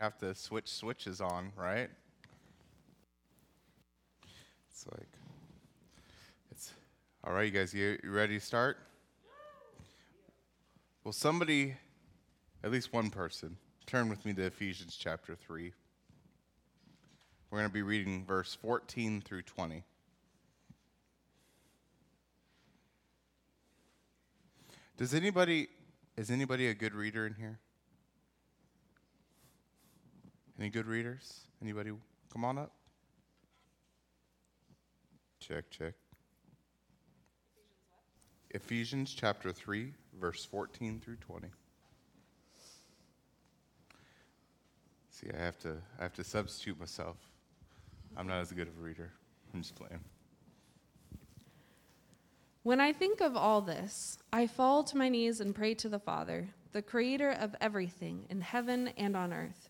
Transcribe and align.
have 0.00 0.16
to 0.16 0.34
switch 0.34 0.68
switches 0.68 1.20
on, 1.20 1.52
right? 1.56 1.90
It's 4.70 4.86
like, 4.90 5.08
it's 6.50 6.72
all 7.22 7.34
right, 7.34 7.44
you 7.44 7.50
guys. 7.50 7.74
You, 7.74 7.98
you 8.02 8.10
ready 8.10 8.38
to 8.38 8.44
start? 8.44 8.78
Well, 11.04 11.12
somebody, 11.12 11.74
at 12.64 12.70
least 12.70 12.94
one 12.94 13.10
person, 13.10 13.58
turn 13.86 14.08
with 14.08 14.24
me 14.24 14.32
to 14.34 14.42
Ephesians 14.46 14.96
chapter 14.98 15.34
3. 15.34 15.72
We're 17.50 17.58
going 17.58 17.68
to 17.68 17.72
be 17.72 17.82
reading 17.82 18.24
verse 18.24 18.56
14 18.62 19.20
through 19.20 19.42
20. 19.42 19.84
Does 24.96 25.12
anybody, 25.12 25.68
is 26.16 26.30
anybody 26.30 26.68
a 26.68 26.74
good 26.74 26.94
reader 26.94 27.26
in 27.26 27.34
here? 27.34 27.58
Any 30.60 30.68
good 30.68 30.86
readers? 30.86 31.40
Anybody 31.62 31.90
come 32.30 32.44
on 32.44 32.58
up? 32.58 32.72
Check, 35.40 35.70
check. 35.70 35.94
Ephesians 38.50 39.14
chapter 39.14 39.52
3, 39.52 39.94
verse 40.20 40.44
14 40.44 41.00
through 41.02 41.16
20. 41.16 41.48
See, 45.08 45.28
I 45.34 45.42
have 45.42 45.58
to 45.60 45.76
I 45.98 46.02
have 46.02 46.12
to 46.14 46.24
substitute 46.24 46.78
myself. 46.78 47.16
I'm 48.14 48.26
not 48.26 48.40
as 48.40 48.52
good 48.52 48.68
of 48.68 48.78
a 48.78 48.82
reader. 48.82 49.10
I'm 49.54 49.62
just 49.62 49.76
playing. 49.76 50.00
When 52.64 52.80
I 52.80 52.92
think 52.92 53.22
of 53.22 53.34
all 53.34 53.62
this, 53.62 54.18
I 54.30 54.46
fall 54.46 54.84
to 54.84 54.96
my 54.98 55.08
knees 55.08 55.40
and 55.40 55.54
pray 55.54 55.72
to 55.76 55.88
the 55.88 55.98
Father, 55.98 56.48
the 56.72 56.82
creator 56.82 57.30
of 57.30 57.56
everything 57.62 58.26
in 58.28 58.42
heaven 58.42 58.88
and 58.98 59.16
on 59.16 59.32
earth. 59.32 59.69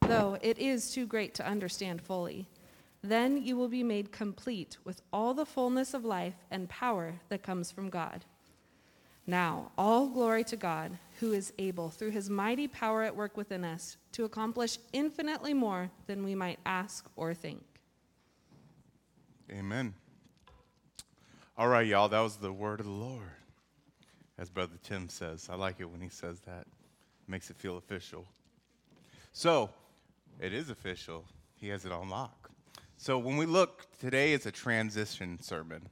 though 0.00 0.38
it 0.42 0.58
is 0.58 0.90
too 0.90 1.06
great 1.06 1.34
to 1.34 1.46
understand 1.46 2.00
fully. 2.02 2.48
Then 3.02 3.42
you 3.42 3.56
will 3.56 3.68
be 3.68 3.82
made 3.82 4.12
complete 4.12 4.78
with 4.84 5.02
all 5.12 5.34
the 5.34 5.46
fullness 5.46 5.94
of 5.94 6.04
life 6.04 6.34
and 6.50 6.68
power 6.68 7.14
that 7.28 7.42
comes 7.42 7.70
from 7.70 7.90
God. 7.90 8.24
Now, 9.26 9.72
all 9.76 10.08
glory 10.08 10.42
to 10.44 10.56
God, 10.56 10.98
who 11.20 11.32
is 11.32 11.52
able, 11.58 11.90
through 11.90 12.10
his 12.10 12.30
mighty 12.30 12.66
power 12.66 13.02
at 13.02 13.14
work 13.14 13.36
within 13.36 13.62
us, 13.62 13.98
to 14.12 14.24
accomplish 14.24 14.78
infinitely 14.94 15.52
more 15.52 15.90
than 16.06 16.24
we 16.24 16.34
might 16.34 16.58
ask 16.64 17.06
or 17.14 17.34
think. 17.34 17.62
Amen. 19.50 19.92
All 21.58 21.68
right, 21.68 21.86
y'all, 21.86 22.08
that 22.08 22.20
was 22.20 22.36
the 22.36 22.52
word 22.52 22.80
of 22.80 22.86
the 22.86 22.92
Lord. 22.92 23.28
As 24.38 24.48
Brother 24.48 24.76
Tim 24.82 25.08
says, 25.08 25.48
I 25.50 25.56
like 25.56 25.76
it 25.80 25.90
when 25.90 26.00
he 26.00 26.08
says 26.08 26.40
that. 26.46 26.66
Makes 27.26 27.50
it 27.50 27.56
feel 27.56 27.76
official. 27.76 28.24
So, 29.32 29.68
it 30.40 30.52
is 30.52 30.70
official. 30.70 31.24
He 31.56 31.68
has 31.68 31.84
it 31.84 31.92
on 31.92 32.08
lock. 32.08 32.50
So 32.96 33.18
when 33.18 33.36
we 33.36 33.46
look, 33.46 33.86
today 33.98 34.32
is 34.32 34.46
a 34.46 34.52
transition 34.52 35.40
sermon. 35.40 35.88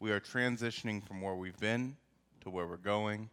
We 0.00 0.10
are 0.10 0.20
transitioning 0.20 1.06
from 1.06 1.20
where 1.20 1.34
we've 1.34 1.58
been 1.58 1.96
to 2.42 2.50
where 2.50 2.66
we're 2.66 2.76
going. 2.76 3.28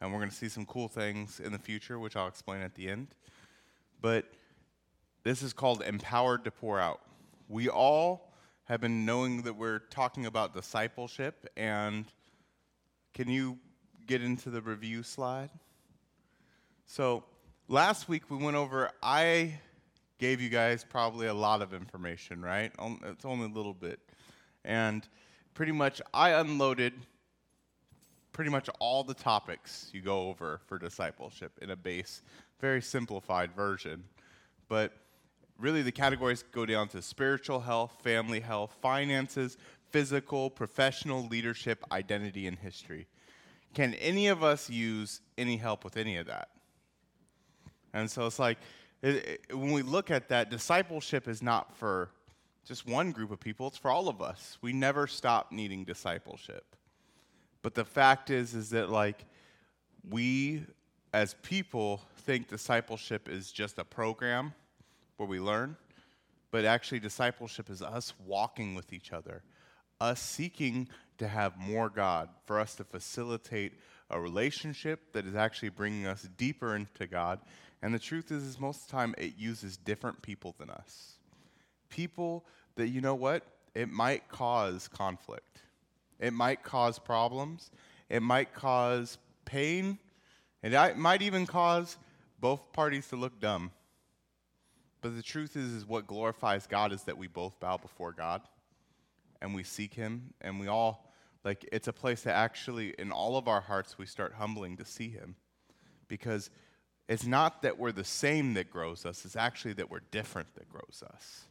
And 0.00 0.12
we're 0.12 0.18
going 0.18 0.30
to 0.30 0.36
see 0.36 0.48
some 0.48 0.64
cool 0.66 0.88
things 0.88 1.40
in 1.40 1.52
the 1.52 1.58
future, 1.58 1.98
which 1.98 2.16
I'll 2.16 2.28
explain 2.28 2.62
at 2.62 2.74
the 2.74 2.88
end. 2.88 3.08
But 4.00 4.26
this 5.24 5.42
is 5.42 5.52
called 5.52 5.82
Empowered 5.82 6.44
to 6.44 6.50
Pour 6.50 6.78
Out. 6.78 7.00
We 7.48 7.68
all 7.68 8.32
have 8.64 8.80
been 8.80 9.04
knowing 9.04 9.42
that 9.42 9.56
we're 9.56 9.80
talking 9.80 10.26
about 10.26 10.54
discipleship. 10.54 11.48
And 11.56 12.06
can 13.14 13.28
you 13.28 13.58
get 14.06 14.22
into 14.22 14.50
the 14.50 14.60
review 14.60 15.02
slide? 15.02 15.50
So 16.86 17.24
last 17.66 18.08
week 18.08 18.30
we 18.30 18.36
went 18.36 18.56
over, 18.56 18.90
I 19.02 19.60
gave 20.18 20.40
you 20.40 20.48
guys 20.48 20.84
probably 20.84 21.28
a 21.28 21.34
lot 21.34 21.62
of 21.62 21.72
information, 21.72 22.42
right? 22.42 22.72
It's 23.04 23.24
only 23.24 23.46
a 23.46 23.54
little 23.54 23.74
bit. 23.74 24.00
And 24.64 25.06
pretty 25.54 25.72
much, 25.72 26.02
I 26.12 26.30
unloaded 26.30 26.92
pretty 28.32 28.50
much 28.50 28.68
all 28.78 29.02
the 29.02 29.14
topics 29.14 29.90
you 29.92 30.00
go 30.00 30.28
over 30.28 30.60
for 30.66 30.78
discipleship 30.78 31.52
in 31.62 31.70
a 31.70 31.76
base, 31.76 32.22
very 32.60 32.82
simplified 32.82 33.52
version. 33.52 34.04
But 34.68 34.92
really, 35.58 35.82
the 35.82 35.92
categories 35.92 36.44
go 36.52 36.66
down 36.66 36.88
to 36.88 37.02
spiritual 37.02 37.60
health, 37.60 37.96
family 38.02 38.40
health, 38.40 38.76
finances, 38.80 39.56
physical, 39.90 40.50
professional, 40.50 41.26
leadership, 41.26 41.84
identity, 41.90 42.46
and 42.46 42.58
history. 42.58 43.06
Can 43.74 43.94
any 43.94 44.26
of 44.28 44.42
us 44.42 44.68
use 44.68 45.20
any 45.36 45.56
help 45.56 45.84
with 45.84 45.96
any 45.96 46.16
of 46.16 46.26
that? 46.26 46.48
And 47.94 48.10
so 48.10 48.26
it's 48.26 48.38
like, 48.38 48.58
it, 49.02 49.40
it, 49.50 49.56
when 49.56 49.72
we 49.72 49.82
look 49.82 50.10
at 50.10 50.28
that, 50.28 50.50
discipleship 50.50 51.28
is 51.28 51.42
not 51.42 51.76
for 51.76 52.10
just 52.66 52.86
one 52.86 53.12
group 53.12 53.30
of 53.30 53.40
people, 53.40 53.68
it's 53.68 53.78
for 53.78 53.90
all 53.90 54.08
of 54.08 54.20
us. 54.20 54.58
We 54.60 54.72
never 54.72 55.06
stop 55.06 55.52
needing 55.52 55.84
discipleship. 55.84 56.76
But 57.62 57.74
the 57.74 57.84
fact 57.84 58.30
is, 58.30 58.54
is 58.54 58.70
that 58.70 58.90
like 58.90 59.24
we 60.08 60.64
as 61.12 61.34
people 61.42 62.02
think 62.18 62.48
discipleship 62.48 63.28
is 63.28 63.50
just 63.50 63.78
a 63.78 63.84
program 63.84 64.52
where 65.16 65.28
we 65.28 65.40
learn, 65.40 65.76
but 66.50 66.64
actually 66.64 67.00
discipleship 67.00 67.70
is 67.70 67.82
us 67.82 68.12
walking 68.26 68.74
with 68.74 68.92
each 68.92 69.12
other, 69.12 69.42
us 70.00 70.20
seeking 70.20 70.88
to 71.16 71.26
have 71.26 71.56
more 71.56 71.88
God, 71.88 72.28
for 72.44 72.60
us 72.60 72.74
to 72.76 72.84
facilitate 72.84 73.72
a 74.10 74.20
relationship 74.20 75.12
that 75.12 75.26
is 75.26 75.34
actually 75.34 75.70
bringing 75.70 76.06
us 76.06 76.28
deeper 76.36 76.76
into 76.76 77.06
God 77.06 77.40
and 77.82 77.94
the 77.94 77.98
truth 77.98 78.30
is, 78.30 78.42
is 78.42 78.58
most 78.58 78.82
of 78.82 78.86
the 78.88 78.92
time 78.92 79.14
it 79.18 79.34
uses 79.38 79.76
different 79.76 80.20
people 80.22 80.54
than 80.58 80.70
us. 80.70 81.14
People 81.88 82.44
that, 82.76 82.88
you 82.88 83.00
know 83.00 83.14
what, 83.14 83.44
it 83.74 83.88
might 83.88 84.28
cause 84.28 84.88
conflict. 84.88 85.62
It 86.18 86.32
might 86.32 86.62
cause 86.62 86.98
problems. 86.98 87.70
It 88.08 88.22
might 88.22 88.52
cause 88.52 89.18
pain. 89.44 89.98
And 90.62 90.74
it 90.74 90.98
might 90.98 91.22
even 91.22 91.46
cause 91.46 91.96
both 92.40 92.72
parties 92.72 93.08
to 93.08 93.16
look 93.16 93.40
dumb. 93.40 93.70
But 95.00 95.14
the 95.14 95.22
truth 95.22 95.56
is, 95.56 95.72
is 95.72 95.86
what 95.86 96.08
glorifies 96.08 96.66
God 96.66 96.92
is 96.92 97.04
that 97.04 97.16
we 97.16 97.28
both 97.28 97.60
bow 97.60 97.76
before 97.76 98.12
God 98.12 98.42
and 99.40 99.54
we 99.54 99.62
seek 99.62 99.94
Him 99.94 100.34
and 100.40 100.58
we 100.58 100.66
all, 100.66 101.12
like, 101.44 101.68
it's 101.70 101.86
a 101.86 101.92
place 101.92 102.22
that 102.22 102.34
actually, 102.34 102.94
in 102.98 103.12
all 103.12 103.36
of 103.36 103.46
our 103.46 103.60
hearts, 103.60 103.96
we 103.96 104.06
start 104.06 104.34
humbling 104.34 104.76
to 104.78 104.84
see 104.84 105.08
Him. 105.08 105.36
Because 106.08 106.50
it's 107.08 107.26
not 107.26 107.62
that 107.62 107.78
we're 107.78 107.92
the 107.92 108.04
same 108.04 108.54
that 108.54 108.70
grows 108.70 109.06
us, 109.06 109.24
it's 109.24 109.36
actually 109.36 109.72
that 109.74 109.90
we're 109.90 110.02
different 110.10 110.54
that 110.56 110.68
grows 110.70 111.02
us. 111.14 111.46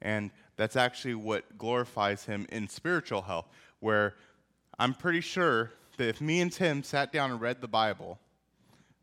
And 0.00 0.30
that's 0.56 0.76
actually 0.76 1.14
what 1.14 1.58
glorifies 1.58 2.24
him 2.24 2.46
in 2.50 2.68
spiritual 2.68 3.22
health, 3.22 3.48
where 3.80 4.14
I'm 4.78 4.94
pretty 4.94 5.20
sure 5.20 5.72
that 5.96 6.08
if 6.08 6.20
me 6.20 6.40
and 6.40 6.52
Tim 6.52 6.82
sat 6.82 7.12
down 7.12 7.30
and 7.30 7.40
read 7.40 7.60
the 7.60 7.68
Bible, 7.68 8.18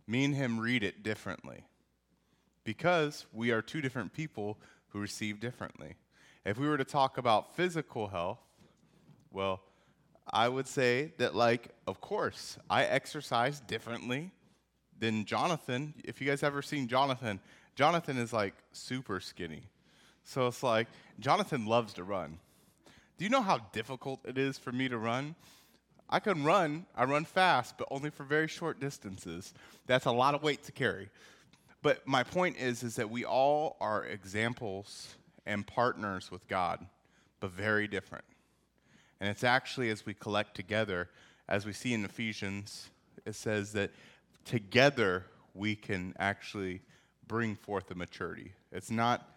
me 0.07 0.23
and 0.23 0.35
him 0.35 0.59
read 0.59 0.83
it 0.83 1.03
differently 1.03 1.65
because 2.63 3.25
we 3.33 3.51
are 3.51 3.61
two 3.61 3.81
different 3.81 4.13
people 4.13 4.57
who 4.89 4.99
receive 4.99 5.39
differently. 5.39 5.95
If 6.45 6.57
we 6.57 6.67
were 6.67 6.77
to 6.77 6.85
talk 6.85 7.17
about 7.17 7.55
physical 7.55 8.07
health, 8.07 8.39
well, 9.31 9.61
I 10.31 10.47
would 10.47 10.67
say 10.67 11.13
that, 11.17 11.35
like, 11.35 11.69
of 11.87 11.99
course, 11.99 12.57
I 12.69 12.85
exercise 12.85 13.59
differently 13.59 14.31
than 15.03 15.25
Jonathan. 15.25 15.93
If 16.05 16.21
you 16.21 16.27
guys 16.27 16.43
ever 16.43 16.61
seen 16.61 16.87
Jonathan, 16.87 17.41
Jonathan 17.75 18.17
is 18.17 18.31
like 18.31 18.53
super 18.71 19.19
skinny. 19.19 19.63
So 20.23 20.47
it's 20.47 20.63
like 20.63 20.87
Jonathan 21.19 21.65
loves 21.65 21.93
to 21.95 22.05
run. 22.05 22.39
Do 23.17 23.25
you 23.25 23.29
know 23.29 23.41
how 23.41 23.57
difficult 23.73 24.21
it 24.23 24.37
is 24.37 24.57
for 24.57 24.71
me 24.71 24.87
to 24.87 24.97
run? 24.97 25.35
I 26.09 26.21
can 26.21 26.45
run, 26.45 26.85
I 26.95 27.03
run 27.03 27.25
fast, 27.25 27.77
but 27.77 27.89
only 27.91 28.11
for 28.11 28.23
very 28.23 28.47
short 28.47 28.79
distances. 28.79 29.53
That's 29.87 30.05
a 30.05 30.11
lot 30.11 30.35
of 30.35 30.43
weight 30.43 30.63
to 30.63 30.71
carry. 30.71 31.09
But 31.81 32.07
my 32.07 32.23
point 32.23 32.55
is 32.57 32.81
is 32.81 32.95
that 32.95 33.09
we 33.09 33.25
all 33.25 33.75
are 33.81 34.05
examples 34.05 35.15
and 35.45 35.67
partners 35.67 36.31
with 36.31 36.47
God, 36.47 36.79
but 37.41 37.51
very 37.51 37.89
different. 37.89 38.23
And 39.19 39.29
it's 39.29 39.43
actually 39.43 39.89
as 39.89 40.05
we 40.05 40.13
collect 40.13 40.55
together, 40.55 41.09
as 41.49 41.65
we 41.65 41.73
see 41.73 41.93
in 41.93 42.05
Ephesians, 42.05 42.89
it 43.25 43.35
says 43.35 43.73
that 43.73 43.91
together 44.45 45.25
we 45.53 45.75
can 45.75 46.13
actually 46.17 46.81
bring 47.27 47.55
forth 47.55 47.87
the 47.87 47.95
maturity. 47.95 48.53
It's 48.71 48.91
not, 48.91 49.29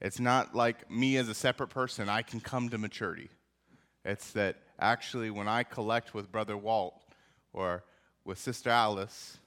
it's 0.00 0.20
not 0.20 0.54
like 0.54 0.90
me 0.90 1.16
as 1.16 1.28
a 1.28 1.34
separate 1.34 1.68
person, 1.68 2.08
I 2.08 2.22
can 2.22 2.40
come 2.40 2.68
to 2.70 2.78
maturity. 2.78 3.30
It's 4.04 4.30
that 4.32 4.56
actually 4.78 5.30
when 5.30 5.48
I 5.48 5.62
collect 5.62 6.14
with 6.14 6.30
Brother 6.30 6.56
Walt 6.56 7.02
or 7.52 7.84
with 8.24 8.38
Sister 8.38 8.70
Alice, 8.70 9.38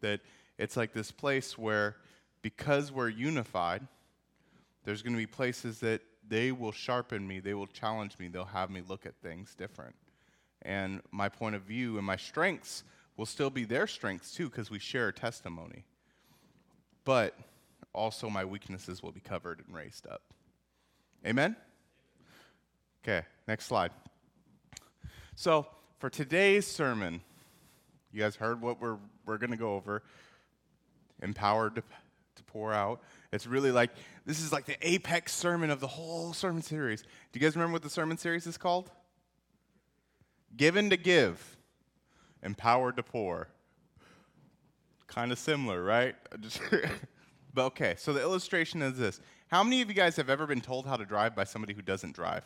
that 0.00 0.20
it's 0.58 0.76
like 0.76 0.92
this 0.92 1.10
place 1.10 1.56
where 1.56 1.96
because 2.42 2.92
we're 2.92 3.08
unified, 3.08 3.86
there's 4.84 5.02
going 5.02 5.14
to 5.14 5.18
be 5.18 5.26
places 5.26 5.80
that 5.80 6.02
they 6.28 6.52
will 6.52 6.72
sharpen 6.72 7.26
me, 7.26 7.40
they 7.40 7.54
will 7.54 7.66
challenge 7.66 8.18
me, 8.18 8.28
they'll 8.28 8.44
have 8.44 8.70
me 8.70 8.82
look 8.86 9.06
at 9.06 9.14
things 9.16 9.54
different. 9.54 9.94
And 10.62 11.00
my 11.10 11.28
point 11.28 11.54
of 11.54 11.62
view 11.62 11.98
and 11.98 12.06
my 12.06 12.16
strengths 12.16 12.84
will 13.16 13.26
still 13.26 13.50
be 13.50 13.64
their 13.64 13.86
strengths 13.86 14.32
too, 14.34 14.48
because 14.48 14.70
we 14.70 14.78
share 14.78 15.08
a 15.08 15.12
testimony. 15.12 15.84
But 17.04 17.36
also 17.92 18.30
my 18.30 18.44
weaknesses 18.44 19.02
will 19.02 19.12
be 19.12 19.20
covered 19.20 19.62
and 19.66 19.74
raised 19.74 20.06
up. 20.06 20.22
Amen? 21.26 21.56
Okay, 23.02 23.26
next 23.46 23.66
slide. 23.66 23.90
So, 25.34 25.66
for 25.98 26.10
today's 26.10 26.66
sermon, 26.66 27.20
you 28.12 28.20
guys 28.20 28.36
heard 28.36 28.60
what 28.60 28.80
we're, 28.80 28.98
we're 29.26 29.38
going 29.38 29.50
to 29.50 29.56
go 29.56 29.74
over 29.74 30.02
empowered 31.22 31.76
to, 31.76 31.82
to 32.36 32.42
pour 32.44 32.72
out. 32.72 33.00
It's 33.32 33.46
really 33.46 33.70
like, 33.72 33.90
this 34.26 34.40
is 34.40 34.52
like 34.52 34.66
the 34.66 34.76
apex 34.86 35.32
sermon 35.32 35.70
of 35.70 35.80
the 35.80 35.86
whole 35.86 36.32
sermon 36.32 36.62
series. 36.62 37.02
Do 37.02 37.08
you 37.34 37.40
guys 37.40 37.56
remember 37.56 37.74
what 37.74 37.82
the 37.82 37.90
sermon 37.90 38.18
series 38.18 38.46
is 38.46 38.58
called? 38.58 38.90
Given 40.56 40.90
to 40.90 40.96
give, 40.96 41.56
empowered 42.42 42.96
to 42.96 43.02
pour. 43.02 43.48
Kind 45.06 45.32
of 45.32 45.38
similar, 45.38 45.82
right? 45.82 46.14
but 47.54 47.64
okay, 47.66 47.94
so 47.98 48.12
the 48.12 48.20
illustration 48.20 48.82
is 48.82 48.98
this. 48.98 49.20
How 49.48 49.62
many 49.62 49.82
of 49.82 49.88
you 49.88 49.94
guys 49.94 50.16
have 50.16 50.30
ever 50.30 50.46
been 50.46 50.60
told 50.60 50.86
how 50.86 50.96
to 50.96 51.04
drive 51.04 51.34
by 51.34 51.44
somebody 51.44 51.74
who 51.74 51.82
doesn't 51.82 52.14
drive? 52.14 52.44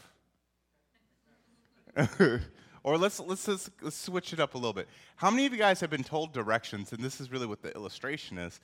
or 2.82 2.98
let's, 2.98 3.20
let's, 3.20 3.46
let's, 3.48 3.70
let's 3.80 3.96
switch 3.96 4.32
it 4.32 4.40
up 4.40 4.54
a 4.54 4.58
little 4.58 4.72
bit. 4.72 4.88
How 5.16 5.30
many 5.30 5.46
of 5.46 5.52
you 5.52 5.58
guys 5.58 5.80
have 5.80 5.90
been 5.90 6.04
told 6.04 6.32
directions, 6.32 6.92
and 6.92 7.02
this 7.02 7.20
is 7.20 7.30
really 7.30 7.46
what 7.46 7.62
the 7.62 7.72
illustration 7.74 8.38
is, 8.38 8.60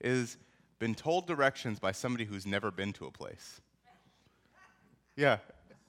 is 0.00 0.36
been 0.78 0.94
told 0.94 1.26
directions 1.26 1.78
by 1.78 1.92
somebody 1.92 2.24
who's 2.24 2.46
never 2.46 2.70
been 2.70 2.92
to 2.94 3.06
a 3.06 3.10
place? 3.10 3.60
Yeah, 5.16 5.38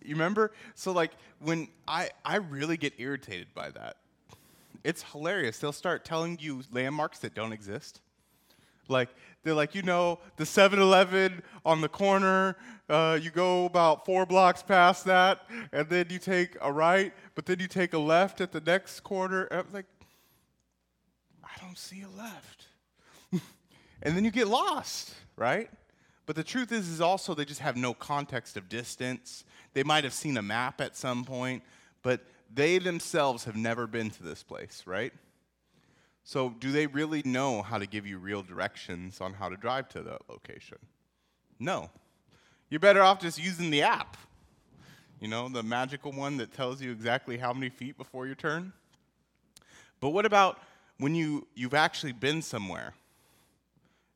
you 0.01 0.15
remember? 0.15 0.51
So 0.75 0.91
like 0.91 1.11
when 1.39 1.67
I 1.87 2.09
I 2.23 2.37
really 2.37 2.77
get 2.77 2.93
irritated 2.97 3.47
by 3.53 3.71
that. 3.71 3.97
It's 4.83 5.03
hilarious. 5.03 5.59
They'll 5.59 5.71
start 5.71 6.05
telling 6.05 6.37
you 6.39 6.63
landmarks 6.71 7.19
that 7.19 7.33
don't 7.33 7.53
exist. 7.53 8.01
Like 8.89 9.09
they're 9.43 9.53
like, 9.53 9.75
you 9.75 9.81
know, 9.81 10.19
the 10.37 10.43
7-Eleven 10.43 11.41
on 11.65 11.81
the 11.81 11.89
corner. 11.89 12.55
Uh, 12.89 13.19
you 13.21 13.31
go 13.31 13.65
about 13.65 14.05
four 14.05 14.25
blocks 14.25 14.63
past 14.63 15.05
that, 15.05 15.41
and 15.71 15.89
then 15.89 16.07
you 16.09 16.19
take 16.19 16.55
a 16.61 16.71
right, 16.71 17.13
but 17.35 17.45
then 17.45 17.59
you 17.59 17.67
take 17.67 17.93
a 17.93 17.97
left 17.97 18.39
at 18.41 18.51
the 18.51 18.61
next 18.61 19.01
corner. 19.01 19.47
I'm 19.51 19.65
like, 19.73 19.85
I 21.43 21.49
don't 21.61 21.77
see 21.77 22.01
a 22.01 22.09
left. 22.09 22.65
and 24.01 24.15
then 24.15 24.23
you 24.23 24.31
get 24.31 24.47
lost, 24.47 25.13
right? 25.35 25.69
But 26.25 26.35
the 26.35 26.43
truth 26.43 26.71
is, 26.71 26.89
is 26.89 27.01
also 27.01 27.33
they 27.33 27.45
just 27.45 27.61
have 27.61 27.77
no 27.77 27.93
context 27.93 28.57
of 28.57 28.69
distance. 28.69 29.45
They 29.73 29.83
might 29.83 30.03
have 30.03 30.13
seen 30.13 30.37
a 30.37 30.41
map 30.41 30.81
at 30.81 30.95
some 30.95 31.23
point, 31.23 31.63
but 32.03 32.21
they 32.53 32.77
themselves 32.79 33.43
have 33.45 33.55
never 33.55 33.87
been 33.87 34.09
to 34.11 34.23
this 34.23 34.43
place, 34.43 34.83
right? 34.85 35.13
So, 36.23 36.49
do 36.59 36.71
they 36.71 36.87
really 36.87 37.21
know 37.23 37.61
how 37.61 37.77
to 37.77 37.85
give 37.85 38.05
you 38.05 38.17
real 38.17 38.43
directions 38.43 39.21
on 39.21 39.33
how 39.33 39.47
to 39.47 39.55
drive 39.55 39.87
to 39.89 40.01
that 40.01 40.21
location? 40.29 40.77
No. 41.59 41.89
You're 42.69 42.81
better 42.81 43.01
off 43.01 43.21
just 43.21 43.41
using 43.41 43.69
the 43.69 43.81
app. 43.83 44.17
You 45.21 45.29
know, 45.29 45.47
the 45.47 45.63
magical 45.63 46.11
one 46.11 46.37
that 46.37 46.53
tells 46.53 46.81
you 46.81 46.91
exactly 46.91 47.37
how 47.37 47.53
many 47.53 47.69
feet 47.69 47.97
before 47.97 48.25
your 48.25 48.35
turn. 48.35 48.73
But 49.99 50.09
what 50.09 50.25
about 50.25 50.59
when 50.97 51.15
you, 51.15 51.47
you've 51.55 51.73
actually 51.73 52.11
been 52.11 52.41
somewhere 52.41 52.93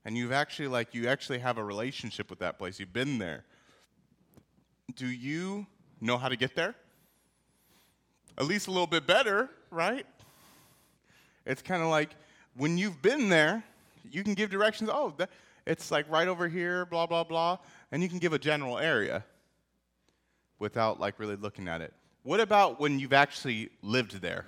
and 0.05 0.17
you've 0.17 0.31
actually 0.31 0.67
like 0.67 0.93
you 0.93 1.07
actually 1.07 1.39
have 1.39 1.57
a 1.57 1.63
relationship 1.63 2.29
with 2.29 2.39
that 2.39 2.57
place, 2.57 2.79
you've 2.79 2.93
been 2.93 3.17
there, 3.19 3.45
do 4.95 5.07
you 5.07 5.65
know 6.01 6.17
how 6.17 6.27
to 6.27 6.35
get 6.35 6.55
there? 6.55 6.75
At 8.37 8.45
least 8.45 8.67
a 8.67 8.71
little 8.71 8.87
bit 8.87 9.05
better, 9.05 9.49
right? 9.69 10.05
It's 11.45 11.61
kind 11.61 11.81
of 11.81 11.89
like 11.89 12.11
when 12.55 12.77
you've 12.77 13.01
been 13.01 13.29
there, 13.29 13.63
you 14.11 14.23
can 14.23 14.33
give 14.33 14.49
directions. 14.49 14.89
Oh, 14.91 15.13
that, 15.17 15.29
it's 15.65 15.91
like 15.91 16.09
right 16.09 16.27
over 16.27 16.47
here, 16.47 16.85
blah, 16.85 17.05
blah, 17.05 17.23
blah. 17.23 17.57
And 17.91 18.01
you 18.01 18.09
can 18.09 18.19
give 18.19 18.33
a 18.33 18.39
general 18.39 18.77
area 18.77 19.23
without 20.59 20.99
like 20.99 21.19
really 21.19 21.35
looking 21.35 21.67
at 21.67 21.81
it. 21.81 21.93
What 22.23 22.39
about 22.39 22.79
when 22.79 22.99
you've 22.99 23.13
actually 23.13 23.69
lived 23.81 24.21
there? 24.21 24.45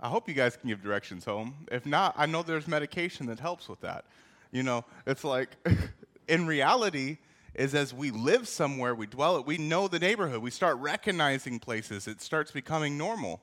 I 0.00 0.08
hope 0.08 0.28
you 0.28 0.34
guys 0.34 0.56
can 0.56 0.68
give 0.68 0.82
directions 0.82 1.24
home. 1.24 1.54
If 1.70 1.84
not, 1.84 2.14
I 2.16 2.26
know 2.26 2.42
there's 2.42 2.66
medication 2.66 3.26
that 3.26 3.38
helps 3.38 3.68
with 3.68 3.80
that. 3.80 4.04
You 4.50 4.62
know, 4.62 4.84
it's 5.06 5.24
like 5.24 5.56
in 6.28 6.46
reality, 6.46 7.18
is 7.54 7.74
as 7.74 7.92
we 7.92 8.10
live 8.10 8.46
somewhere, 8.46 8.94
we 8.94 9.06
dwell 9.06 9.36
it, 9.36 9.46
we 9.46 9.58
know 9.58 9.88
the 9.88 9.98
neighborhood, 9.98 10.42
we 10.42 10.50
start 10.50 10.76
recognizing 10.78 11.58
places, 11.58 12.06
it 12.06 12.20
starts 12.20 12.50
becoming 12.50 12.96
normal. 12.96 13.40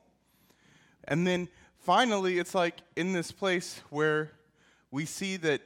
And 1.04 1.26
then 1.26 1.48
finally, 1.80 2.38
it's 2.38 2.54
like 2.54 2.78
in 2.96 3.12
this 3.12 3.32
place 3.32 3.80
where 3.90 4.32
we 4.90 5.04
see 5.04 5.36
that 5.38 5.62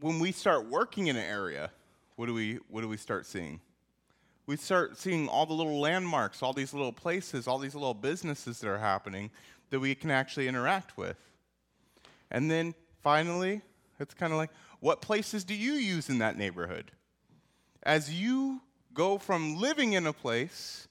when 0.00 0.18
we 0.18 0.32
start 0.32 0.66
working 0.66 1.08
in 1.08 1.16
an 1.16 1.24
area, 1.24 1.70
what 2.16 2.26
do 2.26 2.34
we, 2.34 2.58
what 2.68 2.80
do 2.80 2.88
we 2.88 2.96
start 2.96 3.26
seeing? 3.26 3.60
We 4.46 4.56
start 4.56 4.96
seeing 4.96 5.28
all 5.28 5.46
the 5.46 5.52
little 5.52 5.80
landmarks, 5.80 6.42
all 6.42 6.52
these 6.52 6.72
little 6.72 6.92
places, 6.92 7.46
all 7.46 7.58
these 7.58 7.74
little 7.74 7.94
businesses 7.94 8.60
that 8.60 8.68
are 8.68 8.78
happening 8.78 9.30
that 9.70 9.78
we 9.78 9.94
can 9.94 10.10
actually 10.10 10.48
interact 10.48 10.96
with. 10.96 11.16
And 12.30 12.50
then 12.50 12.74
finally, 13.02 13.60
it's 13.98 14.14
kind 14.14 14.32
of 14.32 14.38
like, 14.38 14.50
what 14.80 15.02
places 15.02 15.44
do 15.44 15.54
you 15.54 15.74
use 15.74 16.08
in 16.08 16.18
that 16.18 16.36
neighborhood? 16.36 16.90
As 17.82 18.12
you 18.12 18.60
go 18.94 19.18
from 19.18 19.56
living 19.56 19.94
in 19.94 20.06
a 20.06 20.12
place 20.12 20.88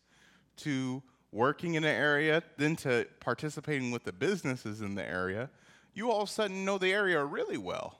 to 0.57 1.01
working 1.31 1.75
in 1.75 1.83
an 1.83 1.95
area, 1.95 2.41
then 2.57 2.75
to 2.75 3.07
participating 3.19 3.91
with 3.91 4.03
the 4.03 4.13
businesses 4.13 4.81
in 4.81 4.95
the 4.95 5.07
area, 5.07 5.49
you 5.93 6.11
all 6.11 6.21
of 6.21 6.29
a 6.29 6.31
sudden 6.31 6.65
know 6.65 6.77
the 6.77 6.91
area 6.91 7.23
really 7.23 7.57
well. 7.57 7.99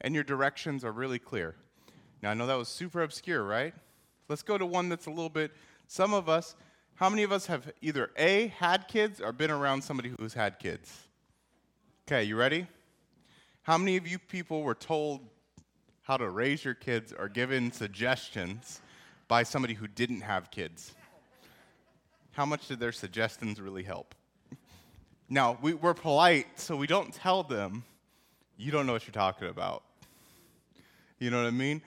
And 0.00 0.14
your 0.14 0.24
directions 0.24 0.84
are 0.84 0.92
really 0.92 1.18
clear. 1.18 1.56
Now, 2.22 2.30
I 2.30 2.34
know 2.34 2.46
that 2.46 2.56
was 2.56 2.68
super 2.68 3.02
obscure, 3.02 3.42
right? 3.42 3.74
Let's 4.28 4.42
go 4.42 4.58
to 4.58 4.66
one 4.66 4.88
that's 4.88 5.06
a 5.06 5.10
little 5.10 5.28
bit, 5.28 5.52
some 5.86 6.14
of 6.14 6.28
us, 6.28 6.54
how 6.94 7.08
many 7.08 7.22
of 7.22 7.32
us 7.32 7.46
have 7.46 7.72
either 7.80 8.10
A, 8.16 8.48
had 8.48 8.88
kids, 8.88 9.20
or 9.20 9.32
been 9.32 9.50
around 9.50 9.82
somebody 9.82 10.12
who's 10.18 10.34
had 10.34 10.58
kids? 10.58 10.92
Okay, 12.06 12.24
you 12.24 12.36
ready? 12.36 12.66
How 13.62 13.78
many 13.78 13.96
of 13.96 14.06
you 14.06 14.18
people 14.18 14.62
were 14.62 14.74
told 14.74 15.20
how 16.08 16.16
to 16.16 16.30
raise 16.30 16.64
your 16.64 16.72
kids 16.72 17.12
are 17.12 17.28
given 17.28 17.70
suggestions 17.70 18.80
by 19.28 19.42
somebody 19.42 19.74
who 19.74 19.86
didn't 19.86 20.22
have 20.22 20.50
kids. 20.50 20.94
How 22.32 22.46
much 22.46 22.66
did 22.66 22.80
their 22.80 22.92
suggestions 22.92 23.60
really 23.60 23.82
help? 23.82 24.14
Now, 25.28 25.58
we, 25.60 25.74
are 25.82 25.92
polite, 25.92 26.46
so 26.58 26.76
we 26.76 26.86
don't 26.86 27.12
tell 27.12 27.42
them, 27.42 27.84
you 28.56 28.72
don't 28.72 28.86
know 28.86 28.94
what 28.94 29.06
you're 29.06 29.12
talking 29.12 29.48
about. 29.48 29.82
You 31.18 31.28
know 31.30 31.42
what 31.42 31.48
I 31.48 31.50
mean? 31.50 31.82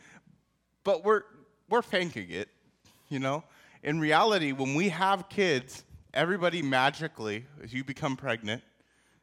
But 0.83 1.03
we're, 1.03 1.23
we're 1.67 1.81
faking 1.81 2.29
it, 2.29 2.49
you 3.09 3.17
know? 3.17 3.43
In 3.81 3.99
reality, 3.99 4.51
when 4.51 4.75
we 4.75 4.89
have 4.89 5.29
kids, 5.29 5.83
everybody 6.13 6.61
magically, 6.61 7.47
as 7.63 7.73
you 7.73 7.83
become 7.83 8.15
pregnant, 8.15 8.61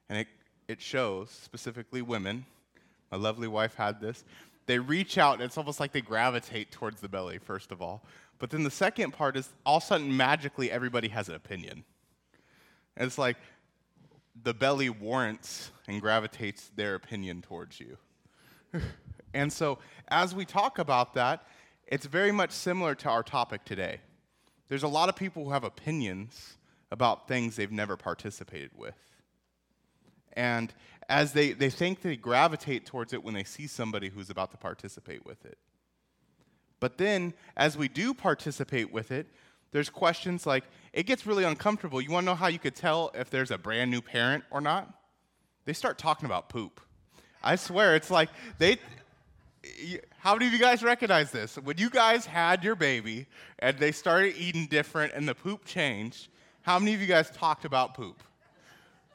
and 0.09 0.19
it, 0.19 0.27
it 0.67 0.81
shows, 0.81 1.31
specifically 1.31 2.03
women, 2.03 2.45
my 3.13 3.17
lovely 3.17 3.49
wife 3.49 3.75
had 3.75 4.01
this, 4.01 4.25
they 4.69 4.79
reach 4.79 5.17
out, 5.17 5.35
and 5.37 5.43
it's 5.43 5.57
almost 5.57 5.81
like 5.81 5.93
they 5.93 6.03
gravitate 6.03 6.71
towards 6.71 7.01
the 7.01 7.09
belly, 7.09 7.39
first 7.39 7.73
of 7.73 7.81
all. 7.81 8.05
But 8.39 8.51
then 8.51 8.65
the 8.65 8.71
second 8.71 9.13
part 9.13 9.35
is 9.35 9.49
all 9.65 9.79
of 9.79 9.83
a 9.83 9.87
sudden, 9.87 10.15
magically, 10.15 10.71
everybody 10.71 11.09
has 11.09 11.31
an 11.31 11.35
opinion. 11.35 11.85
And 12.95 13.07
it's 13.07 13.17
like 13.17 13.39
the 14.45 14.53
belly 14.53 14.91
warrants 14.91 15.71
and 15.89 16.03
gravitates 16.03 16.71
their 16.77 16.95
opinion 16.95 17.41
towards 17.41 17.81
you. 17.81 17.97
and 19.35 19.51
so, 19.51 19.79
as 20.09 20.35
we 20.35 20.45
talk 20.45 20.79
about 20.79 21.15
that, 21.15 21.47
it's 21.87 22.05
very 22.05 22.31
much 22.31 22.51
similar 22.51 22.95
to 22.97 23.09
our 23.09 23.23
topic 23.23 23.65
today. 23.65 24.01
There's 24.69 24.83
a 24.83 24.89
lot 24.89 25.09
of 25.09 25.17
people 25.17 25.47
who 25.47 25.53
have 25.53 25.65
opinions 25.65 26.59
about 26.91 27.27
things 27.27 27.57
they've 27.57 27.73
never 27.73 27.97
participated 27.97 28.73
with. 28.77 28.95
And 30.35 30.75
as 31.09 31.33
they, 31.33 31.53
they 31.53 31.71
think 31.71 32.03
they 32.03 32.17
gravitate 32.17 32.85
towards 32.85 33.13
it 33.13 33.23
when 33.23 33.35
they 33.35 33.45
see 33.45 33.67
somebody 33.67 34.09
who's 34.09 34.31
about 34.31 34.51
to 34.51 34.57
participate 34.57 35.25
with 35.25 35.45
it. 35.47 35.59
But 36.81 36.99
then, 36.99 37.35
as 37.57 37.77
we 37.77 37.89
do 37.89 38.15
participate 38.15 38.93
with 38.93 39.11
it, 39.11 39.27
there's 39.71 39.91
questions 39.91 40.47
like 40.47 40.65
it 40.93 41.05
gets 41.05 41.27
really 41.27 41.45
uncomfortable. 41.45 42.01
You 42.01 42.11
want 42.11 42.25
to 42.25 42.33
know 42.33 42.35
how 42.35 42.47
you 42.47 42.59
could 42.59 42.75
tell 42.75 43.11
if 43.15 43.31
there's 43.31 43.51
a 43.51 43.59
brand 43.59 43.91
new 43.91 44.01
parent 44.01 44.45
or 44.51 44.61
not? 44.61 44.93
They 45.65 45.73
start 45.73 45.99
talking 45.99 46.27
about 46.27 46.49
poop. 46.49 46.81
I 47.43 47.57
swear, 47.57 47.95
it's 47.95 48.11
like 48.11 48.31
they. 48.59 48.79
How 50.19 50.35
many 50.35 50.47
of 50.47 50.53
you 50.53 50.59
guys 50.59 50.83
recognize 50.83 51.31
this? 51.31 51.57
When 51.57 51.79
you 51.79 51.91
guys 51.91 52.25
had 52.25 52.65
your 52.65 52.77
baby 52.77 53.27
and 53.59 53.77
they 53.79 53.93
started 53.93 54.37
eating 54.37 54.67
different 54.67 55.13
and 55.15 55.29
the 55.29 55.35
poop 55.35 55.65
changed, 55.65 56.29
how 56.63 56.79
many 56.79 56.95
of 56.95 57.01
you 57.01 57.07
guys 57.07 57.31
talked 57.31 57.65
about 57.65 57.95
poop? 57.95 58.23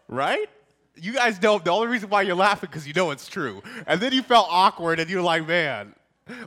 Right? 0.08 0.50
You 0.96 1.14
guys 1.14 1.42
know 1.42 1.60
the 1.60 1.72
only 1.72 1.88
reason 1.88 2.10
why 2.10 2.22
you're 2.22 2.36
laughing 2.36 2.70
because 2.70 2.88
you 2.88 2.94
know 2.94 3.12
it's 3.12 3.28
true. 3.28 3.64
And 3.88 4.00
then 4.00 4.14
you 4.14 4.22
felt 4.22 4.48
awkward 4.50 5.00
and 5.00 5.10
you're 5.10 5.22
like, 5.22 5.48
man, 5.48 5.96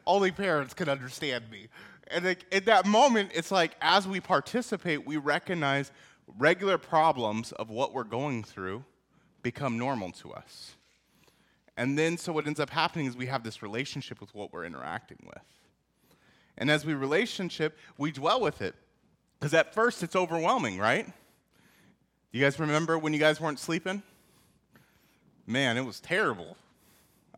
only 0.06 0.30
parents 0.30 0.72
can 0.74 0.88
understand 0.88 1.50
me. 1.50 1.68
And 2.08 2.24
like, 2.24 2.44
in 2.52 2.64
that 2.64 2.86
moment, 2.86 3.30
it's 3.34 3.50
like 3.50 3.72
as 3.80 4.06
we 4.06 4.20
participate, 4.20 5.06
we 5.06 5.16
recognize 5.16 5.90
regular 6.38 6.78
problems 6.78 7.52
of 7.52 7.70
what 7.70 7.92
we're 7.92 8.04
going 8.04 8.44
through 8.44 8.84
become 9.42 9.78
normal 9.78 10.12
to 10.12 10.32
us. 10.32 10.74
And 11.76 11.98
then, 11.98 12.16
so 12.16 12.32
what 12.32 12.46
ends 12.46 12.58
up 12.58 12.70
happening 12.70 13.06
is 13.06 13.16
we 13.16 13.26
have 13.26 13.42
this 13.42 13.62
relationship 13.62 14.20
with 14.20 14.34
what 14.34 14.52
we're 14.52 14.64
interacting 14.64 15.18
with. 15.26 15.42
And 16.56 16.70
as 16.70 16.86
we 16.86 16.94
relationship, 16.94 17.76
we 17.98 18.12
dwell 18.12 18.40
with 18.40 18.62
it. 18.62 18.74
Because 19.38 19.52
at 19.52 19.74
first 19.74 20.02
it's 20.02 20.16
overwhelming, 20.16 20.78
right? 20.78 21.06
You 22.32 22.40
guys 22.40 22.58
remember 22.58 22.98
when 22.98 23.12
you 23.12 23.18
guys 23.18 23.40
weren't 23.40 23.58
sleeping? 23.58 24.02
Man, 25.46 25.76
it 25.76 25.84
was 25.84 26.00
terrible. 26.00 26.56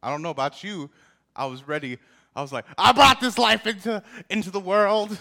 I 0.02 0.10
don't 0.10 0.22
know 0.22 0.30
about 0.30 0.64
you. 0.64 0.90
I 1.34 1.46
was 1.46 1.66
ready. 1.66 1.98
I 2.34 2.42
was 2.42 2.52
like, 2.52 2.64
I 2.76 2.92
brought 2.92 3.20
this 3.20 3.38
life 3.38 3.66
into, 3.66 4.02
into 4.30 4.50
the 4.50 4.60
world. 4.60 5.18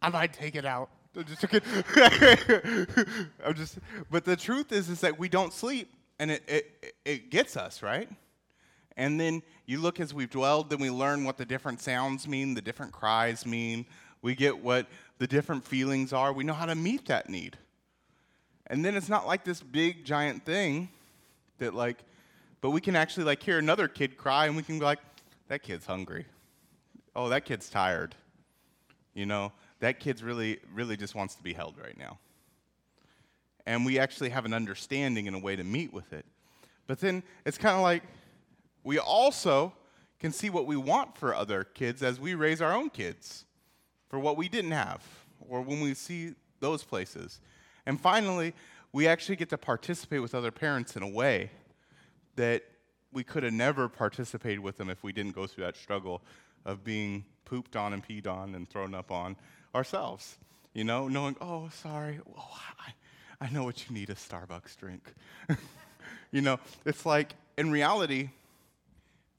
I 0.00 0.10
might 0.10 0.32
take 0.32 0.54
it 0.54 0.64
out. 0.64 0.90
I'm 1.16 1.24
just 1.24 1.44
I'm 3.44 3.54
just, 3.54 3.78
but 4.10 4.24
the 4.24 4.36
truth 4.36 4.72
is, 4.72 4.88
is 4.88 5.00
that 5.00 5.18
we 5.18 5.28
don't 5.28 5.52
sleep, 5.52 5.92
and 6.18 6.30
it, 6.30 6.42
it, 6.46 6.94
it 7.04 7.30
gets 7.30 7.56
us, 7.56 7.82
right? 7.82 8.08
And 8.96 9.18
then 9.18 9.42
you 9.66 9.80
look 9.80 10.00
as 10.00 10.12
we've 10.12 10.30
dwelled, 10.30 10.70
then 10.70 10.80
we 10.80 10.90
learn 10.90 11.24
what 11.24 11.36
the 11.36 11.44
different 11.44 11.80
sounds 11.80 12.28
mean, 12.28 12.54
the 12.54 12.60
different 12.60 12.92
cries 12.92 13.46
mean. 13.46 13.86
We 14.22 14.34
get 14.34 14.58
what 14.58 14.86
the 15.18 15.26
different 15.26 15.64
feelings 15.64 16.12
are. 16.12 16.32
We 16.32 16.44
know 16.44 16.52
how 16.52 16.66
to 16.66 16.74
meet 16.74 17.06
that 17.06 17.28
need. 17.28 17.56
And 18.66 18.84
then 18.84 18.96
it's 18.96 19.08
not 19.08 19.26
like 19.26 19.44
this 19.44 19.62
big 19.62 20.04
giant 20.04 20.44
thing 20.44 20.88
that 21.58 21.74
like, 21.74 21.98
but 22.60 22.70
we 22.70 22.80
can 22.80 22.96
actually 22.96 23.24
like 23.24 23.42
hear 23.42 23.58
another 23.58 23.88
kid 23.88 24.16
cry 24.16 24.46
and 24.46 24.56
we 24.56 24.62
can 24.62 24.78
be 24.78 24.84
like, 24.84 24.98
that 25.48 25.62
kid's 25.62 25.86
hungry. 25.86 26.26
Oh, 27.14 27.28
that 27.28 27.44
kid's 27.44 27.68
tired. 27.68 28.14
You 29.14 29.26
know, 29.26 29.52
that 29.80 30.00
kid's 30.00 30.22
really, 30.22 30.58
really 30.72 30.96
just 30.96 31.14
wants 31.14 31.34
to 31.36 31.42
be 31.42 31.52
held 31.52 31.76
right 31.78 31.96
now. 31.98 32.18
And 33.66 33.84
we 33.84 33.98
actually 33.98 34.30
have 34.30 34.44
an 34.44 34.54
understanding 34.54 35.26
and 35.26 35.36
a 35.36 35.38
way 35.38 35.56
to 35.56 35.64
meet 35.64 35.92
with 35.92 36.12
it. 36.12 36.24
But 36.86 37.00
then 37.00 37.22
it's 37.44 37.58
kind 37.58 37.76
of 37.76 37.82
like 37.82 38.02
we 38.82 38.98
also 38.98 39.72
can 40.18 40.32
see 40.32 40.50
what 40.50 40.66
we 40.66 40.76
want 40.76 41.16
for 41.16 41.34
other 41.34 41.64
kids 41.64 42.02
as 42.02 42.18
we 42.18 42.34
raise 42.34 42.60
our 42.60 42.72
own 42.72 42.90
kids 42.90 43.44
for 44.08 44.18
what 44.18 44.36
we 44.36 44.48
didn't 44.48 44.72
have 44.72 45.04
or 45.48 45.60
when 45.60 45.80
we 45.80 45.94
see 45.94 46.34
those 46.60 46.82
places. 46.82 47.40
And 47.86 48.00
finally, 48.00 48.54
we 48.92 49.06
actually 49.06 49.36
get 49.36 49.50
to 49.50 49.58
participate 49.58 50.22
with 50.22 50.34
other 50.34 50.50
parents 50.50 50.96
in 50.96 51.02
a 51.02 51.08
way 51.08 51.50
that 52.38 52.62
we 53.12 53.24
could 53.24 53.42
have 53.42 53.52
never 53.52 53.88
participated 53.88 54.60
with 54.60 54.76
them 54.76 54.88
if 54.88 55.02
we 55.02 55.12
didn't 55.12 55.34
go 55.34 55.46
through 55.46 55.64
that 55.64 55.76
struggle 55.76 56.22
of 56.64 56.84
being 56.84 57.24
pooped 57.44 57.74
on 57.74 57.92
and 57.92 58.06
peed 58.06 58.28
on 58.28 58.54
and 58.54 58.68
thrown 58.70 58.94
up 58.94 59.10
on 59.10 59.36
ourselves. 59.74 60.38
You 60.72 60.84
know, 60.84 61.08
knowing, 61.08 61.34
oh, 61.40 61.68
sorry, 61.70 62.20
oh, 62.36 62.60
I, 62.78 63.46
I 63.46 63.50
know 63.50 63.64
what 63.64 63.88
you 63.88 63.94
need 63.94 64.10
a 64.10 64.14
Starbucks 64.14 64.76
drink. 64.76 65.02
you 66.30 66.40
know, 66.40 66.60
it's 66.84 67.04
like 67.04 67.34
in 67.56 67.72
reality, 67.72 68.30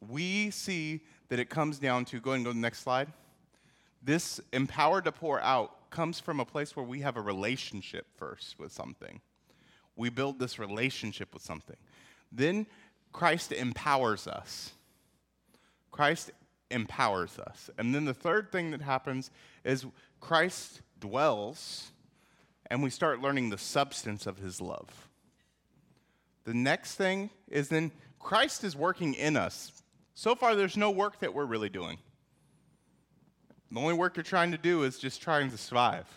we 0.10 0.50
see 0.50 1.00
that 1.30 1.40
it 1.40 1.50
comes 1.50 1.80
down 1.80 2.04
to, 2.06 2.20
go 2.20 2.34
and 2.34 2.44
go 2.44 2.50
to 2.52 2.56
the 2.56 2.60
next 2.60 2.80
slide. 2.80 3.08
This 4.04 4.42
empowered 4.52 5.06
to 5.06 5.14
pour 5.14 5.40
out 5.40 5.90
comes 5.90 6.20
from 6.20 6.42
a 6.42 6.46
place 6.46 6.76
where 6.76 6.86
we 6.86 7.00
have 7.00 7.16
a 7.16 7.22
relationship 7.22 8.08
first 8.18 8.60
with 8.60 8.74
something. 8.74 9.22
We 9.96 10.10
build 10.10 10.38
this 10.38 10.60
relationship 10.60 11.34
with 11.34 11.44
something. 11.44 11.78
Then 12.32 12.68
Christ 13.12 13.52
empowers 13.52 14.28
us. 14.28 14.74
Christ 15.92 16.32
empowers 16.72 17.38
us. 17.40 17.70
And 17.78 17.94
then 17.94 18.06
the 18.06 18.14
third 18.14 18.52
thing 18.52 18.72
that 18.72 18.82
happens 18.82 19.32
is 19.64 19.86
Christ 20.20 20.82
dwells 21.00 21.92
and 22.70 22.84
we 22.84 22.90
start 22.90 23.22
learning 23.22 23.50
the 23.50 23.58
substance 23.58 24.28
of 24.28 24.38
his 24.38 24.62
love. 24.62 25.10
The 26.46 26.54
next 26.54 26.96
thing 26.96 27.30
is 27.48 27.70
then 27.70 27.92
Christ 28.20 28.64
is 28.64 28.76
working 28.76 29.14
in 29.14 29.36
us. 29.36 29.84
So 30.14 30.36
far, 30.36 30.56
there's 30.56 30.78
no 30.78 30.92
work 30.92 31.20
that 31.20 31.34
we're 31.34 31.46
really 31.46 31.70
doing. 31.70 31.98
The 33.72 33.80
only 33.80 33.94
work 33.94 34.16
you're 34.18 34.24
trying 34.24 34.52
to 34.52 34.58
do 34.58 34.84
is 34.84 35.00
just 35.00 35.22
trying 35.22 35.50
to 35.52 35.58
survive. 35.58 36.08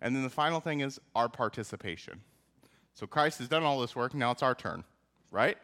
And 0.00 0.14
then 0.14 0.22
the 0.22 0.30
final 0.30 0.60
thing 0.60 0.80
is 0.80 1.00
our 1.14 1.28
participation. 1.28 2.20
So 2.94 3.06
Christ 3.06 3.38
has 3.38 3.48
done 3.48 3.62
all 3.62 3.80
this 3.80 3.96
work, 3.96 4.14
now 4.14 4.30
it's 4.30 4.42
our 4.42 4.54
turn, 4.54 4.84
right? 5.30 5.56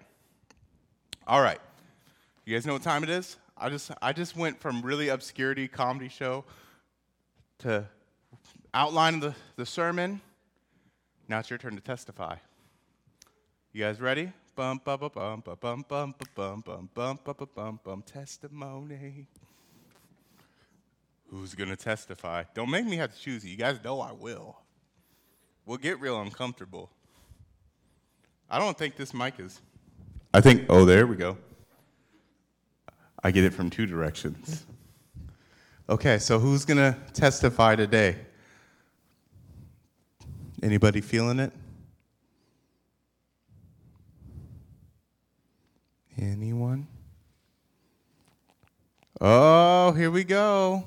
All 1.26 1.40
right. 1.40 1.60
You 2.44 2.54
guys 2.54 2.66
know 2.66 2.74
what 2.74 2.82
time 2.82 3.02
it 3.02 3.08
is? 3.08 3.38
I 3.56 3.70
just 3.70 3.90
I 4.02 4.12
just 4.12 4.36
went 4.36 4.60
from 4.60 4.82
really 4.82 5.08
obscurity 5.08 5.68
comedy 5.68 6.08
show 6.08 6.44
to 7.60 7.86
outline 8.74 9.20
the, 9.20 9.34
the 9.56 9.64
sermon. 9.64 10.20
Now 11.26 11.38
it's 11.38 11.48
your 11.48 11.58
turn 11.58 11.76
to 11.76 11.80
testify. 11.80 12.36
You 13.72 13.84
guys 13.84 14.02
ready? 14.02 14.32
Bum 14.54 14.82
bum 14.84 14.98
bum 15.00 15.10
bum 15.14 15.56
bum 15.58 15.84
bum 15.88 16.14
bum 16.14 16.14
bum 16.34 16.62
bum 16.64 16.90
bum 16.94 17.18
bum 17.24 17.48
bum 17.54 17.80
bum 17.82 18.02
testimony. 18.02 19.26
Who's 21.30 21.54
gonna 21.54 21.74
testify? 21.74 22.44
Don't 22.54 22.70
make 22.70 22.84
me 22.84 22.96
have 22.96 23.14
to 23.14 23.18
choose 23.18 23.46
you. 23.46 23.52
You 23.52 23.56
guys 23.56 23.82
know 23.82 24.02
I 24.02 24.12
will. 24.12 24.58
We'll 25.64 25.78
get 25.78 26.00
real 26.00 26.20
uncomfortable. 26.20 26.90
I 28.50 28.58
don't 28.58 28.76
think 28.76 28.96
this 28.96 29.14
mic 29.14 29.40
is. 29.40 29.62
I 30.34 30.40
think. 30.40 30.66
Oh, 30.68 30.84
there 30.84 31.06
we 31.06 31.14
go. 31.14 31.38
I 33.22 33.30
get 33.30 33.44
it 33.44 33.54
from 33.54 33.70
two 33.70 33.86
directions. 33.86 34.66
Okay, 35.88 36.18
so 36.18 36.40
who's 36.40 36.64
going 36.64 36.78
to 36.78 36.96
testify 37.12 37.76
today? 37.76 38.16
Anybody 40.60 41.00
feeling 41.00 41.38
it? 41.38 41.52
Anyone? 46.18 46.88
Oh, 49.20 49.92
here 49.92 50.10
we 50.10 50.24
go. 50.24 50.84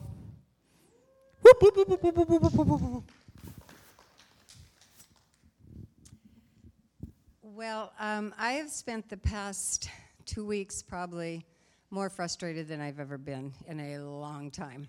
Well, 7.55 7.93
um, 7.97 8.35
I 8.37 8.53
have 8.53 8.69
spent 8.69 9.07
the 9.07 9.15
past 9.15 9.89
two 10.25 10.45
weeks 10.45 10.83
probably 10.83 11.45
more 11.91 12.09
frustrated 12.09 12.67
than 12.67 12.81
I've 12.81 12.99
ever 12.99 13.17
been 13.17 13.53
in 13.67 13.79
a 13.79 13.99
long 13.99 14.51
time, 14.51 14.85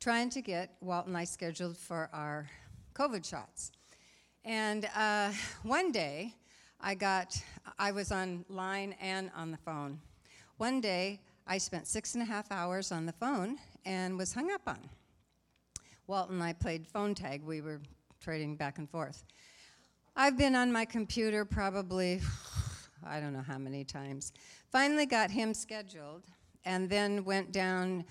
trying 0.00 0.28
to 0.30 0.40
get 0.40 0.74
Walt 0.80 1.06
and 1.06 1.16
I 1.16 1.22
scheduled 1.22 1.76
for 1.78 2.10
our 2.12 2.50
COVID 2.94 3.24
shots. 3.24 3.70
And 4.44 4.88
uh, 4.96 5.30
one 5.62 5.92
day, 5.92 6.34
I 6.80 6.96
got, 6.96 7.40
I 7.78 7.92
was 7.92 8.10
online 8.10 8.96
and 9.00 9.30
on 9.36 9.52
the 9.52 9.58
phone. 9.58 10.00
One 10.56 10.80
day, 10.80 11.20
I 11.46 11.58
spent 11.58 11.86
six 11.86 12.14
and 12.14 12.22
a 12.22 12.26
half 12.26 12.50
hours 12.50 12.90
on 12.90 13.06
the 13.06 13.12
phone 13.12 13.56
and 13.84 14.18
was 14.18 14.34
hung 14.34 14.50
up 14.50 14.62
on. 14.66 14.80
Walt 16.08 16.30
and 16.30 16.42
I 16.42 16.54
played 16.54 16.88
phone 16.88 17.14
tag. 17.14 17.44
We 17.44 17.60
were 17.60 17.80
trading 18.20 18.56
back 18.56 18.78
and 18.78 18.90
forth. 18.90 19.22
I've 20.16 20.38
been 20.38 20.54
on 20.54 20.70
my 20.70 20.84
computer 20.84 21.44
probably, 21.44 22.20
I 23.04 23.18
don't 23.18 23.32
know 23.32 23.42
how 23.42 23.58
many 23.58 23.82
times. 23.82 24.32
Finally 24.70 25.06
got 25.06 25.28
him 25.28 25.52
scheduled, 25.52 26.22
and 26.64 26.88
then 26.88 27.24
went 27.24 27.50
down 27.50 28.04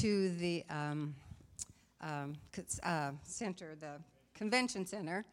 to 0.00 0.30
the 0.38 0.64
um, 0.68 1.14
um, 2.00 2.34
uh, 2.82 3.12
center, 3.22 3.76
the 3.78 4.00
convention 4.34 4.84
center, 4.84 5.24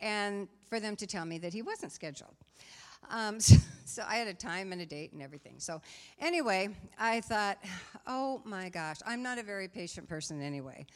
and 0.00 0.48
for 0.70 0.80
them 0.80 0.96
to 0.96 1.06
tell 1.06 1.26
me 1.26 1.36
that 1.36 1.52
he 1.52 1.60
wasn't 1.60 1.92
scheduled. 1.92 2.34
Um, 3.10 3.38
so, 3.38 3.56
so, 3.84 4.04
I 4.08 4.16
had 4.16 4.28
a 4.28 4.34
time 4.34 4.72
and 4.72 4.80
a 4.80 4.86
date 4.86 5.12
and 5.12 5.20
everything. 5.20 5.56
So, 5.58 5.82
anyway, 6.18 6.70
I 6.98 7.20
thought, 7.20 7.58
oh 8.06 8.40
my 8.46 8.70
gosh, 8.70 8.96
I'm 9.06 9.22
not 9.22 9.36
a 9.36 9.42
very 9.42 9.68
patient 9.68 10.08
person 10.08 10.40
anyway. 10.40 10.86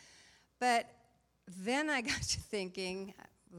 But 0.61 0.87
then 1.59 1.91
I 1.91 2.01
got 2.01 2.23
to 2.23 2.41
thinking, 2.41 3.13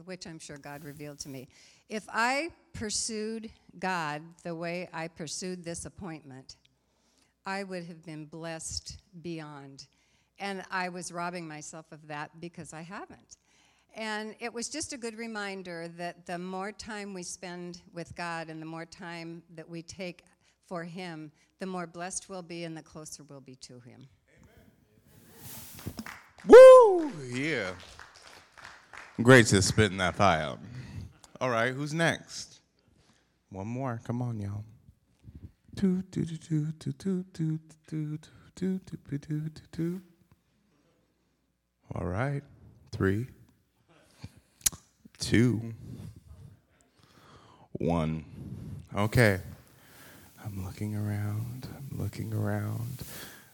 which 0.04 0.26
I'm 0.26 0.38
sure 0.38 0.56
God 0.56 0.84
revealed 0.84 1.18
to 1.20 1.28
me, 1.28 1.48
if 1.88 2.04
I 2.08 2.50
pursued 2.72 3.50
God 3.78 4.22
the 4.42 4.54
way 4.54 4.88
I 4.92 5.08
pursued 5.08 5.64
this 5.64 5.84
appointment, 5.84 6.56
I 7.46 7.64
would 7.64 7.84
have 7.84 8.04
been 8.04 8.26
blessed 8.26 8.98
beyond. 9.22 9.86
And 10.38 10.64
I 10.70 10.88
was 10.88 11.12
robbing 11.12 11.46
myself 11.46 11.86
of 11.92 12.06
that 12.08 12.30
because 12.40 12.72
I 12.72 12.82
haven't. 12.82 13.36
And 13.94 14.34
it 14.40 14.52
was 14.52 14.68
just 14.68 14.92
a 14.92 14.96
good 14.96 15.16
reminder 15.16 15.88
that 15.96 16.26
the 16.26 16.38
more 16.38 16.72
time 16.72 17.14
we 17.14 17.22
spend 17.22 17.82
with 17.92 18.14
God 18.16 18.48
and 18.48 18.60
the 18.60 18.66
more 18.66 18.84
time 18.84 19.42
that 19.54 19.68
we 19.68 19.82
take 19.82 20.24
for 20.66 20.82
Him, 20.82 21.30
the 21.60 21.66
more 21.66 21.86
blessed 21.86 22.28
we'll 22.28 22.42
be 22.42 22.64
and 22.64 22.76
the 22.76 22.82
closer 22.82 23.22
we'll 23.22 23.40
be 23.40 23.54
to 23.56 23.78
Him. 23.80 24.08
Woo! 26.46 27.12
Yeah. 27.32 27.70
Great 29.22 29.46
to 29.46 29.62
spit 29.62 29.92
in 29.92 29.98
that 29.98 30.16
fire. 30.16 30.56
All 31.40 31.48
right, 31.50 31.72
who's 31.72 31.94
next? 31.94 32.60
One 33.50 33.68
more. 33.68 34.00
Come 34.04 34.20
on, 34.20 34.40
y'all. 34.40 34.64
All 41.94 42.06
right. 42.06 42.42
Three, 42.90 43.26
two, 45.18 45.74
one. 47.72 48.24
Okay. 48.96 49.40
I'm 50.44 50.64
looking 50.64 50.96
around. 50.96 51.68
I'm 51.76 51.98
looking 51.98 52.34
around. 52.34 52.98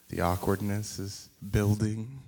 The 0.09 0.23
awkwardness 0.23 0.99
is 0.99 1.29
building. 1.51 2.23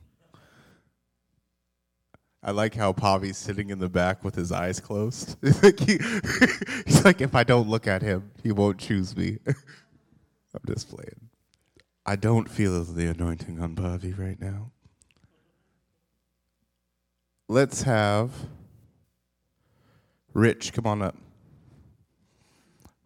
I 2.45 2.51
like 2.51 2.75
how 2.75 2.93
Pavi's 2.93 3.37
sitting 3.37 3.71
in 3.71 3.79
the 3.79 3.89
back 3.89 4.25
with 4.25 4.35
his 4.35 4.51
eyes 4.51 4.81
closed. 4.81 5.37
he's 5.43 7.05
like, 7.05 7.21
if 7.21 7.37
I 7.37 7.45
don't 7.45 7.69
look 7.69 7.87
at 7.87 8.03
him, 8.03 8.33
he 8.43 8.51
won't 8.51 8.79
choose 8.79 9.17
me. 9.17 9.39
I'm 9.47 10.63
just 10.67 10.89
playing. 10.91 11.29
I 12.05 12.17
don't 12.17 12.51
feel 12.51 12.83
the 12.83 13.07
anointing 13.07 13.61
on 13.61 13.77
Pavi 13.77 14.19
right 14.19 14.41
now. 14.41 14.73
Let's 17.49 17.83
have 17.83 18.33
Rich 20.35 20.73
come 20.73 20.87
on 20.87 21.03
up. 21.03 21.17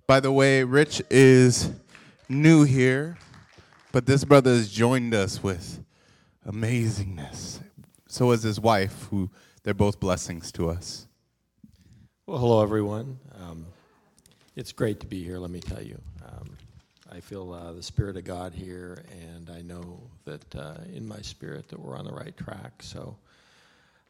By 0.07 0.21
the 0.21 0.33
way, 0.33 0.63
Rich 0.63 1.03
is 1.11 1.73
new 2.29 2.63
here, 2.63 3.19
but 3.93 4.07
this 4.07 4.25
brother 4.25 4.51
has 4.51 4.71
joined 4.71 5.13
us 5.13 5.43
with 5.43 5.85
amazingness. 6.47 7.61
So 8.09 8.31
is 8.31 8.43
his 8.43 8.61
wife, 8.61 9.09
who 9.11 9.31
they're 9.63 9.75
both 9.75 9.99
blessings 9.99 10.53
to 10.53 10.71
us. 10.71 11.07
Well, 12.27 12.39
hello, 12.39 12.63
everyone. 12.63 13.19
Um, 13.41 13.67
it's 14.55 14.73
great 14.73 15.01
to 15.01 15.07
be 15.07 15.23
here, 15.23 15.39
let 15.39 15.51
me 15.51 15.61
tell 15.61 15.83
you. 15.83 16.01
Um, 16.25 16.57
I 17.11 17.21
feel 17.21 17.53
uh, 17.53 17.73
the 17.73 17.83
Spirit 17.83 18.17
of 18.17 18.25
God 18.25 18.55
here, 18.55 19.05
and 19.11 19.51
I 19.51 19.63
know 19.63 20.01
that 20.25 20.57
uh, 20.57 20.75
in 20.93 21.07
my 21.07 21.19
spirit 21.19 21.69
that 21.69 21.79
we're 21.79 21.97
on 21.97 22.05
the 22.05 22.13
right 22.13 22.37
track. 22.37 22.83
So 22.83 23.17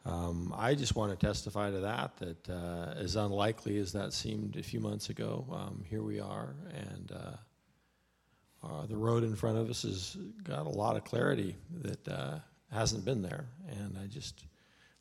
um, 0.05 0.53
I 0.57 0.73
just 0.75 0.95
want 0.95 1.17
to 1.17 1.25
testify 1.25 1.71
to 1.71 1.79
that, 1.79 2.17
that 2.17 2.49
uh, 2.49 2.93
as 2.97 3.15
unlikely 3.15 3.77
as 3.79 3.91
that 3.93 4.13
seemed 4.13 4.57
a 4.57 4.63
few 4.63 4.79
months 4.79 5.09
ago, 5.09 5.45
um, 5.51 5.83
here 5.89 6.03
we 6.03 6.19
are, 6.19 6.55
and 6.73 7.11
uh, 7.11 8.67
uh, 8.67 8.85
the 8.85 8.95
road 8.95 9.23
in 9.23 9.35
front 9.35 9.57
of 9.57 9.69
us 9.69 9.81
has 9.81 10.17
got 10.43 10.65
a 10.65 10.69
lot 10.69 10.95
of 10.95 11.03
clarity 11.03 11.55
that 11.81 12.07
uh, 12.07 12.39
hasn't 12.71 13.05
been 13.05 13.21
there, 13.21 13.45
and 13.69 13.97
I 14.01 14.07
just 14.07 14.45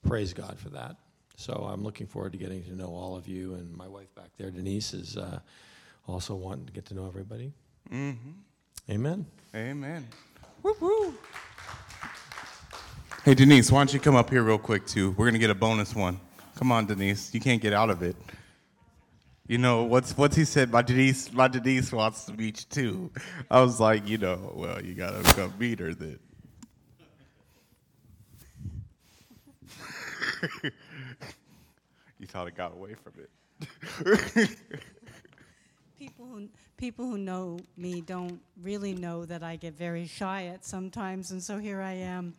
praise 0.07 0.33
God 0.33 0.59
for 0.59 0.69
that. 0.71 0.97
So 1.37 1.53
I'm 1.53 1.83
looking 1.83 2.07
forward 2.07 2.33
to 2.33 2.39
getting 2.39 2.63
to 2.65 2.75
know 2.75 2.89
all 2.89 3.17
of 3.17 3.29
you, 3.29 3.55
and 3.55 3.77
my 3.77 3.89
wife 3.89 4.15
back 4.15 4.31
there, 4.39 4.51
Denise, 4.51 4.95
is 4.95 5.17
uh, 5.17 5.41
also 6.07 6.35
wanting 6.35 6.67
to 6.67 6.73
get 6.73 6.87
to 6.87 6.95
know 6.95 7.07
everybody. 7.07 7.53
Mm-hmm. 7.91 8.31
Amen. 8.91 9.27
Amen. 9.55 10.07
Woo 10.63 10.75
woo. 10.81 11.15
Hey, 13.25 13.35
Denise, 13.35 13.71
why 13.73 13.81
don't 13.81 13.93
you 13.93 14.01
come 14.01 14.15
up 14.15 14.31
here 14.31 14.43
real 14.43 14.59
quick, 14.59 14.87
too? 14.87 15.11
We're 15.11 15.27
going 15.27 15.35
to 15.35 15.41
get 15.41 15.51
a 15.51 15.55
bonus 15.55 15.95
one. 15.95 16.21
Come 16.55 16.73
on, 16.73 16.87
Denise. 16.87 17.35
You 17.35 17.41
can't 17.41 17.61
get 17.61 17.73
out 17.73 17.91
of 17.91 18.03
it. 18.03 18.17
You 19.49 19.59
know, 19.59 19.83
what's 19.85 20.17
what's 20.17 20.37
he 20.37 20.45
said? 20.45 20.71
My 20.71 20.83
Denise, 20.83 21.33
my 21.33 21.49
Denise 21.49 21.93
wants 21.93 22.25
to 22.27 22.33
meet 22.33 22.61
you, 22.61 22.67
too. 22.71 23.11
I 23.51 23.61
was 23.61 23.79
like, 23.79 24.09
you 24.09 24.19
know, 24.19 24.53
well, 24.55 24.83
you 24.83 24.95
got 24.95 25.23
to 25.23 25.35
come 25.35 25.53
meet 25.59 25.81
her 25.81 25.93
then. 25.93 26.19
you 32.19 32.27
thought 32.27 32.47
it 32.49 32.57
got 32.57 32.73
away 32.73 32.95
from 32.95 33.13
it. 33.19 33.31
People 35.99 36.27
who, 36.27 36.49
people 36.77 37.07
who 37.07 37.17
know 37.17 37.59
me 37.79 38.03
don't 38.03 38.39
really 38.63 38.93
know 38.93 39.25
that 39.25 39.43
I 39.43 39.57
get 39.57 39.73
very 39.73 40.07
shy 40.07 40.45
at 40.47 40.63
sometimes, 40.63 41.31
and 41.31 41.43
so 41.43 41.57
here 41.57 41.81
I 41.81 41.93
am 41.93 42.35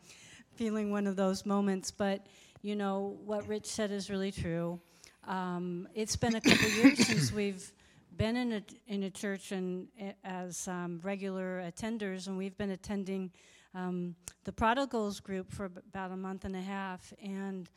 feeling 0.54 0.92
one 0.92 1.08
of 1.08 1.16
those 1.16 1.44
moments. 1.44 1.90
But 1.90 2.28
you 2.62 2.76
know, 2.76 3.18
what 3.26 3.48
Rich 3.48 3.66
said 3.66 3.92
is 3.92 4.12
really 4.12 4.32
true. 4.32 4.80
Um, 5.28 5.88
it's 5.96 6.16
been 6.16 6.36
a 6.36 6.42
couple 6.42 6.70
years 6.70 7.06
since 7.08 7.32
we've 7.34 7.72
been 8.16 8.36
in 8.36 8.54
a, 8.54 8.64
in 8.88 9.04
a 9.04 9.10
church 9.10 9.52
and 9.52 9.88
eh, 10.00 10.12
as 10.24 10.68
um, 10.68 11.00
regular 11.04 11.62
attenders, 11.62 12.28
and 12.28 12.38
we've 12.38 12.58
been 12.58 12.72
attending 12.72 13.32
um, 13.78 14.16
the 14.44 14.52
prodigals 14.52 15.20
group 15.20 15.52
for 15.52 15.66
about 15.66 16.12
a 16.12 16.18
month 16.18 16.46
and 16.46 16.56
a 16.56 16.62
half. 16.62 17.14
And 17.24 17.70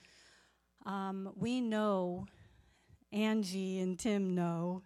um, 0.86 1.30
we 1.36 1.60
know, 1.60 2.26
Angie 3.12 3.80
and 3.80 3.98
Tim 3.98 4.34
know, 4.34 4.82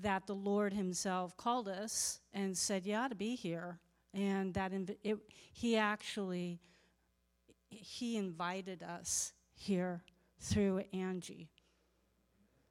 that 0.00 0.26
the 0.26 0.34
Lord 0.34 0.72
Himself 0.72 1.36
called 1.36 1.68
us 1.68 2.20
and 2.32 2.56
said, 2.56 2.86
"You 2.86 2.94
ought 2.94 3.08
to 3.08 3.14
be 3.14 3.34
here," 3.34 3.80
and 4.14 4.54
that 4.54 4.72
inv- 4.72 4.96
it, 5.02 5.18
He 5.52 5.76
actually 5.76 6.60
He 7.68 8.16
invited 8.16 8.82
us 8.82 9.32
here 9.54 10.02
through 10.40 10.84
Angie. 10.92 11.50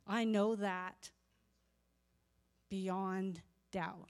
I 0.07 0.23
know 0.23 0.55
that 0.55 1.11
beyond 2.69 3.41
doubt. 3.71 4.09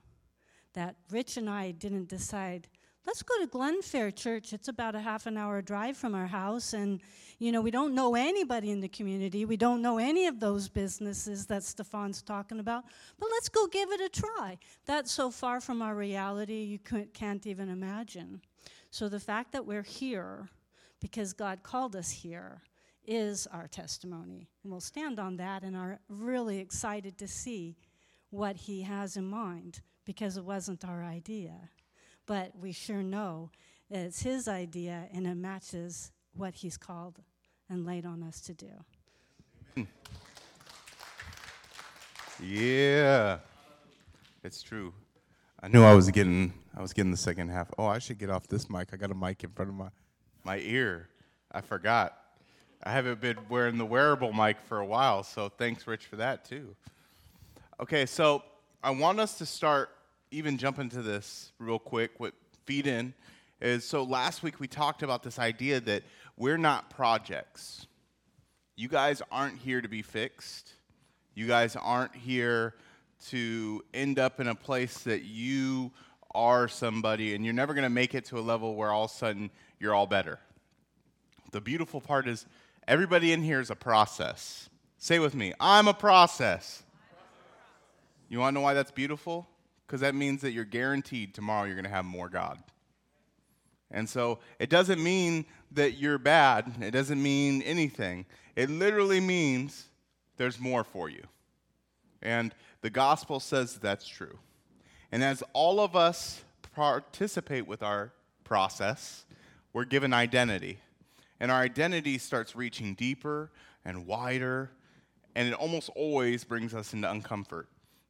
That 0.73 0.95
Rich 1.09 1.37
and 1.37 1.49
I 1.49 1.71
didn't 1.71 2.07
decide, 2.07 2.67
let's 3.07 3.23
go 3.23 3.39
to 3.39 3.47
Glenfair 3.47 4.13
Church. 4.13 4.51
It's 4.51 4.67
about 4.67 4.93
a 4.93 4.99
half 4.99 5.25
an 5.27 5.37
hour 5.37 5.61
drive 5.61 5.95
from 5.95 6.13
our 6.13 6.27
house. 6.27 6.73
And, 6.73 7.01
you 7.39 7.53
know, 7.53 7.61
we 7.61 7.71
don't 7.71 7.95
know 7.95 8.15
anybody 8.15 8.69
in 8.69 8.81
the 8.81 8.89
community. 8.89 9.45
We 9.45 9.55
don't 9.55 9.81
know 9.81 9.97
any 9.97 10.27
of 10.27 10.41
those 10.41 10.67
businesses 10.67 11.45
that 11.45 11.63
Stefan's 11.63 12.21
talking 12.21 12.59
about. 12.59 12.83
But 13.17 13.29
let's 13.31 13.47
go 13.47 13.65
give 13.67 13.89
it 13.91 14.01
a 14.01 14.09
try. 14.09 14.57
That's 14.85 15.09
so 15.09 15.31
far 15.31 15.61
from 15.61 15.81
our 15.81 15.95
reality, 15.95 16.63
you 16.63 16.79
can't 17.13 17.47
even 17.47 17.69
imagine. 17.69 18.41
So 18.91 19.07
the 19.07 19.21
fact 19.21 19.53
that 19.53 19.65
we're 19.65 19.83
here 19.83 20.49
because 20.99 21.31
God 21.31 21.63
called 21.63 21.95
us 21.95 22.09
here 22.09 22.61
is 23.05 23.47
our 23.47 23.67
testimony. 23.67 24.49
And 24.63 24.71
we'll 24.71 24.81
stand 24.81 25.17
on 25.17 25.37
that 25.37 25.63
and 25.63 25.77
are 25.77 25.99
really 26.09 26.59
excited 26.59 27.17
to 27.19 27.27
see 27.27 27.77
what 28.31 28.57
He 28.57 28.81
has 28.81 29.15
in 29.15 29.25
mind 29.25 29.79
because 30.03 30.35
it 30.35 30.43
wasn't 30.43 30.83
our 30.83 31.03
idea. 31.05 31.69
But 32.27 32.51
we 32.59 32.71
sure 32.71 33.01
know 33.01 33.49
that 33.89 34.05
it's 34.05 34.21
His 34.21 34.47
idea 34.47 35.07
and 35.11 35.25
it 35.25 35.35
matches 35.35 36.11
what 36.35 36.55
He's 36.55 36.77
called 36.77 37.21
and 37.69 37.85
laid 37.85 38.05
on 38.05 38.21
us 38.21 38.39
to 38.41 38.53
do. 38.53 39.87
Yeah, 42.43 43.39
it's 44.43 44.61
true. 44.61 44.93
I 45.61 45.69
knew 45.69 45.83
I 45.83 45.95
was 45.95 46.11
getting 46.11 46.53
I 46.75 46.81
was 46.81 46.93
getting 46.93 47.09
the 47.09 47.17
second 47.17 47.49
half. 47.49 47.71
Oh, 47.79 47.87
I 47.87 47.97
should 47.97 48.19
get 48.19 48.29
off 48.29 48.47
this 48.47 48.69
mic. 48.69 48.89
I 48.93 48.97
got 48.97 49.09
a 49.09 49.15
mic 49.15 49.43
in 49.43 49.49
front 49.49 49.69
of 49.71 49.75
my 49.75 49.89
my 50.43 50.59
ear. 50.59 51.09
I 51.51 51.61
forgot. 51.61 52.15
I 52.83 52.91
haven't 52.91 53.19
been 53.19 53.37
wearing 53.49 53.79
the 53.79 53.85
wearable 53.85 54.33
mic 54.33 54.57
for 54.61 54.79
a 54.79 54.85
while, 54.85 55.23
so 55.23 55.49
thanks, 55.49 55.87
Rich, 55.87 56.05
for 56.05 56.17
that 56.17 56.45
too. 56.45 56.75
Okay, 57.79 58.05
so 58.05 58.43
I 58.83 58.91
want 58.91 59.19
us 59.19 59.39
to 59.39 59.45
start 59.45 59.89
even 60.31 60.57
jump 60.57 60.79
into 60.79 61.01
this 61.01 61.51
real 61.59 61.79
quick. 61.79 62.11
What 62.17 62.33
feed 62.65 62.87
in 62.87 63.13
is 63.61 63.85
so 63.85 64.03
last 64.03 64.43
week 64.43 64.59
we 64.59 64.67
talked 64.67 65.03
about 65.03 65.23
this 65.23 65.39
idea 65.39 65.79
that 65.81 66.03
we're 66.37 66.57
not 66.57 66.89
projects. 66.89 67.87
You 68.75 68.87
guys 68.87 69.21
aren't 69.31 69.57
here 69.57 69.81
to 69.81 69.87
be 69.87 70.01
fixed. 70.01 70.73
You 71.33 71.47
guys 71.47 71.75
aren't 71.75 72.15
here 72.15 72.75
to 73.29 73.83
end 73.93 74.19
up 74.19 74.39
in 74.39 74.47
a 74.47 74.55
place 74.55 74.99
that 74.99 75.23
you 75.23 75.91
are 76.35 76.67
somebody 76.67 77.33
and 77.33 77.43
you're 77.43 77.53
never 77.53 77.73
going 77.73 77.83
to 77.83 77.89
make 77.89 78.13
it 78.13 78.25
to 78.25 78.37
a 78.37 78.41
level 78.41 78.75
where 78.75 78.91
all 78.91 79.05
of 79.05 79.11
a 79.11 79.13
sudden 79.13 79.49
you're 79.79 79.93
all 79.93 80.05
better. 80.05 80.39
The 81.51 81.61
beautiful 81.61 82.01
part 82.01 82.27
is 82.27 82.45
everybody 82.87 83.31
in 83.31 83.41
here 83.41 83.59
is 83.59 83.71
a 83.71 83.75
process. 83.75 84.69
Say 84.99 85.19
with 85.19 85.33
me, 85.33 85.53
I'm 85.59 85.87
a 85.87 85.93
process. 85.93 86.83
You 88.29 88.39
want 88.39 88.53
to 88.53 88.59
know 88.59 88.63
why 88.63 88.73
that's 88.73 88.91
beautiful? 88.91 89.47
Because 89.87 90.01
that 90.01 90.13
means 90.13 90.41
that 90.41 90.51
you're 90.51 90.65
guaranteed 90.65 91.33
tomorrow 91.33 91.63
you're 91.65 91.75
going 91.75 91.85
to 91.85 91.89
have 91.89 92.05
more 92.05 92.27
God. 92.27 92.61
And 93.89 94.09
so 94.09 94.39
it 94.59 94.69
doesn't 94.69 95.01
mean 95.01 95.45
that 95.71 95.97
you're 95.97 96.17
bad, 96.17 96.73
it 96.81 96.91
doesn't 96.91 97.21
mean 97.21 97.61
anything. 97.61 98.25
It 98.55 98.69
literally 98.69 99.21
means 99.21 99.85
there's 100.35 100.59
more 100.59 100.83
for 100.83 101.09
you. 101.09 101.23
And 102.21 102.53
the 102.81 102.89
gospel 102.89 103.39
says 103.39 103.77
that's 103.77 104.07
true. 104.07 104.39
And 105.11 105.23
as 105.23 105.43
all 105.53 105.79
of 105.79 105.95
us 105.95 106.43
participate 106.75 107.65
with 107.65 107.81
our 107.81 108.11
process, 108.43 109.25
we're 109.73 109.85
given 109.85 110.13
identity. 110.13 110.79
And 111.39 111.51
our 111.51 111.61
identity 111.61 112.17
starts 112.17 112.55
reaching 112.55 112.93
deeper 112.95 113.51
and 113.85 114.05
wider, 114.05 114.71
and 115.35 115.47
it 115.47 115.53
almost 115.53 115.89
always 115.95 116.43
brings 116.43 116.73
us 116.73 116.93
into 116.93 117.07
uncomfort. 117.07 117.65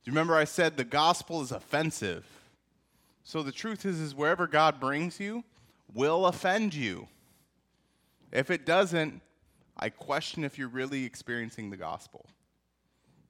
You 0.07 0.13
remember 0.13 0.35
I 0.35 0.45
said 0.45 0.77
the 0.77 0.85
gospel 0.85 1.41
is 1.41 1.51
offensive? 1.51 2.25
So 3.25 3.43
the 3.43 3.51
truth 3.51 3.85
is, 3.85 3.99
is 3.99 4.15
wherever 4.15 4.47
God 4.47 4.79
brings 4.79 5.19
you 5.19 5.43
will 5.93 6.27
offend 6.27 6.73
you. 6.73 7.09
If 8.31 8.49
it 8.49 8.65
doesn't, 8.65 9.21
I 9.75 9.89
question 9.89 10.45
if 10.45 10.57
you're 10.57 10.69
really 10.69 11.03
experiencing 11.03 11.71
the 11.71 11.75
gospel. 11.75 12.25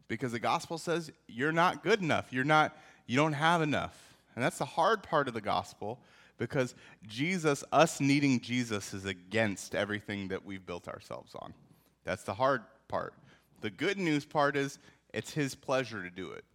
Because 0.08 0.34
the 0.34 0.40
gospel 0.40 0.78
says 0.78 1.12
you're 1.28 1.52
not 1.52 1.84
good 1.84 2.00
enough. 2.00 2.32
You're 2.32 2.44
not, 2.44 2.78
you 3.08 3.18
don't 3.18 3.34
have 3.34 3.64
enough. 3.64 4.16
And 4.36 4.44
that's 4.44 4.60
the 4.60 4.66
hard 4.66 5.02
part 5.02 5.28
of 5.28 5.34
the 5.34 5.42
gospel 5.42 6.00
because 6.38 6.76
Jesus, 7.08 7.64
us 7.72 8.00
needing 8.00 8.40
Jesus, 8.40 8.94
is 8.94 9.06
against 9.06 9.74
everything 9.74 10.28
that 10.28 10.46
we've 10.46 10.64
built 10.64 10.88
ourselves 10.88 11.34
on. 11.34 11.56
That's 12.04 12.22
the 12.22 12.36
hard 12.36 12.62
part. 12.88 13.16
The 13.62 13.72
good 13.72 13.98
news 13.98 14.26
part 14.26 14.56
is 14.56 14.78
it's 15.12 15.34
His 15.34 15.56
pleasure 15.56 16.04
to 16.04 16.12
do 16.12 16.30
it. 16.30 16.46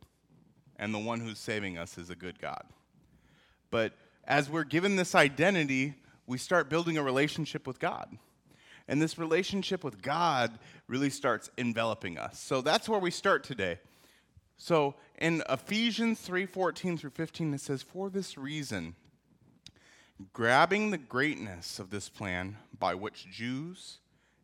And 0.82 0.92
the 0.92 0.98
one 0.98 1.20
who's 1.20 1.38
saving 1.38 1.78
us 1.78 1.96
is 1.96 2.10
a 2.10 2.16
good 2.16 2.40
God. 2.40 2.64
But 3.70 3.92
as 4.24 4.50
we're 4.50 4.64
given 4.64 4.96
this 4.96 5.14
identity, 5.14 5.94
we 6.26 6.38
start 6.38 6.68
building 6.68 6.98
a 6.98 7.04
relationship 7.04 7.68
with 7.68 7.78
God. 7.78 8.18
And 8.88 9.00
this 9.00 9.16
relationship 9.16 9.84
with 9.84 10.02
God 10.02 10.58
really 10.88 11.08
starts 11.08 11.50
enveloping 11.56 12.18
us. 12.18 12.40
So 12.40 12.62
that's 12.62 12.88
where 12.88 12.98
we 12.98 13.12
start 13.12 13.44
today. 13.44 13.78
So 14.56 14.96
in 15.20 15.44
Ephesians 15.48 16.20
3:14 16.20 16.98
through 16.98 17.10
15 17.10 17.54
it 17.54 17.60
says 17.60 17.84
for 17.84 18.10
this 18.10 18.36
reason 18.36 18.96
grabbing 20.32 20.90
the 20.90 20.98
greatness 20.98 21.78
of 21.78 21.90
this 21.90 22.08
plan 22.08 22.58
by 22.76 22.96
which 22.96 23.30
Jews 23.30 23.98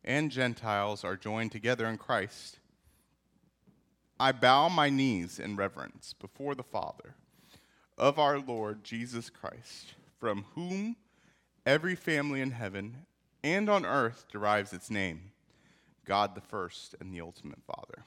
and 0.05 0.31
Gentiles 0.31 1.03
are 1.03 1.17
joined 1.17 1.51
together 1.51 1.85
in 1.85 1.97
Christ 1.97 2.58
I 4.19 4.33
bow 4.33 4.67
my 4.67 4.89
knees 4.89 5.39
in 5.39 5.55
reverence 5.55 6.13
before 6.13 6.53
the 6.53 6.63
Father 6.63 7.15
of 7.97 8.19
our 8.19 8.37
Lord 8.37 8.83
Jesus 8.83 9.29
Christ 9.29 9.93
from 10.19 10.45
whom 10.55 10.97
every 11.65 11.95
family 11.95 12.41
in 12.41 12.51
heaven 12.51 13.05
and 13.45 13.69
on 13.69 13.85
earth 13.85 14.25
derives 14.29 14.73
its 14.73 14.89
name 14.89 15.31
God 16.03 16.35
the 16.35 16.41
first 16.41 16.95
and 16.99 17.13
the 17.13 17.21
ultimate 17.21 17.63
Father. 17.63 18.03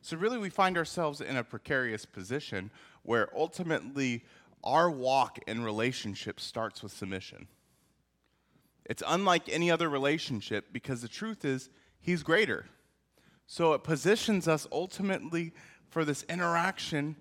So, 0.00 0.16
really, 0.16 0.38
we 0.38 0.48
find 0.48 0.78
ourselves 0.78 1.20
in 1.20 1.36
a 1.36 1.44
precarious 1.44 2.06
position 2.06 2.70
where 3.02 3.28
ultimately 3.36 4.24
our 4.62 4.90
walk 4.90 5.38
in 5.46 5.64
relationship 5.64 6.40
starts 6.40 6.82
with 6.82 6.92
submission. 6.92 7.48
It's 8.86 9.02
unlike 9.06 9.48
any 9.48 9.70
other 9.70 9.90
relationship 9.90 10.66
because 10.72 11.02
the 11.02 11.08
truth 11.08 11.44
is, 11.44 11.68
He's 12.00 12.22
greater. 12.22 12.66
So, 13.46 13.74
it 13.74 13.84
positions 13.84 14.48
us 14.48 14.66
ultimately 14.72 15.52
for 15.90 16.04
this 16.04 16.24
interaction 16.24 17.16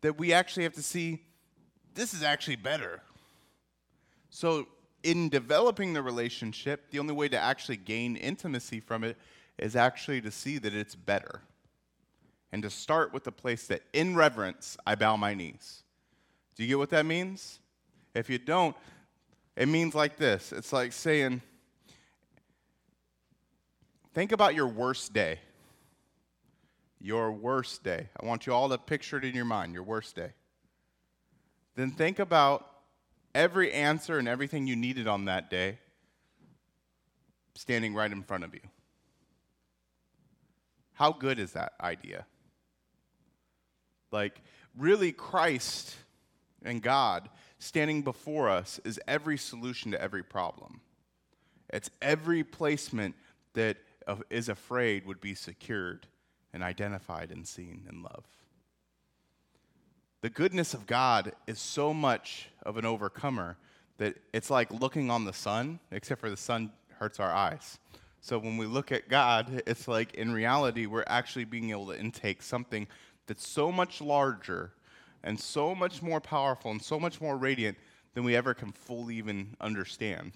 that 0.00 0.18
we 0.18 0.32
actually 0.32 0.64
have 0.64 0.74
to 0.74 0.82
see 0.82 1.24
this 1.94 2.14
is 2.14 2.22
actually 2.22 2.56
better. 2.56 3.02
So, 4.30 4.68
in 5.02 5.28
developing 5.28 5.92
the 5.92 6.02
relationship, 6.02 6.90
the 6.90 6.98
only 6.98 7.14
way 7.14 7.28
to 7.28 7.38
actually 7.38 7.76
gain 7.76 8.16
intimacy 8.16 8.80
from 8.80 9.04
it 9.04 9.16
is 9.58 9.76
actually 9.76 10.20
to 10.22 10.30
see 10.30 10.58
that 10.58 10.74
it's 10.74 10.94
better. 10.94 11.42
And 12.52 12.62
to 12.62 12.70
start 12.70 13.12
with 13.12 13.24
the 13.24 13.32
place 13.32 13.66
that, 13.66 13.82
in 13.92 14.16
reverence, 14.16 14.76
I 14.86 14.94
bow 14.94 15.16
my 15.16 15.34
knees. 15.34 15.82
Do 16.56 16.62
you 16.62 16.68
get 16.68 16.78
what 16.78 16.90
that 16.90 17.06
means? 17.06 17.60
If 18.14 18.28
you 18.28 18.38
don't, 18.38 18.74
it 19.56 19.68
means 19.68 19.94
like 19.94 20.16
this 20.16 20.52
it's 20.52 20.72
like 20.72 20.92
saying, 20.92 21.42
think 24.14 24.32
about 24.32 24.54
your 24.54 24.68
worst 24.68 25.12
day. 25.12 25.40
Your 27.00 27.30
worst 27.32 27.84
day. 27.84 28.08
I 28.20 28.26
want 28.26 28.46
you 28.46 28.52
all 28.52 28.68
to 28.68 28.78
picture 28.78 29.18
it 29.18 29.24
in 29.24 29.34
your 29.34 29.44
mind, 29.44 29.72
your 29.72 29.82
worst 29.82 30.16
day. 30.16 30.32
Then 31.76 31.92
think 31.92 32.18
about 32.18 32.68
every 33.34 33.72
answer 33.72 34.18
and 34.18 34.26
everything 34.26 34.66
you 34.66 34.74
needed 34.74 35.06
on 35.06 35.26
that 35.26 35.48
day 35.48 35.78
standing 37.54 37.94
right 37.94 38.10
in 38.10 38.22
front 38.22 38.44
of 38.44 38.54
you. 38.54 38.60
How 40.94 41.12
good 41.12 41.38
is 41.38 41.52
that 41.52 41.74
idea? 41.80 42.26
Like, 44.10 44.40
really, 44.76 45.12
Christ 45.12 45.94
and 46.64 46.82
God 46.82 47.28
standing 47.58 48.02
before 48.02 48.48
us 48.48 48.80
is 48.84 48.98
every 49.06 49.38
solution 49.38 49.92
to 49.92 50.00
every 50.00 50.22
problem. 50.22 50.80
It's 51.70 51.90
every 52.00 52.42
placement 52.42 53.14
that 53.54 53.76
is 54.30 54.48
afraid 54.48 55.06
would 55.06 55.20
be 55.20 55.34
secured 55.34 56.06
and 56.52 56.62
identified 56.62 57.30
and 57.30 57.46
seen 57.46 57.84
and 57.88 58.02
loved. 58.02 58.28
The 60.20 60.30
goodness 60.30 60.74
of 60.74 60.86
God 60.86 61.32
is 61.46 61.58
so 61.60 61.94
much 61.94 62.48
of 62.62 62.76
an 62.76 62.84
overcomer 62.84 63.56
that 63.98 64.16
it's 64.32 64.50
like 64.50 64.72
looking 64.72 65.10
on 65.10 65.24
the 65.24 65.32
sun, 65.32 65.78
except 65.90 66.20
for 66.20 66.30
the 66.30 66.36
sun 66.36 66.72
hurts 66.98 67.20
our 67.20 67.32
eyes. 67.32 67.78
So 68.20 68.38
when 68.38 68.56
we 68.56 68.66
look 68.66 68.90
at 68.90 69.08
God, 69.08 69.62
it's 69.66 69.86
like 69.86 70.14
in 70.14 70.32
reality, 70.32 70.86
we're 70.86 71.04
actually 71.06 71.44
being 71.44 71.70
able 71.70 71.86
to 71.86 71.98
intake 71.98 72.42
something 72.42 72.88
that's 73.26 73.46
so 73.46 73.70
much 73.70 74.00
larger 74.00 74.72
and 75.22 75.38
so 75.38 75.74
much 75.74 76.02
more 76.02 76.20
powerful 76.20 76.70
and 76.70 76.82
so 76.82 76.98
much 76.98 77.20
more 77.20 77.36
radiant 77.36 77.76
than 78.14 78.24
we 78.24 78.34
ever 78.34 78.54
can 78.54 78.72
fully 78.72 79.16
even 79.16 79.54
understand. 79.60 80.32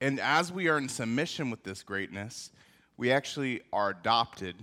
And 0.00 0.20
as 0.20 0.52
we 0.52 0.68
are 0.68 0.76
in 0.76 0.88
submission 0.88 1.50
with 1.50 1.62
this 1.62 1.82
greatness, 1.82 2.50
we 2.96 3.10
actually 3.10 3.62
are 3.72 3.90
adopted 3.90 4.56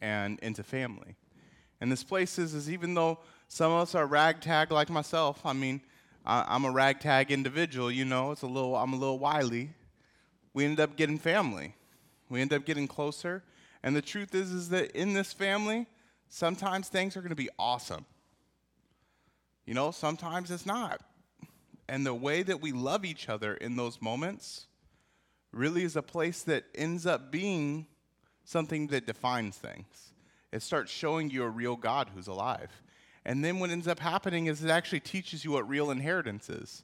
and 0.00 0.38
into 0.40 0.62
family. 0.62 1.16
And 1.80 1.90
this 1.90 2.04
place 2.04 2.38
is, 2.38 2.54
is 2.54 2.70
even 2.70 2.94
though 2.94 3.18
some 3.48 3.72
of 3.72 3.82
us 3.82 3.94
are 3.94 4.06
ragtag 4.06 4.70
like 4.70 4.90
myself, 4.90 5.44
I 5.44 5.52
mean, 5.52 5.80
I, 6.24 6.54
am 6.54 6.64
a 6.64 6.70
ragtag 6.70 7.30
individual, 7.30 7.90
you 7.90 8.04
know, 8.04 8.30
it's 8.32 8.42
a 8.42 8.46
little, 8.46 8.76
I'm 8.76 8.92
a 8.92 8.96
little 8.96 9.18
wily. 9.18 9.70
We 10.52 10.64
end 10.64 10.78
up 10.78 10.96
getting 10.96 11.18
family. 11.18 11.74
We 12.28 12.40
end 12.40 12.52
up 12.52 12.64
getting 12.64 12.86
closer. 12.86 13.42
And 13.82 13.96
the 13.96 14.02
truth 14.02 14.34
is, 14.34 14.52
is 14.52 14.68
that 14.68 14.92
in 14.92 15.14
this 15.14 15.32
family, 15.32 15.86
sometimes 16.28 16.88
things 16.88 17.16
are 17.16 17.20
going 17.20 17.30
to 17.30 17.36
be 17.36 17.48
awesome. 17.58 18.04
You 19.64 19.74
know, 19.74 19.90
sometimes 19.90 20.50
it's 20.50 20.66
not. 20.66 21.00
And 21.88 22.04
the 22.04 22.14
way 22.14 22.42
that 22.42 22.60
we 22.60 22.72
love 22.72 23.04
each 23.04 23.28
other 23.28 23.54
in 23.54 23.76
those 23.76 24.00
moments 24.00 24.66
really 25.52 25.82
is 25.84 25.96
a 25.96 26.02
place 26.02 26.42
that 26.44 26.64
ends 26.74 27.06
up 27.06 27.30
being 27.30 27.86
something 28.44 28.88
that 28.88 29.06
defines 29.06 29.56
things. 29.56 30.12
It 30.52 30.62
starts 30.62 30.90
showing 30.90 31.30
you 31.30 31.42
a 31.44 31.48
real 31.48 31.76
God 31.76 32.10
who's 32.14 32.26
alive. 32.26 32.70
And 33.24 33.44
then 33.44 33.58
what 33.58 33.70
ends 33.70 33.86
up 33.86 34.00
happening 34.00 34.46
is 34.46 34.64
it 34.64 34.70
actually 34.70 35.00
teaches 35.00 35.44
you 35.44 35.52
what 35.52 35.68
real 35.68 35.90
inheritance 35.90 36.48
is. 36.48 36.82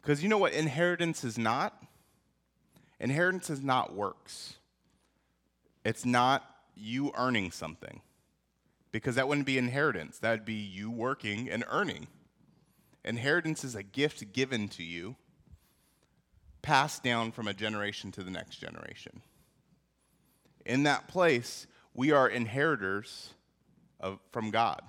Because 0.00 0.22
you 0.22 0.28
know 0.28 0.38
what 0.38 0.52
inheritance 0.52 1.24
is 1.24 1.36
not? 1.36 1.82
Inheritance 3.00 3.50
is 3.50 3.62
not 3.62 3.94
works. 3.94 4.54
It's 5.84 6.04
not 6.04 6.44
you 6.74 7.12
earning 7.16 7.50
something. 7.50 8.00
Because 8.92 9.14
that 9.14 9.28
wouldn't 9.28 9.46
be 9.46 9.58
inheritance. 9.58 10.18
That 10.18 10.30
would 10.30 10.44
be 10.44 10.54
you 10.54 10.90
working 10.90 11.48
and 11.48 11.64
earning. 11.68 12.08
Inheritance 13.04 13.64
is 13.64 13.74
a 13.74 13.82
gift 13.82 14.32
given 14.32 14.68
to 14.68 14.82
you, 14.82 15.16
passed 16.62 17.02
down 17.02 17.32
from 17.32 17.48
a 17.48 17.54
generation 17.54 18.12
to 18.12 18.22
the 18.22 18.30
next 18.30 18.56
generation. 18.56 19.22
In 20.66 20.84
that 20.84 21.08
place, 21.08 21.66
we 21.94 22.12
are 22.12 22.28
inheritors 22.28 23.34
of, 23.98 24.18
from 24.30 24.50
God, 24.50 24.82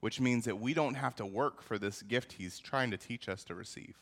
which 0.00 0.20
means 0.20 0.44
that 0.44 0.60
we 0.60 0.74
don't 0.74 0.94
have 0.94 1.16
to 1.16 1.26
work 1.26 1.62
for 1.62 1.78
this 1.78 2.02
gift 2.02 2.32
He's 2.32 2.58
trying 2.58 2.90
to 2.90 2.96
teach 2.96 3.28
us 3.28 3.44
to 3.44 3.54
receive. 3.54 3.96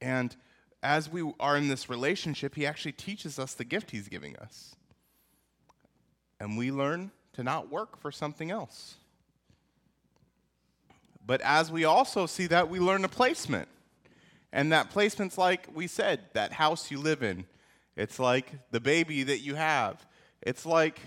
And 0.00 0.34
as 0.82 1.10
we 1.10 1.32
are 1.40 1.56
in 1.56 1.68
this 1.68 1.88
relationship, 1.88 2.54
He 2.54 2.66
actually 2.66 2.92
teaches 2.92 3.38
us 3.38 3.54
the 3.54 3.64
gift 3.64 3.90
He's 3.90 4.08
giving 4.08 4.36
us. 4.36 4.74
And 6.40 6.58
we 6.58 6.70
learn 6.70 7.10
to 7.34 7.42
not 7.42 7.70
work 7.70 7.98
for 7.98 8.12
something 8.12 8.50
else. 8.50 8.96
But 11.26 11.40
as 11.40 11.72
we 11.72 11.84
also 11.84 12.26
see 12.26 12.46
that, 12.48 12.68
we 12.68 12.78
learn 12.78 13.04
a 13.04 13.08
placement. 13.08 13.68
And 14.54 14.70
that 14.70 14.90
placement's 14.90 15.36
like 15.36 15.66
we 15.74 15.88
said, 15.88 16.20
that 16.34 16.52
house 16.52 16.88
you 16.88 16.98
live 16.98 17.24
in, 17.24 17.44
it's 17.96 18.20
like 18.20 18.52
the 18.70 18.78
baby 18.78 19.24
that 19.24 19.40
you 19.40 19.56
have. 19.56 20.06
It's 20.40 20.64
like 20.64 21.00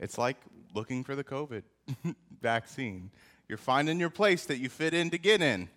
it's 0.00 0.18
like 0.18 0.36
looking 0.74 1.04
for 1.04 1.14
the 1.14 1.22
COVID 1.22 1.62
vaccine. 2.42 3.12
You're 3.48 3.58
finding 3.58 4.00
your 4.00 4.10
place 4.10 4.44
that 4.46 4.58
you 4.58 4.68
fit 4.68 4.92
in 4.92 5.10
to 5.10 5.18
get 5.18 5.40
in. 5.40 5.68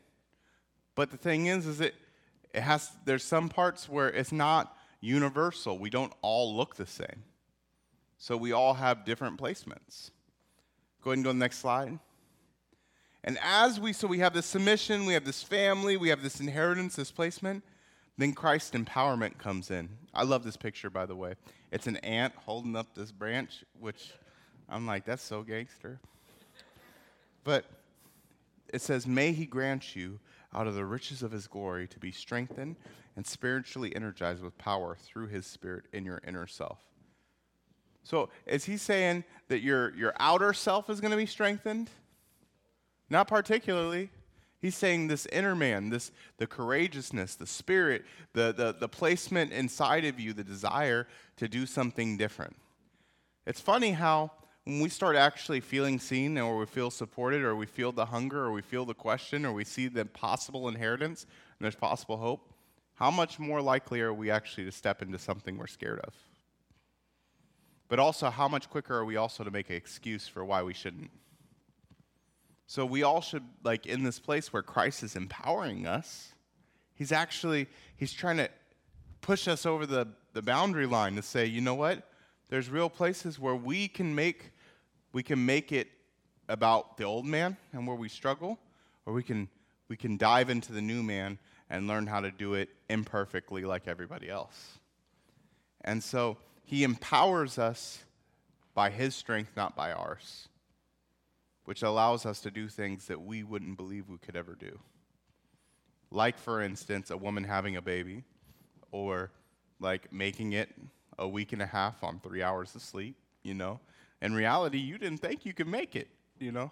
But 0.96 1.12
the 1.12 1.18
thing 1.18 1.46
is 1.46 1.68
is 1.68 1.80
it 1.80 1.94
it 2.52 2.62
has 2.62 2.90
there's 3.06 3.24
some 3.24 3.48
parts 3.48 3.88
where 3.88 4.10
it's 4.10 4.32
not 4.32 4.76
universal. 5.02 5.78
We 5.78 5.92
don't 5.92 6.14
all 6.24 6.58
look 6.58 6.76
the 6.76 6.88
same. 6.88 7.26
So 8.18 8.38
we 8.38 8.54
all 8.54 8.74
have 8.74 9.06
different 9.06 9.40
placements. 9.40 10.10
Go 11.04 11.12
ahead 11.12 11.18
and 11.18 11.24
go 11.26 11.30
to 11.30 11.34
the 11.34 11.40
next 11.40 11.60
slide. 11.60 12.00
And 13.24 13.38
as 13.42 13.80
we 13.80 13.94
so 13.94 14.08
we 14.08 14.20
have 14.20 14.34
this 14.34 14.46
submission, 14.46 15.06
we 15.06 15.14
have 15.14 15.26
this 15.26 15.42
family, 15.42 15.96
we 15.98 16.10
have 16.10 16.22
this 16.22 16.40
inheritance, 16.40 16.96
this 16.96 17.12
placement. 17.12 17.64
Then 18.18 18.34
Christ's 18.34 18.76
empowerment 18.76 19.38
comes 19.38 19.72
in. 19.72 19.90
I 20.14 20.24
love 20.24 20.44
this 20.44 20.58
picture, 20.58 20.90
by 20.90 21.06
the 21.06 21.16
way. 21.16 21.34
It's 21.72 21.88
an 21.88 21.98
ant 21.98 22.34
holding 22.36 22.76
up 22.76 22.94
this 22.94 23.12
branch, 23.12 23.64
which 23.80 24.12
I'm 24.70 24.86
like, 24.86 25.06
that's 25.06 25.24
so 25.24 25.42
gangster. 25.42 26.00
But 27.44 27.66
it 28.72 28.82
says, 28.82 29.08
May 29.08 29.32
he 29.32 29.46
grant 29.46 29.96
you 29.96 30.20
out 30.54 30.68
of 30.68 30.76
the 30.76 30.86
riches 30.86 31.24
of 31.24 31.32
his 31.32 31.48
glory 31.48 31.88
to 31.88 32.00
be 32.00 32.12
strengthened 32.12 32.76
and 33.16 33.26
spiritually 33.26 33.96
energized 33.96 34.44
with 34.44 34.58
power 34.58 34.98
through 35.02 35.28
his 35.28 35.46
spirit 35.46 35.86
in 35.94 36.06
your 36.06 36.22
inner 36.28 36.48
self. 36.48 36.80
So 38.04 38.30
is 38.46 38.66
he 38.66 38.78
saying 38.78 39.24
that 39.48 39.62
your, 39.62 39.96
your 39.96 40.14
outer 40.20 40.54
self 40.54 40.90
is 40.90 41.00
going 41.00 41.12
to 41.12 41.18
be 41.18 41.26
strengthened? 41.26 41.90
Not 43.14 43.28
particularly. 43.28 44.10
He's 44.60 44.76
saying 44.76 45.08
this 45.08 45.28
inner 45.28 45.54
man, 45.54 45.90
this 45.90 46.12
the 46.38 46.48
courageousness, 46.48 47.36
the 47.36 47.46
spirit, 47.46 48.06
the, 48.34 48.52
the, 48.52 48.76
the 48.80 48.90
placement 48.90 49.54
inside 49.54 50.04
of 50.06 50.20
you, 50.20 50.34
the 50.34 50.44
desire 50.44 51.08
to 51.38 51.48
do 51.48 51.68
something 51.68 52.18
different. 52.18 52.56
It's 53.46 53.62
funny 53.62 53.92
how 53.92 54.32
when 54.64 54.80
we 54.80 54.90
start 54.90 55.16
actually 55.16 55.60
feeling 55.60 56.00
seen 56.00 56.40
or 56.40 56.58
we 56.58 56.66
feel 56.66 56.90
supported 56.90 57.44
or 57.44 57.56
we 57.56 57.68
feel 57.68 57.92
the 57.92 58.08
hunger 58.08 58.46
or 58.46 58.52
we 58.52 58.64
feel 58.64 58.84
the 58.84 58.96
question 58.96 59.46
or 59.46 59.54
we 59.54 59.64
see 59.64 59.88
the 59.88 60.06
possible 60.06 60.68
inheritance 60.68 61.28
and 61.60 61.64
there's 61.64 61.76
possible 61.76 62.18
hope, 62.18 62.52
how 62.96 63.12
much 63.12 63.38
more 63.38 63.62
likely 63.62 64.02
are 64.02 64.14
we 64.14 64.32
actually 64.32 64.66
to 64.66 64.72
step 64.72 65.04
into 65.04 65.20
something 65.20 65.56
we're 65.56 65.68
scared 65.68 66.00
of? 66.00 66.16
But 67.90 68.00
also, 68.00 68.32
how 68.32 68.48
much 68.48 68.72
quicker 68.72 68.98
are 68.98 69.06
we 69.06 69.18
also 69.18 69.44
to 69.44 69.52
make 69.52 69.70
an 69.70 69.76
excuse 69.76 70.28
for 70.28 70.44
why 70.44 70.64
we 70.64 70.74
shouldn't? 70.74 71.12
So 72.68 72.86
we 72.86 73.04
all 73.04 73.22
should, 73.22 73.44
like, 73.64 73.86
in 73.86 74.04
this 74.04 74.20
place 74.20 74.54
where 74.54 74.64
Christ 74.64 75.04
is 75.04 75.16
empowering 75.16 75.86
us, 75.86 76.34
he's 76.96 77.12
actually, 77.12 77.68
he's 77.98 78.14
trying 78.14 78.38
to 78.38 78.50
push 79.22 79.48
us 79.48 79.66
over 79.66 79.86
the, 79.86 80.08
the 80.34 80.42
boundary 80.42 80.86
line 80.86 81.16
to 81.16 81.22
say, 81.22 81.46
you 81.46 81.62
know 81.62 81.76
what? 81.76 82.10
There's 82.50 82.70
real 82.70 82.90
places 82.90 83.40
where 83.40 83.56
we 83.56 83.88
can 83.88 84.14
make, 84.16 84.52
we 85.12 85.24
can 85.24 85.46
make 85.46 85.72
it 85.72 85.90
about 86.50 86.98
the 86.98 87.04
old 87.04 87.26
man 87.26 87.58
and 87.74 87.88
where 87.88 87.96
we 87.96 88.10
struggle, 88.10 88.60
or 89.06 89.14
we 89.14 89.24
can, 89.24 89.50
we 89.88 89.98
can 89.98 90.18
dive 90.18 90.50
into 90.50 90.72
the 90.72 90.82
new 90.82 91.04
man 91.04 91.40
and 91.70 91.88
learn 91.88 92.08
how 92.08 92.20
to 92.20 92.32
do 92.32 92.54
it 92.54 92.70
imperfectly 92.90 93.64
like 93.64 93.88
everybody 93.88 94.30
else. 94.30 94.80
And 95.82 96.02
so 96.04 96.38
he 96.64 96.84
empowers 96.84 97.58
us 97.58 98.04
by 98.74 98.90
his 98.90 99.16
strength, 99.16 99.52
not 99.56 99.76
by 99.76 99.92
ours 99.92 100.48
which 101.66 101.82
allows 101.82 102.26
us 102.26 102.40
to 102.42 102.52
do 102.52 102.68
things 102.68 103.08
that 103.08 103.22
we 103.22 103.44
wouldn't 103.44 103.78
believe 103.78 104.10
we 104.10 104.18
could 104.18 104.36
ever 104.36 104.56
do. 104.56 104.80
Like, 106.12 106.38
for 106.38 106.62
instance, 106.62 107.10
a 107.10 107.18
woman 107.18 107.44
having 107.44 107.76
a 107.76 107.82
baby, 107.82 108.24
or 108.92 109.32
like 109.80 110.12
making 110.14 110.54
it 110.54 110.70
a 111.18 111.28
week 111.28 111.54
and 111.54 111.62
a 111.62 111.66
half 111.66 112.04
on 112.04 112.20
three 112.20 112.44
hours 112.44 112.76
of 112.76 112.82
sleep, 112.82 113.16
you 113.44 113.54
know? 113.54 113.80
In 114.22 114.34
reality, 114.34 114.78
you 114.78 114.98
didn't 114.98 115.20
think 115.20 115.46
you 115.46 115.54
could 115.54 115.68
make 115.68 115.96
it, 115.96 116.08
you 116.40 116.52
know? 116.52 116.72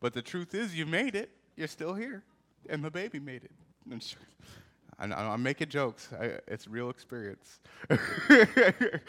But 0.00 0.12
the 0.12 0.22
truth 0.22 0.54
is, 0.54 0.74
you 0.74 0.86
made 0.86 1.14
it. 1.14 1.30
You're 1.56 1.68
still 1.68 1.94
here. 1.94 2.22
And 2.68 2.84
the 2.84 2.90
baby 2.90 3.18
made 3.18 3.44
it. 3.44 3.50
I'm, 3.90 4.00
sure. 4.00 4.20
I'm 4.98 5.42
making 5.42 5.68
jokes. 5.68 6.08
I, 6.18 6.38
it's 6.46 6.68
real 6.68 6.90
experience. 6.90 7.60
I 7.90 9.00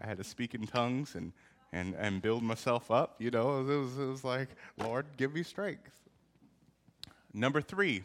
had 0.00 0.18
to 0.18 0.24
speak 0.24 0.54
in 0.54 0.66
tongues 0.66 1.14
and 1.14 1.32
and, 1.72 1.94
and 1.94 2.20
build 2.20 2.42
myself 2.42 2.90
up. 2.90 3.16
You 3.18 3.30
know, 3.30 3.60
it 3.60 3.76
was, 3.76 3.98
it 3.98 4.06
was 4.06 4.24
like, 4.24 4.48
Lord, 4.76 5.06
give 5.16 5.34
me 5.34 5.42
strength. 5.42 6.00
Number 7.32 7.60
three 7.60 8.04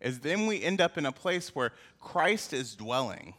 is 0.00 0.20
then 0.20 0.46
we 0.46 0.62
end 0.62 0.80
up 0.80 0.98
in 0.98 1.06
a 1.06 1.12
place 1.12 1.54
where 1.54 1.72
Christ 1.98 2.52
is 2.52 2.74
dwelling 2.74 3.34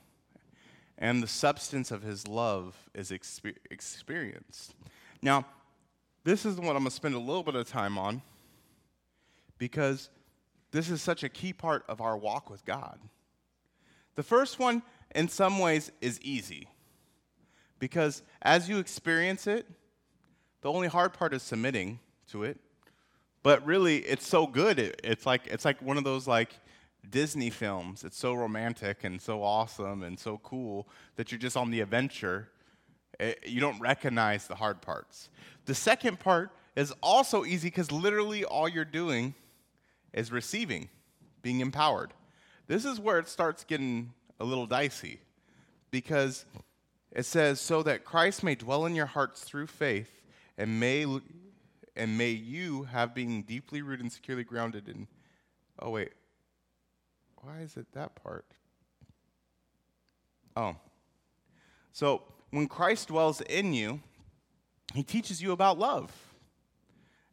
and 0.98 1.22
the 1.22 1.28
substance 1.28 1.92
of 1.92 2.04
his 2.04 2.28
love 2.28 2.76
is 2.94 3.12
exper- 3.12 3.56
experienced. 3.70 4.74
Now, 5.22 5.46
this 6.24 6.46
is 6.46 6.58
what 6.58 6.76
I'm 6.76 6.84
going 6.84 6.86
to 6.86 6.92
spend 6.92 7.16
a 7.16 7.20
little 7.20 7.44
bit 7.44 7.56
of 7.56 7.68
time 7.68 7.98
on 7.98 8.22
because 9.58 10.10
this 10.72 10.90
is 10.90 11.02
such 11.02 11.24
a 11.24 11.30
key 11.30 11.54
part 11.54 11.84
of 11.88 12.02
our 12.02 12.18
walk 12.18 12.50
with 12.50 12.66
God. 12.66 13.00
The 14.16 14.24
first 14.24 14.60
one, 14.60 14.84
in 15.16 15.28
some 15.28 15.60
ways, 15.60 15.92
is 16.02 16.20
easy 16.22 16.68
because 17.82 18.22
as 18.44 18.70
you 18.70 18.78
experience 18.78 19.48
it, 19.48 19.66
the 20.62 20.72
only 20.72 20.88
hard 20.88 21.14
part 21.14 21.34
is 21.34 21.42
submitting 21.42 22.00
to 22.30 22.44
it. 22.44 22.60
But 23.42 23.66
really, 23.66 23.98
it's 23.98 24.26
so 24.26 24.46
good. 24.46 24.78
It, 24.78 25.02
it's 25.04 25.26
like 25.26 25.48
it's 25.48 25.66
like 25.66 25.82
one 25.82 25.98
of 25.98 26.04
those 26.04 26.28
like 26.28 26.54
Disney 27.10 27.50
films. 27.50 28.04
It's 28.04 28.18
so 28.18 28.36
romantic 28.36 29.04
and 29.04 29.20
so 29.20 29.42
awesome 29.42 30.04
and 30.04 30.18
so 30.18 30.38
cool 30.44 30.88
that 31.16 31.32
you're 31.32 31.40
just 31.40 31.58
on 31.58 31.72
the 31.72 31.82
adventure. 31.82 32.50
It, 33.20 33.40
eh, 33.44 33.50
you 33.50 33.60
don't 33.60 33.80
recognize 33.80 34.46
the 34.46 34.56
hard 34.56 34.84
parts. 34.84 35.30
The 35.66 35.74
second 35.74 36.20
part 36.20 36.52
is 36.76 36.94
also 37.02 37.44
easy 37.46 37.70
because 37.70 37.92
literally 37.92 38.46
all 38.46 38.70
you're 38.70 38.86
doing 38.86 39.34
is 40.14 40.32
receiving, 40.32 40.88
being 41.42 41.62
empowered. 41.62 42.14
This 42.68 42.86
is 42.86 43.00
where 43.00 43.18
it 43.18 43.28
starts 43.28 43.64
getting 43.64 44.14
a 44.40 44.46
little 44.46 44.68
dicey 44.68 45.20
because 45.90 46.46
it 47.12 47.24
says, 47.24 47.60
so 47.60 47.84
that 47.84 48.06
Christ 48.06 48.44
may 48.44 48.56
dwell 48.56 48.86
in 48.86 48.96
your 48.96 49.06
hearts 49.06 49.44
through 49.44 49.68
faith, 49.68 50.22
and 50.58 50.80
may, 50.80 51.06
and 51.96 52.18
may 52.18 52.30
you 52.30 52.84
have 52.84 53.14
been 53.14 53.42
deeply 53.42 53.82
rooted 53.82 54.02
and 54.02 54.12
securely 54.12 54.44
grounded 54.44 54.88
in. 54.88 55.08
Oh, 55.80 55.90
wait. 55.90 56.12
Why 57.38 57.60
is 57.60 57.76
it 57.76 57.88
that 57.94 58.16
part? 58.16 58.46
Oh. 60.56 60.76
So, 61.92 62.24
when 62.52 62.68
Christ 62.68 63.08
dwells 63.08 63.42
in 63.42 63.74
you, 63.74 64.02
he 64.94 65.04
teaches 65.04 65.42
you 65.42 65.52
about 65.52 65.80
love. 65.80 66.12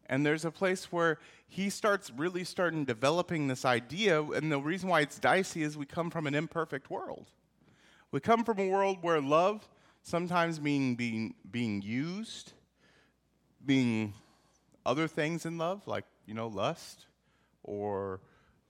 And 0.07 0.25
there's 0.25 0.45
a 0.45 0.51
place 0.51 0.91
where 0.91 1.19
he 1.47 1.71
starts 1.71 2.11
really 2.11 2.45
starting 2.45 2.85
developing 2.85 3.47
this 3.47 3.65
idea. 3.65 4.23
And 4.23 4.51
the 4.51 4.59
reason 4.59 4.89
why 4.89 5.01
it's 5.01 5.19
dicey 5.19 5.63
is 5.63 5.77
we 5.77 5.87
come 5.87 6.11
from 6.11 6.27
an 6.27 6.35
imperfect 6.35 6.91
world. 6.91 7.27
We 8.11 8.21
come 8.21 8.45
from 8.45 8.59
a 8.59 8.69
world 8.69 8.99
where 9.03 9.21
love 9.21 9.69
sometimes 10.03 10.61
means 10.61 10.97
being, 10.97 11.35
being 11.51 11.83
used, 11.83 12.53
being 13.65 14.15
other 14.87 15.07
things 15.07 15.45
in 15.45 15.59
love, 15.59 15.87
like, 15.87 16.05
you 16.27 16.33
know, 16.33 16.49
lust, 16.49 17.07
or 17.65 18.21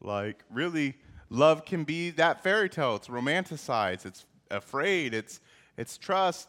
like 0.00 0.42
really, 0.50 0.96
love 1.30 1.64
can 1.64 1.84
be 1.84 2.10
that 2.10 2.42
fairy 2.42 2.68
tale. 2.68 2.96
It's 2.96 3.08
romanticized, 3.08 4.06
it's 4.06 4.26
afraid, 4.50 5.14
it's, 5.14 5.40
it's 5.76 5.96
trust 5.96 6.48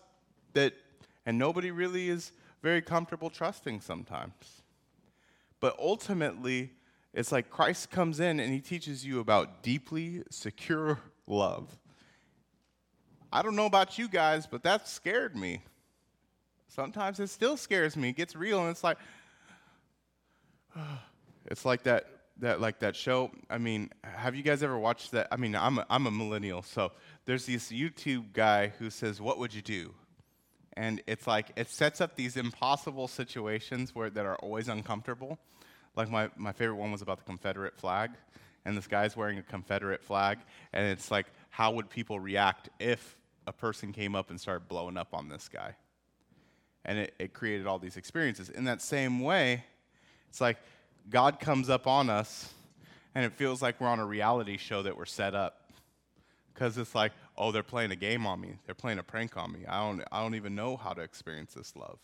that, 0.54 0.73
and 1.25 1.38
nobody 1.38 1.69
really 1.69 2.10
is 2.10 2.32
very 2.63 2.82
comfortable 2.82 3.30
trusting 3.30 3.82
sometimes. 3.82 4.63
But 5.60 5.78
ultimately, 5.78 6.71
it's 7.13 7.32
like 7.32 7.49
Christ 7.49 7.91
comes 7.91 8.19
in 8.19 8.39
and 8.39 8.52
he 8.52 8.62
teaches 8.62 9.06
you 9.06 9.19
about 9.19 9.62
deeply 9.62 10.23
secure 10.30 10.99
love. 11.28 11.78
I 13.32 13.42
don't 13.42 13.56
know 13.56 13.65
about 13.65 13.98
you 13.98 14.08
guys, 14.08 14.48
but 14.48 14.63
that 14.63 14.88
scared 14.88 15.36
me. 15.36 15.62
Sometimes 16.68 17.20
it 17.20 17.28
still 17.28 17.58
scares 17.58 17.96
me. 17.96 18.10
It 18.10 18.15
gets 18.15 18.36
real, 18.36 18.62
and 18.62 18.70
it's 18.70 18.84
like, 18.84 18.98
it's 21.46 21.65
like 21.65 21.84
that 21.84 22.06
that 22.39 22.62
like 22.62 22.80
that 22.80 22.96
show. 22.96 23.32
I 23.50 23.58
mean, 23.58 23.89
have 24.04 24.36
you 24.36 24.44
guys 24.44 24.63
ever 24.63 24.78
watched 24.78 25.12
that? 25.12 25.28
I 25.32 25.38
mean, 25.38 25.56
I'm 25.56 25.80
a, 25.80 25.86
I'm 25.89 26.08
a 26.08 26.12
millennial, 26.12 26.62
so 26.62 26.92
there's 27.26 27.46
this 27.46 27.72
YouTube 27.72 28.34
guy 28.34 28.70
who 28.80 28.89
says, 28.89 29.22
"What 29.22 29.39
would 29.39 29.54
you 29.54 29.62
do?" 29.62 29.94
And 30.74 31.02
it's 31.08 31.28
like 31.28 31.52
it 31.56 31.70
sets 31.70 32.02
up 32.02 32.15
these 32.15 32.38
impossible 32.38 33.08
situations 33.08 33.94
where 33.94 34.10
that 34.10 34.26
are 34.26 34.38
always 34.38 34.68
uncomfortable. 34.68 35.38
Like 35.96 36.10
my 36.10 36.30
my 36.38 36.52
favorite 36.52 36.78
one 36.78 36.92
was 36.92 37.02
about 37.02 37.18
the 37.18 37.26
Confederate 37.26 37.76
flag, 37.78 38.12
and 38.65 38.78
this 38.78 38.88
guy's 38.88 39.18
wearing 39.18 39.38
a 39.38 39.44
Confederate 39.44 40.04
flag, 40.04 40.39
and 40.74 40.88
it's 40.88 41.12
like, 41.12 41.26
how 41.50 41.72
would 41.74 41.89
people 41.89 42.20
react 42.20 42.70
if 42.80 43.18
a 43.50 43.52
person 43.52 43.92
came 43.92 44.16
up 44.16 44.30
and 44.30 44.40
started 44.40 44.68
blowing 44.68 44.96
up 44.96 45.14
on 45.14 45.28
this 45.28 45.50
guy. 45.50 45.74
And 46.86 47.00
it, 47.00 47.16
it 47.18 47.34
created 47.34 47.66
all 47.66 47.80
these 47.80 47.98
experiences. 47.98 48.50
In 48.50 48.66
that 48.66 48.80
same 48.82 49.20
way, 49.20 49.64
it's 50.30 50.40
like 50.40 50.58
God 51.10 51.40
comes 51.40 51.68
up 51.68 51.88
on 51.88 52.12
us 52.12 52.54
and 53.16 53.26
it 53.26 53.34
feels 53.34 53.60
like 53.60 53.82
we're 53.82 53.88
on 53.88 54.00
a 54.00 54.06
reality 54.06 54.58
show 54.58 54.84
that 54.84 54.96
we're 54.96 55.06
set 55.06 55.34
up. 55.34 55.72
Because 56.54 56.78
it's 56.78 56.94
like, 56.94 57.12
oh, 57.38 57.52
they're 57.52 57.64
playing 57.64 57.92
a 57.92 57.96
game 57.96 58.28
on 58.28 58.40
me. 58.40 58.54
They're 58.66 58.76
playing 58.76 59.00
a 59.00 59.04
prank 59.04 59.36
on 59.36 59.52
me. 59.52 59.66
I 59.68 59.80
don't, 59.80 60.04
I 60.12 60.22
don't 60.22 60.36
even 60.36 60.54
know 60.54 60.78
how 60.78 60.94
to 60.94 61.02
experience 61.02 61.54
this 61.56 61.76
love. 61.76 61.98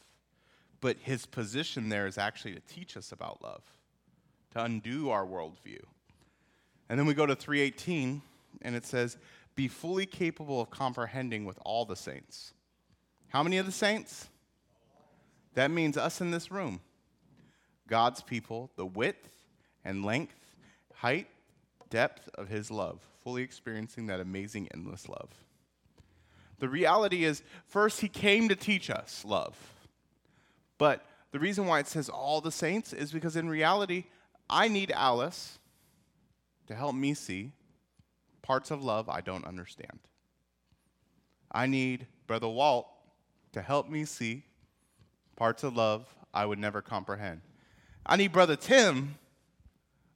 But 0.82 0.98
his 1.02 1.28
position 1.28 1.90
there 1.90 2.08
is 2.08 2.18
actually 2.18 2.56
to 2.56 2.62
teach 2.62 2.98
us 2.98 3.12
about 3.12 3.44
love, 3.44 3.62
to 4.54 4.64
undo 4.64 5.12
our 5.12 5.26
worldview. 5.26 5.82
And 6.90 6.98
then 6.98 7.06
we 7.06 7.14
go 7.14 7.26
to 7.26 7.36
318, 7.36 8.22
and 8.62 8.76
it 8.76 8.86
says, 8.86 9.18
be 9.56 9.68
fully 9.68 10.06
capable 10.06 10.62
of 10.62 10.70
comprehending 10.70 11.46
with 11.46 11.58
all 11.64 11.86
the 11.86 11.96
saints. 11.96 12.54
How 13.30 13.44
many 13.44 13.58
of 13.58 13.66
the 13.66 13.72
saints? 13.72 14.30
That 15.54 15.72
means 15.72 15.98
us 15.98 16.22
in 16.22 16.32
this 16.32 16.52
room. 16.52 16.82
God's 17.88 18.22
people, 18.22 18.72
the 18.76 18.86
width 18.86 19.30
and 19.84 20.04
length, 20.04 20.36
height, 20.94 21.28
depth 21.90 22.30
of 22.36 22.50
his 22.50 22.70
love 22.70 23.00
fully 23.26 23.42
experiencing 23.42 24.06
that 24.06 24.20
amazing, 24.20 24.70
endless 24.72 25.10
love. 25.10 25.30
The 26.60 26.70
reality 26.70 27.26
is, 27.26 27.42
first, 27.66 28.00
he 28.00 28.08
came 28.08 28.48
to 28.50 28.56
teach 28.56 28.92
us 28.92 29.26
love. 29.26 29.58
But 30.78 31.04
the 31.32 31.40
reason 31.40 31.66
why 31.66 31.80
it 31.80 31.88
says 31.88 32.08
all 32.08 32.40
the 32.40 32.52
saints 32.52 32.94
is 32.94 33.12
because 33.12 33.36
in 33.36 33.50
reality, 33.50 34.06
I 34.48 34.68
need 34.68 34.92
Alice 34.92 35.58
to 36.68 36.76
help 36.76 36.96
me 36.96 37.16
see 37.16 37.52
parts 38.46 38.70
of 38.70 38.84
love 38.84 39.10
I 39.10 39.22
don't 39.22 39.44
understand. 39.46 40.00
I 41.52 41.66
need 41.66 42.06
Brother 42.28 42.48
Walt 42.48 42.88
to 43.54 43.62
help 43.62 43.90
me 43.90 44.06
see 44.06 44.44
parts 45.36 45.64
of 45.64 45.76
love 45.76 46.06
I 46.32 46.46
would 46.46 46.60
never 46.60 46.82
comprehend. 46.82 47.42
I 48.06 48.18
need 48.18 48.32
Brother 48.32 48.56
Tim 48.56 49.16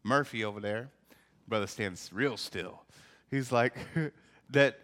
Murphy 0.04 0.46
over 0.46 0.60
there. 0.60 0.90
Brother 1.48 1.66
stands 1.66 2.12
real 2.14 2.38
still. 2.38 2.84
He's 3.32 3.52
like, 3.52 3.74
that 4.52 4.80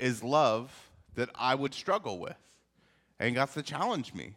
is 0.00 0.24
love 0.24 0.90
that 1.14 1.30
I 1.36 1.54
would 1.54 1.74
struggle 1.74 2.18
with. 2.18 2.36
And 3.20 3.36
God's 3.36 3.54
to 3.54 3.62
challenge 3.62 4.12
me. 4.12 4.34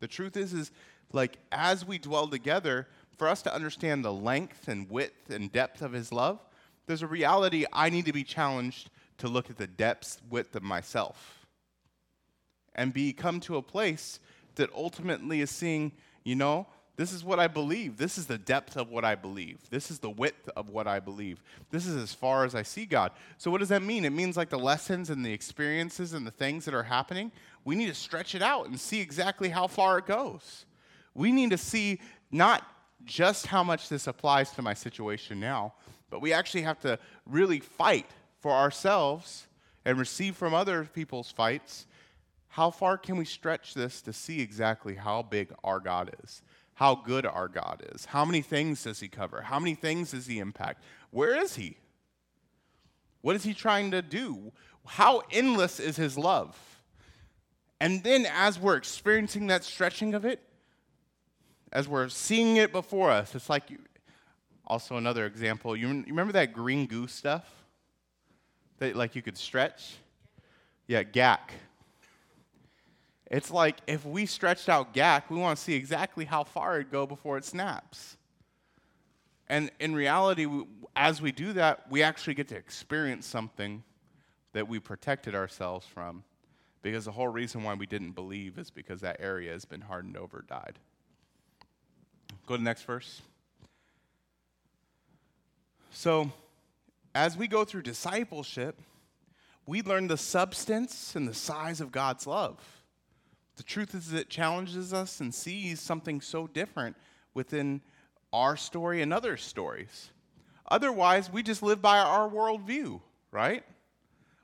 The 0.00 0.08
truth 0.08 0.36
is, 0.36 0.54
is 0.54 0.70
like 1.12 1.36
as 1.52 1.84
we 1.84 1.98
dwell 1.98 2.26
together, 2.26 2.88
for 3.18 3.28
us 3.28 3.42
to 3.42 3.54
understand 3.54 4.02
the 4.04 4.12
length 4.12 4.68
and 4.68 4.88
width 4.88 5.28
and 5.28 5.52
depth 5.52 5.82
of 5.82 5.92
his 5.92 6.10
love, 6.10 6.38
there's 6.88 7.02
a 7.02 7.06
reality 7.06 7.64
I 7.72 7.90
need 7.90 8.06
to 8.06 8.12
be 8.12 8.24
challenged 8.24 8.90
to 9.18 9.28
look 9.28 9.50
at 9.50 9.58
the 9.58 9.66
depth, 9.66 10.20
width 10.28 10.56
of 10.56 10.62
myself. 10.62 11.46
And 12.74 12.92
be 12.92 13.12
come 13.12 13.40
to 13.40 13.56
a 13.56 13.62
place 13.62 14.20
that 14.54 14.72
ultimately 14.74 15.40
is 15.40 15.50
seeing, 15.50 15.92
you 16.24 16.34
know, 16.34 16.66
this 16.96 17.12
is 17.12 17.22
what 17.22 17.38
I 17.38 17.46
believe. 17.46 17.96
This 17.96 18.18
is 18.18 18.26
the 18.26 18.38
depth 18.38 18.76
of 18.76 18.90
what 18.90 19.04
I 19.04 19.14
believe. 19.14 19.58
This 19.70 19.90
is 19.90 20.00
the 20.00 20.10
width 20.10 20.48
of 20.56 20.70
what 20.70 20.88
I 20.88 20.98
believe. 20.98 21.42
This 21.70 21.86
is 21.86 21.94
as 21.94 22.12
far 22.12 22.44
as 22.44 22.56
I 22.56 22.62
see 22.62 22.86
God. 22.86 23.12
So, 23.36 23.52
what 23.52 23.58
does 23.58 23.68
that 23.68 23.82
mean? 23.82 24.04
It 24.04 24.10
means 24.10 24.36
like 24.36 24.48
the 24.48 24.58
lessons 24.58 25.08
and 25.08 25.24
the 25.24 25.32
experiences 25.32 26.12
and 26.12 26.26
the 26.26 26.32
things 26.32 26.64
that 26.64 26.74
are 26.74 26.82
happening, 26.82 27.30
we 27.64 27.76
need 27.76 27.86
to 27.86 27.94
stretch 27.94 28.34
it 28.34 28.42
out 28.42 28.66
and 28.66 28.80
see 28.80 29.00
exactly 29.00 29.48
how 29.48 29.68
far 29.68 29.98
it 29.98 30.06
goes. 30.06 30.66
We 31.14 31.30
need 31.30 31.50
to 31.50 31.58
see 31.58 32.00
not 32.32 32.66
just 33.04 33.46
how 33.46 33.62
much 33.62 33.88
this 33.88 34.08
applies 34.08 34.50
to 34.52 34.62
my 34.62 34.74
situation 34.74 35.38
now, 35.38 35.74
but 36.10 36.20
we 36.20 36.32
actually 36.32 36.62
have 36.62 36.80
to 36.80 36.98
really 37.26 37.60
fight 37.60 38.10
for 38.40 38.52
ourselves 38.52 39.46
and 39.84 39.98
receive 39.98 40.36
from 40.36 40.54
other 40.54 40.84
people's 40.84 41.30
fights. 41.30 41.86
How 42.48 42.70
far 42.70 42.98
can 42.98 43.16
we 43.16 43.24
stretch 43.24 43.74
this 43.74 44.00
to 44.02 44.12
see 44.12 44.40
exactly 44.40 44.94
how 44.94 45.22
big 45.22 45.52
our 45.62 45.80
God 45.80 46.14
is? 46.22 46.42
how 46.78 46.94
good 46.94 47.26
our 47.26 47.48
God 47.48 47.82
is. 47.92 48.04
How 48.04 48.24
many 48.24 48.40
things 48.40 48.84
does 48.84 49.00
he 49.00 49.08
cover? 49.08 49.42
How 49.42 49.58
many 49.58 49.74
things 49.74 50.12
does 50.12 50.28
he 50.28 50.38
impact? 50.38 50.84
Where 51.10 51.34
is 51.34 51.56
he? 51.56 51.76
What 53.20 53.34
is 53.34 53.42
he 53.42 53.52
trying 53.52 53.90
to 53.90 54.00
do? 54.00 54.52
How 54.86 55.24
endless 55.32 55.80
is 55.80 55.96
his 55.96 56.16
love? 56.16 56.56
And 57.80 58.04
then, 58.04 58.28
as 58.32 58.60
we're 58.60 58.76
experiencing 58.76 59.48
that 59.48 59.64
stretching 59.64 60.14
of 60.14 60.24
it, 60.24 60.40
as 61.72 61.88
we're 61.88 62.08
seeing 62.10 62.58
it 62.58 62.70
before 62.70 63.10
us, 63.10 63.34
it's 63.34 63.50
like 63.50 63.70
you, 63.70 63.78
also 64.68 64.96
another 64.96 65.26
example. 65.26 65.74
You, 65.74 65.88
you 65.88 66.04
remember 66.06 66.32
that 66.34 66.52
green 66.52 66.86
goo 66.86 67.08
stuff 67.08 67.44
that 68.78 68.94
like 68.94 69.16
you 69.16 69.22
could 69.22 69.36
stretch? 69.36 69.96
Yeah, 70.86 71.02
Gak. 71.02 71.50
It's 73.30 73.50
like 73.50 73.78
if 73.86 74.04
we 74.06 74.26
stretched 74.26 74.68
out 74.68 74.94
Gak, 74.94 75.30
we 75.30 75.38
want 75.38 75.58
to 75.58 75.64
see 75.64 75.74
exactly 75.74 76.24
how 76.24 76.44
far 76.44 76.76
it'd 76.76 76.92
go 76.92 77.06
before 77.06 77.36
it 77.36 77.44
snaps. 77.44 78.16
And 79.48 79.70
in 79.80 79.94
reality, 79.94 80.46
as 80.94 81.22
we 81.22 81.32
do 81.32 81.54
that, 81.54 81.90
we 81.90 82.02
actually 82.02 82.34
get 82.34 82.48
to 82.48 82.56
experience 82.56 83.26
something 83.26 83.82
that 84.52 84.68
we 84.68 84.78
protected 84.78 85.34
ourselves 85.34 85.86
from. 85.86 86.22
Because 86.82 87.06
the 87.06 87.12
whole 87.12 87.28
reason 87.28 87.62
why 87.62 87.74
we 87.74 87.86
didn't 87.86 88.12
believe 88.12 88.58
is 88.58 88.70
because 88.70 89.00
that 89.00 89.16
area 89.20 89.52
has 89.52 89.64
been 89.64 89.80
hardened 89.80 90.16
over, 90.16 90.44
died. 90.46 90.78
Go 92.46 92.54
to 92.54 92.58
the 92.58 92.64
next 92.64 92.82
verse. 92.82 93.22
So, 95.90 96.30
as 97.14 97.36
we 97.36 97.48
go 97.48 97.64
through 97.64 97.82
discipleship, 97.82 98.80
we 99.66 99.82
learn 99.82 100.06
the 100.06 100.16
substance 100.16 101.14
and 101.16 101.26
the 101.26 101.34
size 101.34 101.80
of 101.80 101.92
God's 101.92 102.26
love. 102.26 102.58
The 103.56 103.62
truth 103.62 103.94
is, 103.94 104.12
it 104.12 104.30
challenges 104.30 104.92
us 104.92 105.20
and 105.20 105.34
sees 105.34 105.80
something 105.80 106.20
so 106.20 106.46
different 106.46 106.96
within 107.34 107.80
our 108.32 108.56
story 108.56 109.02
and 109.02 109.12
other 109.12 109.36
stories. 109.36 110.10
Otherwise, 110.70 111.32
we 111.32 111.42
just 111.42 111.62
live 111.62 111.82
by 111.82 111.98
our 111.98 112.28
worldview, 112.30 113.00
right? 113.30 113.64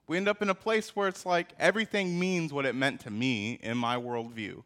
We 0.06 0.16
end 0.16 0.28
up 0.28 0.42
in 0.42 0.50
a 0.50 0.54
place 0.54 0.94
where 0.96 1.08
it's 1.08 1.24
like 1.24 1.52
everything 1.58 2.18
means 2.18 2.52
what 2.52 2.66
it 2.66 2.74
meant 2.74 3.00
to 3.02 3.10
me 3.10 3.58
in 3.62 3.76
my 3.78 3.96
worldview. 3.96 4.62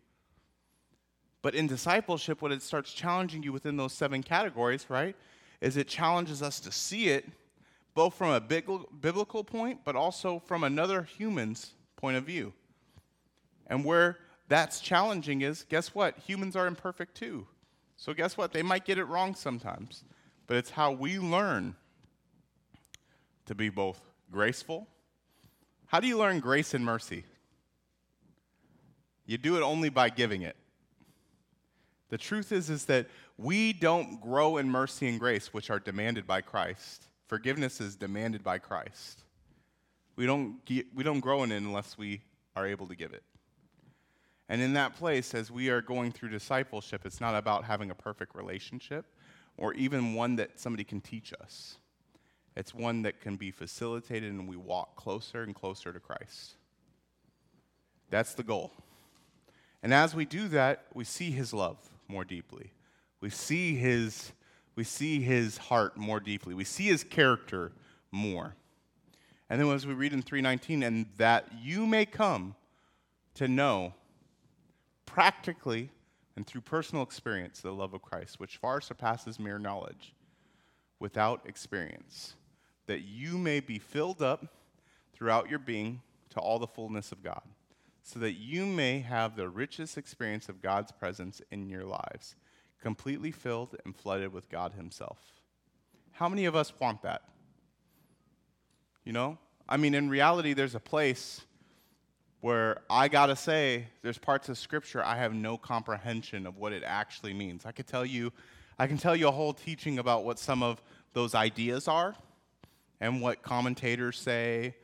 But 1.42 1.54
in 1.54 1.66
discipleship, 1.66 2.42
what 2.42 2.52
it 2.52 2.62
starts 2.62 2.92
challenging 2.92 3.42
you 3.42 3.52
within 3.52 3.76
those 3.76 3.92
seven 3.92 4.22
categories, 4.22 4.86
right, 4.88 5.14
is 5.60 5.76
it 5.76 5.88
challenges 5.88 6.42
us 6.42 6.60
to 6.60 6.72
see 6.72 7.08
it 7.08 7.26
both 7.94 8.14
from 8.14 8.30
a 8.30 8.40
biblical 8.40 9.42
point, 9.42 9.80
but 9.84 9.96
also 9.96 10.38
from 10.46 10.62
another 10.62 11.02
human's 11.02 11.72
point 11.96 12.16
of 12.16 12.24
view. 12.24 12.52
And 13.66 13.84
where 13.84 14.18
that's 14.46 14.80
challenging 14.80 15.42
is 15.42 15.64
guess 15.68 15.94
what? 15.94 16.16
Humans 16.18 16.56
are 16.56 16.66
imperfect 16.66 17.16
too. 17.16 17.46
So, 17.96 18.14
guess 18.14 18.36
what? 18.36 18.52
They 18.52 18.62
might 18.62 18.84
get 18.84 18.98
it 18.98 19.04
wrong 19.04 19.34
sometimes. 19.34 20.04
But 20.46 20.56
it's 20.56 20.70
how 20.70 20.92
we 20.92 21.18
learn 21.18 21.74
to 23.46 23.54
be 23.54 23.68
both 23.68 24.00
graceful. 24.30 24.86
How 25.86 26.00
do 26.00 26.06
you 26.06 26.16
learn 26.16 26.38
grace 26.40 26.74
and 26.74 26.84
mercy? 26.84 27.24
You 29.26 29.38
do 29.38 29.56
it 29.56 29.62
only 29.62 29.88
by 29.88 30.08
giving 30.08 30.42
it. 30.42 30.56
The 32.08 32.18
truth 32.18 32.52
is, 32.52 32.70
is 32.70 32.86
that 32.86 33.08
we 33.38 33.72
don't 33.72 34.20
grow 34.20 34.56
in 34.56 34.68
mercy 34.68 35.06
and 35.08 35.18
grace, 35.18 35.54
which 35.54 35.70
are 35.70 35.78
demanded 35.78 36.26
by 36.26 36.40
Christ. 36.40 37.06
Forgiveness 37.28 37.80
is 37.80 37.94
demanded 37.94 38.42
by 38.42 38.58
Christ. 38.58 39.22
We 40.16 40.26
don't, 40.26 40.64
get, 40.64 40.86
we 40.92 41.04
don't 41.04 41.20
grow 41.20 41.44
in 41.44 41.52
it 41.52 41.58
unless 41.58 41.96
we 41.96 42.22
are 42.56 42.66
able 42.66 42.88
to 42.88 42.96
give 42.96 43.12
it. 43.12 43.22
And 44.48 44.60
in 44.60 44.72
that 44.72 44.96
place, 44.96 45.34
as 45.34 45.50
we 45.50 45.68
are 45.68 45.80
going 45.80 46.10
through 46.10 46.30
discipleship, 46.30 47.02
it's 47.04 47.20
not 47.20 47.36
about 47.36 47.64
having 47.64 47.92
a 47.92 47.94
perfect 47.94 48.34
relationship 48.34 49.04
or 49.56 49.72
even 49.74 50.14
one 50.14 50.36
that 50.36 50.58
somebody 50.58 50.82
can 50.82 51.00
teach 51.00 51.32
us. 51.40 51.76
It's 52.56 52.74
one 52.74 53.02
that 53.02 53.20
can 53.20 53.36
be 53.36 53.52
facilitated 53.52 54.32
and 54.32 54.48
we 54.48 54.56
walk 54.56 54.96
closer 54.96 55.44
and 55.44 55.54
closer 55.54 55.92
to 55.92 56.00
Christ. 56.00 56.56
That's 58.10 58.34
the 58.34 58.42
goal. 58.42 58.72
And 59.80 59.94
as 59.94 60.12
we 60.12 60.24
do 60.24 60.48
that, 60.48 60.86
we 60.92 61.04
see 61.04 61.30
his 61.30 61.52
love 61.52 61.78
more 62.08 62.24
deeply. 62.24 62.72
We 63.20 63.30
see 63.30 63.76
his, 63.76 64.32
we 64.76 64.84
see 64.84 65.20
his 65.20 65.58
heart 65.58 65.96
more 65.96 66.20
deeply. 66.20 66.54
We 66.54 66.64
see 66.64 66.84
his 66.86 67.04
character 67.04 67.72
more. 68.10 68.54
And 69.50 69.60
then 69.60 69.68
as 69.70 69.86
we 69.86 69.94
read 69.94 70.12
in 70.12 70.22
319, 70.22 70.82
and 70.82 71.06
that 71.16 71.46
you 71.60 71.86
may 71.86 72.04
come 72.06 72.54
to 73.34 73.48
know 73.48 73.94
practically 75.06 75.90
and 76.36 76.46
through 76.46 76.60
personal 76.60 77.02
experience 77.02 77.60
the 77.60 77.72
love 77.72 77.94
of 77.94 78.02
Christ, 78.02 78.38
which 78.38 78.58
far 78.58 78.80
surpasses 78.80 79.40
mere 79.40 79.58
knowledge, 79.58 80.14
without 81.00 81.40
experience, 81.46 82.34
that 82.86 83.00
you 83.00 83.38
may 83.38 83.60
be 83.60 83.78
filled 83.78 84.22
up 84.22 84.46
throughout 85.12 85.48
your 85.48 85.58
being 85.58 86.00
to 86.30 86.40
all 86.40 86.58
the 86.58 86.66
fullness 86.66 87.10
of 87.10 87.22
God, 87.22 87.42
so 88.02 88.18
that 88.20 88.34
you 88.34 88.66
may 88.66 89.00
have 89.00 89.34
the 89.34 89.48
richest 89.48 89.98
experience 89.98 90.48
of 90.48 90.62
God's 90.62 90.92
presence 90.92 91.42
in 91.50 91.68
your 91.68 91.84
lives, 91.84 92.36
completely 92.82 93.30
filled 93.30 93.76
and 93.84 93.94
flooded 93.94 94.32
with 94.32 94.48
God 94.48 94.72
Himself. 94.74 95.18
How 96.12 96.28
many 96.28 96.46
of 96.46 96.56
us 96.56 96.72
want 96.80 97.02
that? 97.02 97.22
You 99.04 99.12
know? 99.12 99.38
I 99.68 99.76
mean, 99.76 99.94
in 99.94 100.08
reality, 100.08 100.54
there's 100.54 100.74
a 100.74 100.80
place 100.80 101.42
where 102.40 102.80
I 102.88 103.08
gotta 103.08 103.36
say, 103.36 103.86
there's 104.02 104.18
parts 104.18 104.48
of 104.48 104.56
scripture 104.56 105.02
I 105.04 105.16
have 105.16 105.34
no 105.34 105.58
comprehension 105.58 106.46
of 106.46 106.56
what 106.56 106.72
it 106.72 106.82
actually 106.84 107.34
means. 107.34 107.66
I 107.66 107.72
could 107.72 107.86
tell 107.86 108.06
you, 108.06 108.32
I 108.78 108.86
can 108.86 108.96
tell 108.96 109.16
you 109.16 109.28
a 109.28 109.32
whole 109.32 109.52
teaching 109.52 109.98
about 109.98 110.24
what 110.24 110.38
some 110.38 110.62
of 110.62 110.80
those 111.12 111.34
ideas 111.34 111.88
are 111.88 112.14
and 113.00 113.20
what 113.20 113.42
commentators 113.42 114.18
say 114.18 114.76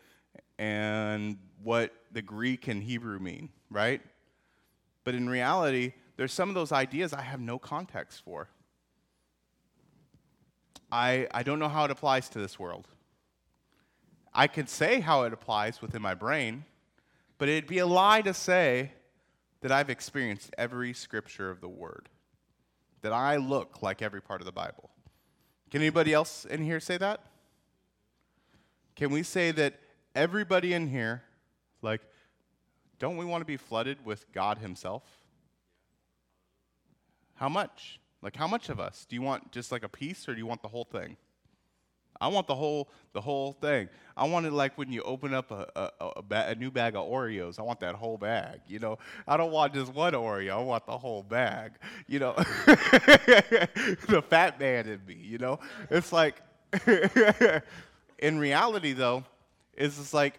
and 0.59 1.39
what 1.63 1.93
the 2.13 2.23
Greek 2.23 2.69
and 2.69 2.83
Hebrew 2.83 3.19
mean, 3.19 3.51
right? 3.71 4.01
But 5.05 5.15
in 5.15 5.29
reality, 5.29 5.93
there's 6.17 6.33
some 6.33 6.49
of 6.49 6.55
those 6.55 6.73
ideas 6.73 7.13
I 7.13 7.23
have 7.23 7.41
no 7.41 7.59
context 7.59 8.23
for. 8.25 8.49
I, 10.91 11.27
I 11.33 11.43
don't 11.43 11.59
know 11.59 11.69
how 11.69 11.85
it 11.85 11.91
applies 11.91 12.29
to 12.31 12.39
this 12.39 12.59
world. 12.59 12.87
I 14.33 14.47
could 14.47 14.69
say 14.69 15.01
how 15.01 15.23
it 15.25 15.33
applies 15.33 15.81
within 15.81 16.03
my 16.03 16.15
brain, 16.15 16.65
but 17.39 17.49
it'd 17.49 17.69
be 17.69 17.79
a 17.79 17.87
lie 17.87 18.23
to 18.23 18.35
say 18.35 18.93
that 19.61 19.73
I've 19.73 19.91
experienced 19.91 20.55
every 20.59 20.93
scripture 20.93 21.51
of 21.51 21.61
the 21.61 21.69
Word, 21.69 22.09
that 23.03 23.13
I 23.13 23.37
look 23.37 23.83
like 23.83 24.03
every 24.03 24.21
part 24.21 24.41
of 24.41 24.45
the 24.45 24.53
Bible. 24.53 24.91
Can 25.71 25.81
anybody 25.81 26.13
else 26.13 26.45
in 26.45 26.63
here 26.63 26.81
say 26.81 26.97
that? 26.99 27.21
Can 28.95 29.11
we 29.11 29.23
say 29.23 29.51
that 29.53 29.81
everybody 30.15 30.75
in 30.75 30.89
here, 30.89 31.23
like, 31.83 32.03
don't 32.99 33.17
we 33.17 33.25
want 33.25 33.41
to 33.41 33.47
be 33.47 33.57
flooded 33.57 34.05
with 34.05 34.31
God 34.33 34.59
Himself? 34.59 35.03
How 37.35 37.49
much? 37.49 38.01
Like, 38.23 38.37
how 38.37 38.47
much 38.47 38.69
of 38.69 38.81
us? 38.81 39.07
Do 39.09 39.17
you 39.17 39.23
want 39.23 39.53
just 39.53 39.71
like 39.71 39.85
a 39.85 39.89
piece 39.89 40.29
or 40.29 40.33
do 40.33 40.39
you 40.39 40.47
want 40.47 40.63
the 40.63 40.69
whole 40.69 40.85
thing? 40.85 41.17
I 42.21 42.29
want 42.29 42.47
the 42.47 42.55
whole 42.55 42.89
the 43.13 43.21
whole 43.21 43.53
thing. 43.53 43.89
I 44.17 44.25
want 44.27 44.47
it 44.47 44.53
like 44.53 44.79
when 44.79 44.91
you 44.91 45.03
open 45.03 45.35
up 45.35 45.51
a 45.51 45.67
a, 45.77 46.09
a, 46.17 46.23
ba- 46.23 46.47
a, 46.49 46.55
new 46.55 46.71
bag 46.71 46.95
of 46.95 47.07
Oreos. 47.07 47.59
I 47.59 47.63
want 47.63 47.81
that 47.81 47.97
whole 47.97 48.17
bag. 48.17 48.61
You 48.69 48.79
know, 48.79 48.99
I 49.27 49.37
don't 49.37 49.53
want 49.53 49.75
just 49.75 49.93
one 49.93 50.13
Oreo. 50.13 50.53
I 50.53 50.63
want 50.63 50.87
the 50.87 50.97
whole 50.97 51.23
bag. 51.23 51.73
You 52.07 52.21
know, 52.21 52.33
the 52.67 54.23
fat 54.29 54.59
man 54.61 54.87
in 54.89 55.05
me. 55.07 55.15
You 55.15 55.39
know, 55.39 55.59
it's 55.91 56.13
like 56.13 56.41
in 58.19 58.39
reality 58.39 58.93
though, 58.93 59.25
it's 59.75 59.97
just 59.97 60.15
like 60.15 60.39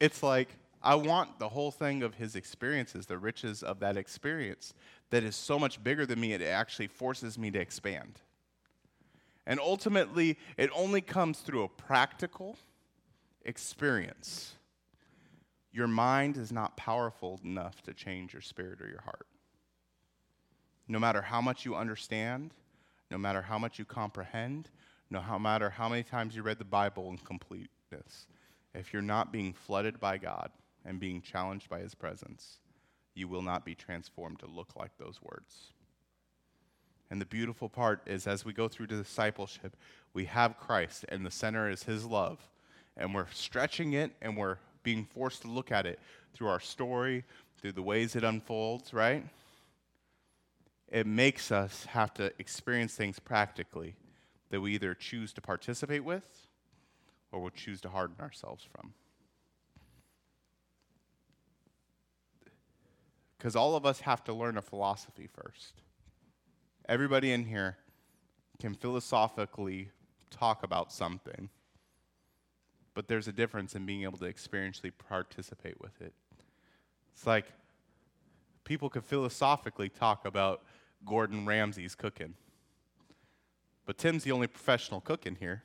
it's 0.00 0.22
like 0.22 0.48
I 0.82 0.94
want 0.94 1.38
the 1.38 1.48
whole 1.48 1.70
thing 1.70 2.02
of 2.02 2.14
his 2.14 2.34
experiences, 2.34 3.06
the 3.06 3.18
riches 3.18 3.62
of 3.62 3.80
that 3.80 3.96
experience 3.96 4.74
that 5.12 5.22
is 5.24 5.36
so 5.36 5.58
much 5.58 5.84
bigger 5.84 6.06
than 6.06 6.18
me. 6.18 6.32
It 6.32 6.40
actually 6.40 6.86
forces 6.86 7.38
me 7.38 7.50
to 7.50 7.60
expand. 7.60 8.18
And 9.46 9.60
ultimately, 9.60 10.38
it 10.56 10.70
only 10.74 11.02
comes 11.02 11.40
through 11.40 11.64
a 11.64 11.68
practical 11.68 12.56
experience. 13.44 14.54
Your 15.70 15.86
mind 15.86 16.38
is 16.38 16.50
not 16.50 16.78
powerful 16.78 17.38
enough 17.44 17.82
to 17.82 17.92
change 17.92 18.32
your 18.32 18.40
spirit 18.40 18.80
or 18.80 18.88
your 18.88 19.02
heart. 19.02 19.26
No 20.88 20.98
matter 20.98 21.20
how 21.20 21.42
much 21.42 21.66
you 21.66 21.74
understand, 21.74 22.54
no 23.10 23.18
matter 23.18 23.42
how 23.42 23.58
much 23.58 23.78
you 23.78 23.84
comprehend, 23.84 24.70
no 25.10 25.20
matter 25.38 25.68
how 25.68 25.90
many 25.90 26.04
times 26.04 26.34
you 26.34 26.42
read 26.42 26.58
the 26.58 26.64
Bible 26.64 27.10
in 27.10 27.18
completeness, 27.18 28.26
if 28.74 28.94
you're 28.94 29.02
not 29.02 29.30
being 29.30 29.52
flooded 29.52 30.00
by 30.00 30.16
God 30.16 30.50
and 30.86 30.98
being 30.98 31.20
challenged 31.20 31.68
by 31.68 31.80
His 31.80 31.94
presence, 31.94 32.60
you 33.14 33.28
will 33.28 33.42
not 33.42 33.64
be 33.64 33.74
transformed 33.74 34.38
to 34.40 34.46
look 34.46 34.74
like 34.76 34.96
those 34.98 35.20
words. 35.22 35.72
And 37.10 37.20
the 37.20 37.26
beautiful 37.26 37.68
part 37.68 38.00
is, 38.06 38.26
as 38.26 38.44
we 38.44 38.52
go 38.52 38.68
through 38.68 38.86
discipleship, 38.86 39.76
we 40.14 40.24
have 40.26 40.58
Christ, 40.58 41.04
and 41.08 41.26
the 41.26 41.30
center 41.30 41.68
is 41.68 41.82
His 41.82 42.06
love. 42.06 42.38
And 42.96 43.14
we're 43.14 43.30
stretching 43.32 43.92
it, 43.92 44.12
and 44.22 44.36
we're 44.36 44.56
being 44.82 45.04
forced 45.04 45.42
to 45.42 45.48
look 45.48 45.70
at 45.70 45.86
it 45.86 45.98
through 46.32 46.48
our 46.48 46.60
story, 46.60 47.24
through 47.58 47.72
the 47.72 47.82
ways 47.82 48.16
it 48.16 48.24
unfolds, 48.24 48.94
right? 48.94 49.24
It 50.88 51.06
makes 51.06 51.52
us 51.52 51.84
have 51.86 52.12
to 52.14 52.32
experience 52.38 52.94
things 52.94 53.18
practically 53.18 53.94
that 54.50 54.60
we 54.60 54.74
either 54.74 54.94
choose 54.94 55.32
to 55.34 55.40
participate 55.40 56.04
with 56.04 56.46
or 57.30 57.40
we'll 57.40 57.50
choose 57.50 57.80
to 57.82 57.88
harden 57.88 58.16
ourselves 58.20 58.66
from. 58.70 58.92
Because 63.42 63.56
all 63.56 63.74
of 63.74 63.84
us 63.84 63.98
have 64.02 64.22
to 64.22 64.32
learn 64.32 64.56
a 64.56 64.62
philosophy 64.62 65.26
first. 65.26 65.82
Everybody 66.88 67.32
in 67.32 67.44
here 67.46 67.76
can 68.60 68.72
philosophically 68.72 69.88
talk 70.30 70.62
about 70.62 70.92
something, 70.92 71.48
but 72.94 73.08
there's 73.08 73.26
a 73.26 73.32
difference 73.32 73.74
in 73.74 73.84
being 73.84 74.04
able 74.04 74.18
to 74.18 74.26
experientially 74.26 74.92
participate 75.08 75.80
with 75.80 76.00
it. 76.00 76.12
It's 77.12 77.26
like 77.26 77.46
people 78.62 78.88
could 78.88 79.02
philosophically 79.02 79.88
talk 79.88 80.24
about 80.24 80.62
Gordon 81.04 81.44
Ramsay's 81.44 81.96
cooking, 81.96 82.34
but 83.86 83.98
Tim's 83.98 84.22
the 84.22 84.30
only 84.30 84.46
professional 84.46 85.00
cook 85.00 85.26
in 85.26 85.34
here. 85.34 85.64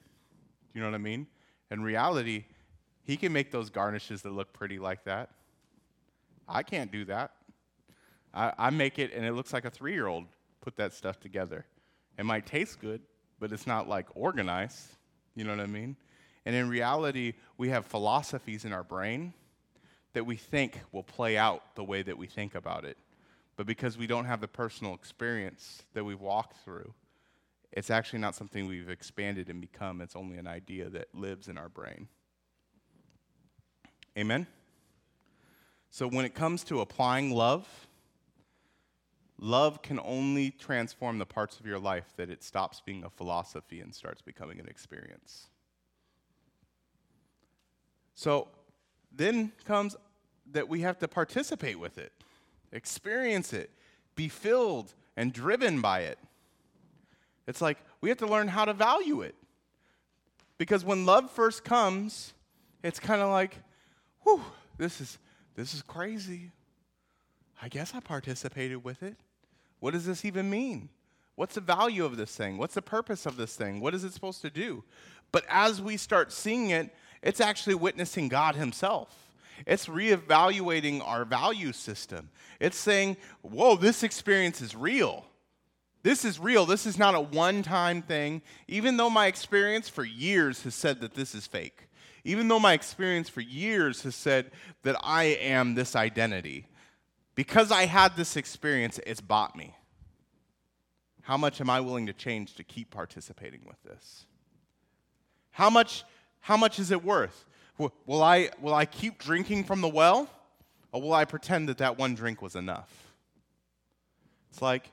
You 0.74 0.82
know 0.82 0.88
what 0.88 0.96
I 0.96 0.98
mean? 0.98 1.28
In 1.70 1.84
reality, 1.84 2.46
he 3.04 3.18
can 3.18 3.32
make 3.32 3.52
those 3.52 3.70
garnishes 3.70 4.24
that 4.24 4.32
look 4.32 4.52
pretty 4.52 4.80
like 4.80 5.04
that. 5.04 5.30
I 6.50 6.64
can't 6.64 6.92
do 6.92 7.06
that. 7.06 7.34
I, 8.34 8.54
I 8.58 8.70
make 8.70 9.00
it 9.00 9.14
and 9.14 9.26
it 9.26 9.34
looks 9.34 9.54
like 9.54 9.66
a 9.66 9.70
three 9.70 9.94
year 9.94 10.08
old 10.08 10.26
put 10.62 10.76
that 10.78 10.94
stuff 10.94 11.20
together. 11.20 11.66
It 12.18 12.26
might 12.26 12.46
taste 12.46 12.80
good, 12.82 13.02
but 13.40 13.52
it's 13.52 13.68
not 13.68 13.88
like 13.88 14.08
organized. 14.16 14.96
You 15.36 15.44
know 15.44 15.52
what 15.52 15.60
I 15.60 15.68
mean? 15.68 15.96
And 16.46 16.56
in 16.56 16.70
reality, 16.70 17.34
we 17.58 17.70
have 17.70 17.86
philosophies 17.86 18.66
in 18.66 18.74
our 18.74 18.84
brain 18.84 19.34
that 20.14 20.26
we 20.26 20.36
think 20.36 20.80
will 20.92 21.04
play 21.04 21.38
out 21.38 21.76
the 21.76 21.84
way 21.84 22.02
that 22.02 22.18
we 22.18 22.26
think 22.26 22.56
about 22.56 22.86
it. 22.86 22.98
But 23.56 23.66
because 23.66 23.98
we 23.98 24.08
don't 24.08 24.26
have 24.26 24.40
the 24.40 24.48
personal 24.48 24.94
experience 24.94 25.84
that 25.94 26.04
we've 26.04 26.22
walked 26.22 26.58
through, 26.64 26.94
it's 27.72 27.90
actually 27.90 28.20
not 28.20 28.34
something 28.34 28.68
we've 28.68 28.90
expanded 28.90 29.50
and 29.50 29.60
become. 29.60 30.02
It's 30.02 30.16
only 30.16 30.38
an 30.38 30.48
idea 30.48 30.90
that 30.90 31.14
lives 31.14 31.48
in 31.48 31.58
our 31.58 31.70
brain. 31.70 32.08
Amen? 34.18 34.48
So 35.90 36.08
when 36.08 36.26
it 36.26 36.34
comes 36.34 36.64
to 36.66 36.82
applying 36.82 37.32
love, 37.32 37.87
Love 39.40 39.82
can 39.82 40.00
only 40.04 40.50
transform 40.52 41.20
the 41.20 41.26
parts 41.26 41.60
of 41.60 41.66
your 41.66 41.78
life 41.78 42.12
that 42.18 42.30
it 42.30 42.44
stops 42.44 42.82
being 42.84 43.04
a 43.04 43.10
philosophy 43.10 43.82
and 43.82 43.94
starts 43.94 44.22
becoming 44.22 44.60
an 44.60 44.68
experience. 44.68 45.48
So 48.16 48.48
then 49.12 49.52
comes 49.64 49.96
that 50.52 50.68
we 50.68 50.82
have 50.82 50.98
to 51.00 51.08
participate 51.08 51.80
with 51.80 52.00
it, 52.00 52.12
experience 52.72 53.54
it, 53.54 53.70
be 54.16 54.28
filled 54.28 54.96
and 55.16 55.32
driven 55.32 55.82
by 55.82 56.02
it. 56.02 56.18
It's 57.46 57.62
like 57.62 57.78
we 58.02 58.10
have 58.10 58.18
to 58.20 58.28
learn 58.28 58.48
how 58.48 58.66
to 58.66 58.74
value 58.74 59.22
it. 59.22 59.36
Because 60.58 60.84
when 60.84 61.06
love 61.06 61.30
first 61.30 61.64
comes, 61.64 62.34
it's 62.84 63.00
kind 63.00 63.22
of 63.22 63.30
like, 63.30 63.56
whew, 64.24 64.42
this 64.78 65.00
is, 65.00 65.20
this 65.56 65.76
is 65.76 65.84
crazy. 65.84 66.52
I 67.62 67.70
guess 67.70 67.94
I 67.94 68.00
participated 68.00 68.84
with 68.84 69.04
it. 69.04 69.16
What 69.80 69.94
does 69.94 70.06
this 70.06 70.26
even 70.26 70.50
mean? 70.50 70.90
What's 71.36 71.56
the 71.56 71.62
value 71.62 72.04
of 72.04 72.18
this 72.18 72.36
thing? 72.36 72.58
What's 72.58 72.74
the 72.74 72.82
purpose 72.82 73.26
of 73.26 73.38
this 73.38 73.56
thing? 73.56 73.80
What 73.80 73.94
is 73.94 74.04
it 74.04 74.14
supposed 74.14 74.42
to 74.42 74.50
do? 74.50 74.84
But 75.32 75.46
as 75.50 75.82
we 75.82 75.98
start 75.98 76.32
seeing 76.32 76.72
it, 76.72 76.94
it's 77.22 77.42
actually 77.42 77.76
witnessing 77.76 78.28
God 78.28 78.56
Himself. 78.56 79.16
It's 79.66 79.88
reevaluating 79.88 81.06
our 81.06 81.26
value 81.26 81.74
system. 81.74 82.30
It's 82.60 82.78
saying, 82.78 83.18
whoa, 83.42 83.76
this 83.76 84.04
experience 84.04 84.62
is 84.62 84.76
real. 84.76 85.26
This 86.04 86.24
is 86.26 86.40
real. 86.40 86.66
This 86.66 86.86
is 86.86 86.98
not 86.98 87.16
a 87.16 87.20
one 87.20 87.64
time 87.64 88.02
thing. 88.02 88.42
Even 88.68 88.98
though 88.98 89.10
my 89.10 89.28
experience 89.28 89.90
for 89.90 90.06
years 90.06 90.64
has 90.64 90.76
said 90.76 91.02
that 91.02 91.16
this 91.16 91.36
is 91.36 91.48
fake, 91.48 91.90
even 92.24 92.48
though 92.48 92.60
my 92.60 92.74
experience 92.74 93.30
for 93.30 93.42
years 93.42 94.04
has 94.04 94.16
said 94.16 94.52
that 94.84 94.96
I 95.04 95.24
am 95.24 95.76
this 95.76 95.96
identity, 95.96 96.68
because 97.38 97.72
I 97.72 97.86
had 97.86 98.18
this 98.18 98.36
experience, 98.36 99.00
it's 99.06 99.22
bought 99.22 99.56
me. 99.56 99.76
How 101.22 101.38
much 101.38 101.62
am 101.62 101.70
I 101.70 101.80
willing 101.82 102.08
to 102.08 102.14
change 102.14 102.56
to 102.56 102.64
keep 102.64 102.90
participating 102.90 103.62
with 103.64 103.82
this? 103.84 104.26
How 105.52 105.70
much, 105.70 106.04
how 106.40 106.58
much 106.58 106.80
is 106.80 106.90
it 106.90 107.04
worth? 107.06 107.46
Will 107.78 108.24
I, 108.24 108.50
will 108.60 108.74
I 108.74 108.86
keep 108.86 109.20
drinking 109.20 109.66
from 109.66 109.82
the 109.82 109.88
well, 109.88 110.28
or 110.92 111.00
will 111.00 111.14
I 111.14 111.26
pretend 111.26 111.70
that 111.70 111.78
that 111.78 112.00
one 112.00 112.16
drink 112.16 112.42
was 112.42 112.56
enough? 112.56 112.92
It's 114.50 114.64
like, 114.64 114.90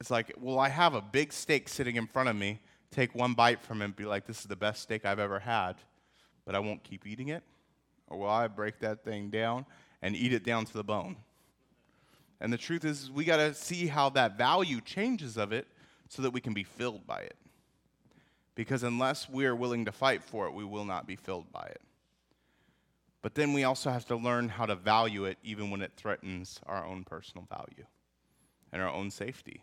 it's 0.00 0.12
like, 0.12 0.32
will 0.40 0.60
I 0.60 0.68
have 0.68 0.94
a 0.94 1.02
big 1.02 1.32
steak 1.32 1.68
sitting 1.68 1.96
in 1.96 2.06
front 2.06 2.28
of 2.28 2.36
me, 2.36 2.60
take 2.92 3.16
one 3.16 3.34
bite 3.34 3.60
from 3.62 3.82
it, 3.82 3.86
and 3.86 3.96
be 3.96 4.04
like, 4.04 4.28
this 4.28 4.38
is 4.38 4.46
the 4.46 4.54
best 4.54 4.82
steak 4.82 5.04
I've 5.04 5.18
ever 5.18 5.40
had, 5.40 5.74
but 6.44 6.54
I 6.54 6.60
won't 6.60 6.84
keep 6.84 7.04
eating 7.04 7.30
it? 7.30 7.42
Or 8.06 8.18
will 8.18 8.30
I 8.30 8.46
break 8.46 8.78
that 8.78 9.02
thing 9.02 9.28
down 9.28 9.66
and 10.02 10.16
eat 10.16 10.32
it 10.32 10.44
down 10.44 10.64
to 10.66 10.72
the 10.72 10.84
bone. 10.84 11.16
And 12.40 12.52
the 12.52 12.58
truth 12.58 12.84
is, 12.84 13.10
we 13.10 13.24
got 13.24 13.36
to 13.36 13.54
see 13.54 13.86
how 13.86 14.10
that 14.10 14.36
value 14.36 14.80
changes 14.80 15.36
of 15.36 15.52
it 15.52 15.68
so 16.08 16.22
that 16.22 16.32
we 16.32 16.40
can 16.40 16.52
be 16.52 16.64
filled 16.64 17.06
by 17.06 17.20
it. 17.20 17.36
Because 18.54 18.82
unless 18.82 19.28
we 19.28 19.46
are 19.46 19.54
willing 19.54 19.84
to 19.84 19.92
fight 19.92 20.22
for 20.22 20.46
it, 20.46 20.52
we 20.52 20.64
will 20.64 20.84
not 20.84 21.06
be 21.06 21.16
filled 21.16 21.50
by 21.52 21.66
it. 21.66 21.80
But 23.22 23.36
then 23.36 23.52
we 23.52 23.62
also 23.62 23.90
have 23.90 24.04
to 24.06 24.16
learn 24.16 24.48
how 24.48 24.66
to 24.66 24.74
value 24.74 25.24
it 25.24 25.38
even 25.44 25.70
when 25.70 25.80
it 25.80 25.92
threatens 25.96 26.60
our 26.66 26.84
own 26.84 27.04
personal 27.04 27.46
value 27.48 27.86
and 28.72 28.82
our 28.82 28.90
own 28.90 29.10
safety. 29.10 29.62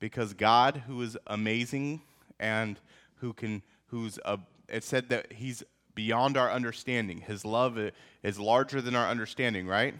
Because 0.00 0.32
God, 0.32 0.82
who 0.86 1.00
is 1.02 1.16
amazing 1.26 2.00
and 2.40 2.80
who 3.16 3.34
can, 3.34 3.62
who's, 3.86 4.18
a, 4.24 4.38
it 4.68 4.82
said 4.82 5.10
that 5.10 5.34
he's 5.34 5.62
beyond 5.94 6.36
our 6.36 6.50
understanding. 6.50 7.18
His 7.20 7.44
love 7.44 7.78
is 8.22 8.38
larger 8.38 8.80
than 8.80 8.94
our 8.94 9.08
understanding, 9.08 9.66
right? 9.66 9.94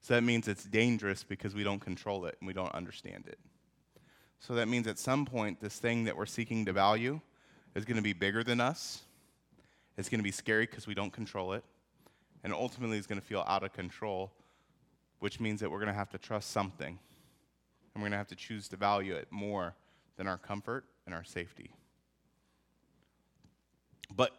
So 0.00 0.14
that 0.14 0.22
means 0.22 0.48
it's 0.48 0.64
dangerous 0.64 1.24
because 1.24 1.54
we 1.54 1.64
don't 1.64 1.80
control 1.80 2.26
it 2.26 2.36
and 2.40 2.46
we 2.46 2.52
don't 2.52 2.74
understand 2.74 3.24
it. 3.26 3.38
So 4.38 4.54
that 4.56 4.68
means 4.68 4.86
at 4.86 4.98
some 4.98 5.24
point, 5.24 5.60
this 5.60 5.78
thing 5.78 6.04
that 6.04 6.16
we're 6.16 6.26
seeking 6.26 6.66
to 6.66 6.72
value 6.72 7.20
is 7.74 7.86
going 7.86 7.96
to 7.96 8.02
be 8.02 8.12
bigger 8.12 8.44
than 8.44 8.60
us. 8.60 9.00
It's 9.96 10.08
going 10.08 10.18
to 10.18 10.24
be 10.24 10.30
scary 10.30 10.66
because 10.66 10.86
we 10.86 10.92
don't 10.92 11.12
control 11.12 11.54
it. 11.54 11.64
And 12.42 12.52
ultimately, 12.52 12.98
it's 12.98 13.06
going 13.06 13.20
to 13.20 13.26
feel 13.26 13.44
out 13.46 13.62
of 13.62 13.72
control, 13.72 14.30
which 15.20 15.40
means 15.40 15.60
that 15.60 15.70
we're 15.70 15.78
going 15.78 15.88
to 15.88 15.94
have 15.94 16.10
to 16.10 16.18
trust 16.18 16.50
something. 16.50 16.98
And 17.94 18.02
we're 18.02 18.08
going 18.08 18.12
to 18.12 18.18
have 18.18 18.28
to 18.28 18.36
choose 18.36 18.68
to 18.68 18.76
value 18.76 19.14
it 19.14 19.28
more 19.30 19.74
than 20.18 20.26
our 20.26 20.36
comfort 20.36 20.84
and 21.06 21.14
our 21.14 21.24
safety. 21.24 21.70
But 24.14 24.32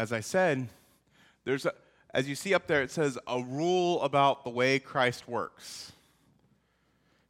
as 0.00 0.12
I 0.14 0.20
said, 0.20 0.66
there's 1.44 1.66
a, 1.66 1.74
as 2.14 2.26
you 2.26 2.34
see 2.34 2.54
up 2.54 2.66
there, 2.66 2.80
it 2.80 2.90
says 2.90 3.18
a 3.26 3.42
rule 3.42 4.00
about 4.00 4.44
the 4.44 4.50
way 4.50 4.78
Christ 4.78 5.28
works. 5.28 5.92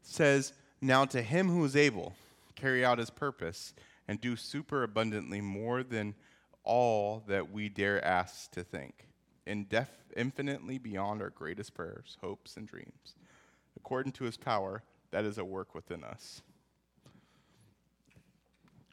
It 0.05 0.09
says, 0.09 0.53
Now 0.81 1.05
to 1.07 1.21
him 1.21 1.49
who 1.49 1.65
is 1.65 1.75
able, 1.75 2.15
carry 2.55 2.85
out 2.85 2.99
his 2.99 3.11
purpose, 3.11 3.75
and 4.07 4.21
do 4.21 4.37
super 4.37 4.85
abundantly 4.85 5.41
more 5.41 5.83
than 5.83 6.15
all 6.63 7.25
that 7.27 7.51
we 7.51 7.69
dare 7.69 8.05
ask 8.05 8.53
to 8.53 8.63
think, 8.63 9.09
indef- 9.49 9.89
infinitely 10.15 10.79
beyond 10.79 11.23
our 11.23 11.31
greatest 11.31 11.75
prayers, 11.75 12.19
hopes, 12.21 12.57
and 12.57 12.69
dreams, 12.69 13.17
according 13.77 14.13
to 14.13 14.25
his 14.25 14.37
power 14.37 14.85
that 15.11 15.25
is 15.25 15.39
at 15.39 15.47
work 15.49 15.75
within 15.75 16.05
us. 16.05 16.41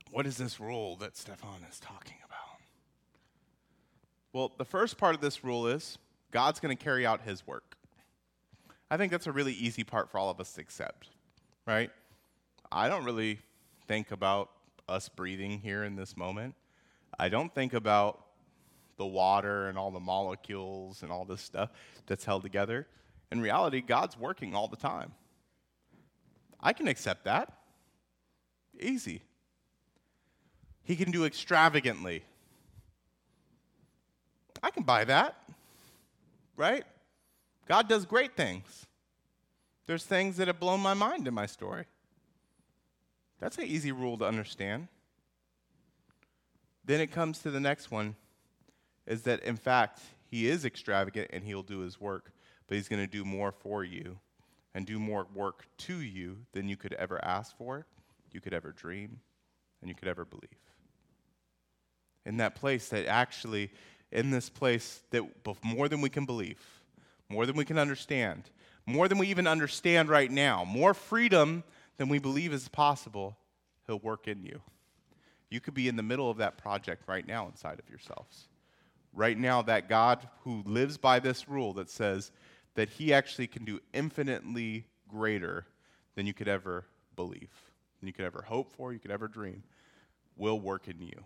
What 0.10 0.26
is 0.26 0.38
this 0.38 0.60
rule 0.60 0.96
that 0.96 1.16
Stefan 1.16 1.64
is 1.70 1.80
talking 1.80 2.18
about? 2.26 2.27
Well, 4.38 4.52
the 4.56 4.66
first 4.66 5.00
part 5.00 5.16
of 5.16 5.22
this 5.22 5.44
rule 5.44 5.66
is 5.66 5.98
God's 6.30 6.60
going 6.60 6.78
to 6.78 6.84
carry 6.84 7.08
out 7.08 7.22
his 7.22 7.48
work. 7.48 7.76
I 8.92 8.96
think 8.96 9.12
that's 9.12 9.26
a 9.26 9.32
really 9.32 9.54
easy 9.54 9.84
part 9.84 10.12
for 10.12 10.20
all 10.20 10.30
of 10.30 10.40
us 10.40 10.54
to 10.54 10.62
accept, 10.62 11.10
right? 11.66 11.90
I 12.72 12.88
don't 12.88 13.04
really 13.04 13.40
think 13.88 14.12
about 14.12 14.52
us 14.88 15.10
breathing 15.10 15.60
here 15.60 15.84
in 15.84 15.96
this 15.96 16.16
moment. 16.16 16.54
I 17.18 17.30
don't 17.30 17.52
think 17.52 17.74
about 17.74 18.28
the 18.98 19.08
water 19.08 19.70
and 19.70 19.76
all 19.76 19.90
the 19.90 20.00
molecules 20.00 21.02
and 21.02 21.12
all 21.12 21.26
this 21.26 21.42
stuff 21.42 21.72
that's 22.06 22.24
held 22.24 22.44
together. 22.44 22.86
In 23.32 23.42
reality, 23.42 23.82
God's 23.82 24.20
working 24.20 24.54
all 24.54 24.68
the 24.68 24.78
time. 24.78 25.14
I 26.60 26.74
can 26.74 26.88
accept 26.88 27.26
that. 27.26 27.52
Easy. 28.80 29.24
He 30.84 30.96
can 30.96 31.10
do 31.10 31.26
extravagantly. 31.26 32.24
I 34.64 34.72
can 34.72 34.84
buy 34.84 35.06
that. 35.06 35.36
Right? 36.56 36.84
God 37.68 37.88
does 37.88 38.06
great 38.06 38.36
things. 38.36 38.86
There's 39.86 40.04
things 40.04 40.38
that 40.38 40.48
have 40.48 40.60
blown 40.60 40.80
my 40.80 40.94
mind 40.94 41.28
in 41.28 41.34
my 41.34 41.46
story. 41.46 41.86
That's 43.40 43.58
an 43.58 43.66
easy 43.66 43.92
rule 43.92 44.18
to 44.18 44.26
understand. 44.26 44.88
Then 46.84 47.02
it 47.02 47.12
comes 47.12 47.40
to 47.40 47.52
the 47.52 47.60
next 47.60 47.92
one 47.92 48.16
is 49.06 49.24
that 49.24 49.44
in 49.44 49.56
fact, 49.56 50.02
he 50.26 50.48
is 50.48 50.66
extravagant 50.66 51.30
and 51.32 51.44
he'll 51.44 51.64
do 51.64 51.80
his 51.80 52.00
work, 52.00 52.32
but 52.68 52.76
he's 52.76 52.90
going 52.90 53.02
to 53.02 53.12
do 53.12 53.24
more 53.24 53.52
for 53.52 53.84
you 53.84 54.18
and 54.74 54.86
do 54.86 55.00
more 55.00 55.28
work 55.34 55.68
to 55.78 56.02
you 56.02 56.38
than 56.52 56.68
you 56.68 56.78
could 56.78 56.94
ever 56.94 57.24
ask 57.24 57.58
for, 57.58 57.86
you 58.32 58.42
could 58.42 58.54
ever 58.54 58.72
dream, 58.72 59.20
and 59.82 59.90
you 59.90 59.96
could 59.96 60.08
ever 60.08 60.26
believe. 60.26 60.50
In 62.26 62.38
that 62.38 62.56
place 62.56 62.90
that 62.90 63.06
actually, 63.06 63.72
in 64.12 64.32
this 64.32 64.50
place 64.50 65.02
that 65.12 65.24
more 65.64 65.90
than 65.90 66.02
we 66.02 66.10
can 66.10 66.26
believe, 66.26 66.60
more 67.30 67.46
than 67.46 67.56
we 67.56 67.66
can 67.66 67.78
understand, 67.78 68.50
more 68.86 69.08
than 69.08 69.18
we 69.18 69.28
even 69.28 69.48
understand 69.48 70.10
right 70.10 70.32
now, 70.32 70.64
more 70.64 70.94
freedom 70.94 71.64
than 71.98 72.10
we 72.10 72.20
believe 72.20 72.54
is 72.54 72.68
possible, 72.70 73.38
he'll 73.86 74.00
work 74.00 74.28
in 74.28 74.44
you. 74.44 74.62
You 75.50 75.60
could 75.60 75.74
be 75.74 75.88
in 75.88 75.96
the 75.96 76.04
middle 76.04 76.30
of 76.30 76.38
that 76.38 76.58
project 76.58 77.04
right 77.08 77.28
now 77.28 77.48
inside 77.48 77.80
of 77.80 77.90
yourselves. 77.90 78.48
Right 79.14 79.38
now, 79.38 79.62
that 79.64 79.90
God 79.90 80.28
who 80.44 80.62
lives 80.66 80.98
by 80.98 81.20
this 81.20 81.50
rule 81.50 81.74
that 81.74 81.90
says 81.90 82.32
that 82.76 82.90
he 82.90 83.14
actually 83.14 83.48
can 83.48 83.66
do 83.66 83.80
infinitely 83.94 84.86
greater 85.08 85.66
than 86.16 86.28
you 86.28 86.34
could 86.34 86.48
ever 86.48 86.86
believe, 87.16 87.50
than 88.00 88.08
you 88.08 88.14
could 88.14 88.26
ever 88.26 88.44
hope 88.44 88.72
for, 88.72 88.94
you 88.94 89.00
could 89.00 89.12
ever 89.12 89.28
dream, 89.28 89.64
will 90.36 90.60
work 90.60 90.88
in 90.88 91.02
you. 91.02 91.24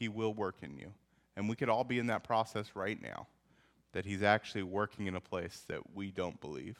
He 0.00 0.08
will 0.08 0.34
work 0.34 0.56
in 0.62 0.76
you. 0.76 0.92
And 1.36 1.48
we 1.48 1.54
could 1.54 1.68
all 1.68 1.84
be 1.84 2.00
in 2.00 2.08
that 2.08 2.24
process 2.24 2.72
right 2.74 3.00
now 3.00 3.28
that 3.92 4.04
he's 4.04 4.22
actually 4.22 4.64
working 4.64 5.06
in 5.06 5.14
a 5.14 5.20
place 5.20 5.62
that 5.68 5.94
we 5.94 6.10
don't 6.10 6.40
believe, 6.40 6.78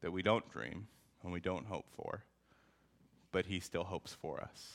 that 0.00 0.12
we 0.12 0.22
don't 0.22 0.48
dream, 0.50 0.86
and 1.24 1.32
we 1.32 1.40
don't 1.40 1.66
hope 1.66 1.86
for 1.96 2.24
but 3.32 3.46
he 3.46 3.58
still 3.58 3.84
hopes 3.84 4.12
for 4.12 4.40
us. 4.40 4.74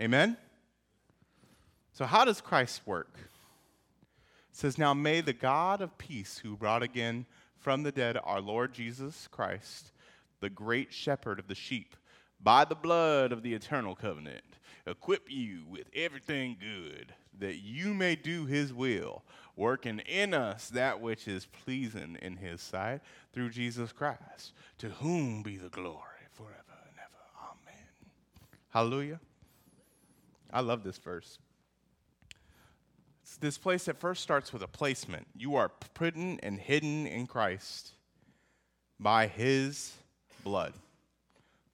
Amen? 0.00 0.36
So, 1.92 2.04
how 2.04 2.24
does 2.24 2.40
Christ 2.40 2.82
work? 2.84 3.16
It 3.16 4.56
says, 4.56 4.76
Now 4.76 4.92
may 4.92 5.20
the 5.20 5.32
God 5.32 5.80
of 5.80 5.96
peace, 5.96 6.38
who 6.38 6.56
brought 6.56 6.82
again 6.82 7.26
from 7.56 7.82
the 7.82 7.92
dead 7.92 8.18
our 8.22 8.40
Lord 8.40 8.74
Jesus 8.74 9.28
Christ, 9.30 9.92
the 10.40 10.50
great 10.50 10.92
shepherd 10.92 11.38
of 11.38 11.48
the 11.48 11.54
sheep, 11.54 11.96
by 12.40 12.64
the 12.64 12.74
blood 12.74 13.32
of 13.32 13.42
the 13.42 13.54
eternal 13.54 13.94
covenant, 13.96 14.44
equip 14.90 15.30
you 15.30 15.64
with 15.68 15.86
everything 15.94 16.56
good, 16.60 17.14
that 17.38 17.56
you 17.56 17.94
may 17.94 18.16
do 18.16 18.46
his 18.46 18.72
will, 18.72 19.22
working 19.56 20.00
in 20.00 20.34
us 20.34 20.68
that 20.68 21.00
which 21.00 21.28
is 21.28 21.46
pleasing 21.46 22.16
in 22.22 22.36
his 22.36 22.60
sight, 22.60 23.00
through 23.32 23.50
Jesus 23.50 23.92
Christ, 23.92 24.52
to 24.78 24.88
whom 24.88 25.42
be 25.42 25.56
the 25.56 25.68
glory 25.68 26.02
forever. 26.32 26.54
And 26.88 26.96
ever. 26.98 27.50
Amen. 27.50 27.84
Hallelujah. 28.70 29.20
I 30.52 30.60
love 30.60 30.82
this 30.82 30.98
verse. 30.98 31.38
It's 33.22 33.36
this 33.36 33.58
place 33.58 33.84
that 33.84 34.00
first 34.00 34.22
starts 34.22 34.52
with 34.52 34.62
a 34.62 34.68
placement. 34.68 35.26
You 35.36 35.56
are 35.56 35.68
put 35.94 36.14
and 36.14 36.58
hidden 36.58 37.06
in 37.06 37.26
Christ 37.26 37.92
by 38.98 39.26
his 39.26 39.92
blood. 40.42 40.72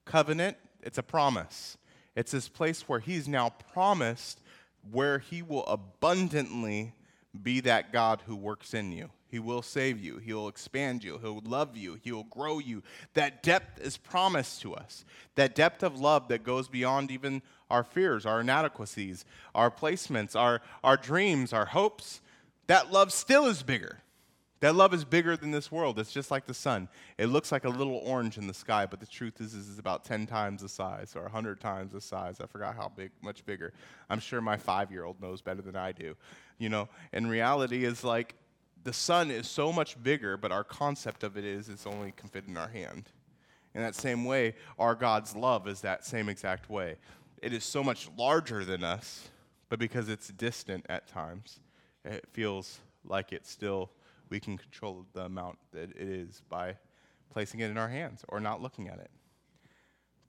Covenant, 0.03 0.57
it's 0.81 0.97
a 0.97 1.03
promise. 1.03 1.77
It's 2.15 2.31
this 2.31 2.47
place 2.47 2.87
where 2.87 2.99
he's 2.99 3.27
now 3.27 3.49
promised 3.73 4.39
where 4.91 5.19
he 5.19 5.41
will 5.41 5.65
abundantly 5.65 6.93
be 7.41 7.59
that 7.61 7.91
God 7.91 8.21
who 8.25 8.35
works 8.35 8.73
in 8.73 8.91
you. 8.91 9.09
He 9.27 9.39
will 9.39 9.61
save 9.61 9.99
you. 9.99 10.17
He'll 10.17 10.47
expand 10.47 11.03
you. 11.03 11.17
He'll 11.17 11.41
love 11.43 11.75
you. 11.75 11.99
He'll 12.03 12.23
grow 12.23 12.59
you. 12.59 12.83
That 13.15 13.43
depth 13.43 13.81
is 13.81 13.97
promised 13.97 14.61
to 14.61 14.73
us. 14.73 15.03
That 15.35 15.55
depth 15.55 15.83
of 15.83 15.99
love 15.99 16.29
that 16.29 16.43
goes 16.43 16.69
beyond 16.69 17.11
even 17.11 17.41
our 17.69 17.83
fears, 17.83 18.25
our 18.25 18.41
inadequacies, 18.41 19.25
our 19.53 19.69
placements, 19.69 20.35
our, 20.35 20.61
our 20.83 20.95
dreams, 20.95 21.51
our 21.51 21.65
hopes. 21.65 22.21
That 22.67 22.91
love 22.91 23.11
still 23.11 23.45
is 23.47 23.63
bigger. 23.63 23.99
That 24.61 24.75
love 24.75 24.93
is 24.93 25.03
bigger 25.03 25.35
than 25.35 25.51
this 25.51 25.71
world. 25.71 25.99
It's 25.99 26.13
just 26.13 26.31
like 26.31 26.45
the 26.45 26.53
sun. 26.53 26.87
It 27.17 27.27
looks 27.27 27.51
like 27.51 27.65
a 27.65 27.69
little 27.69 27.97
orange 27.97 28.37
in 28.37 28.47
the 28.47 28.53
sky, 28.53 28.85
but 28.85 28.99
the 28.99 29.05
truth 29.05 29.41
is, 29.41 29.53
is 29.53 29.69
it's 29.69 29.79
about 29.79 30.05
10 30.05 30.27
times 30.27 30.61
the 30.61 30.69
size 30.69 31.13
or 31.15 31.23
100 31.23 31.59
times 31.59 31.91
the 31.91 32.01
size. 32.01 32.39
I 32.39 32.45
forgot 32.45 32.75
how 32.75 32.91
big, 32.95 33.11
much 33.21 33.45
bigger. 33.45 33.73
I'm 34.09 34.19
sure 34.19 34.39
my 34.41 34.57
five 34.57 34.91
year 34.91 35.03
old 35.03 35.21
knows 35.21 35.41
better 35.41 35.61
than 35.61 35.75
I 35.75 35.91
do. 35.91 36.15
You 36.57 36.69
know, 36.69 36.87
in 37.11 37.27
reality, 37.27 37.83
is 37.83 38.03
like 38.03 38.35
the 38.85 38.93
sun 38.93 39.29
is 39.29 39.47
so 39.47 39.73
much 39.73 40.01
bigger, 40.01 40.37
but 40.37 40.51
our 40.51 40.63
concept 40.63 41.23
of 41.23 41.37
it 41.37 41.43
is 41.43 41.69
it's 41.69 41.85
only 41.85 42.11
can 42.11 42.29
fit 42.29 42.45
in 42.47 42.55
our 42.55 42.69
hand. 42.69 43.09
In 43.73 43.81
that 43.81 43.95
same 43.95 44.23
way, 44.23 44.55
our 44.79 44.95
God's 44.95 45.35
love 45.35 45.67
is 45.67 45.81
that 45.81 46.05
same 46.05 46.29
exact 46.29 46.69
way. 46.69 46.95
It 47.41 47.51
is 47.51 47.65
so 47.65 47.83
much 47.83 48.09
larger 48.17 48.63
than 48.63 48.83
us, 48.83 49.27
but 49.67 49.79
because 49.79 50.07
it's 50.07 50.29
distant 50.29 50.85
at 50.87 51.07
times, 51.07 51.59
it 52.05 52.25
feels 52.31 52.79
like 53.03 53.33
it's 53.33 53.51
still, 53.51 53.89
we 54.29 54.39
can 54.39 54.57
control 54.57 55.05
the 55.13 55.21
amount 55.25 55.57
that 55.71 55.91
it 55.91 55.97
is 55.97 56.41
by 56.49 56.77
placing 57.31 57.59
it 57.59 57.69
in 57.69 57.77
our 57.77 57.89
hands 57.89 58.23
or 58.29 58.39
not 58.39 58.61
looking 58.61 58.87
at 58.87 58.99
it. 58.99 59.11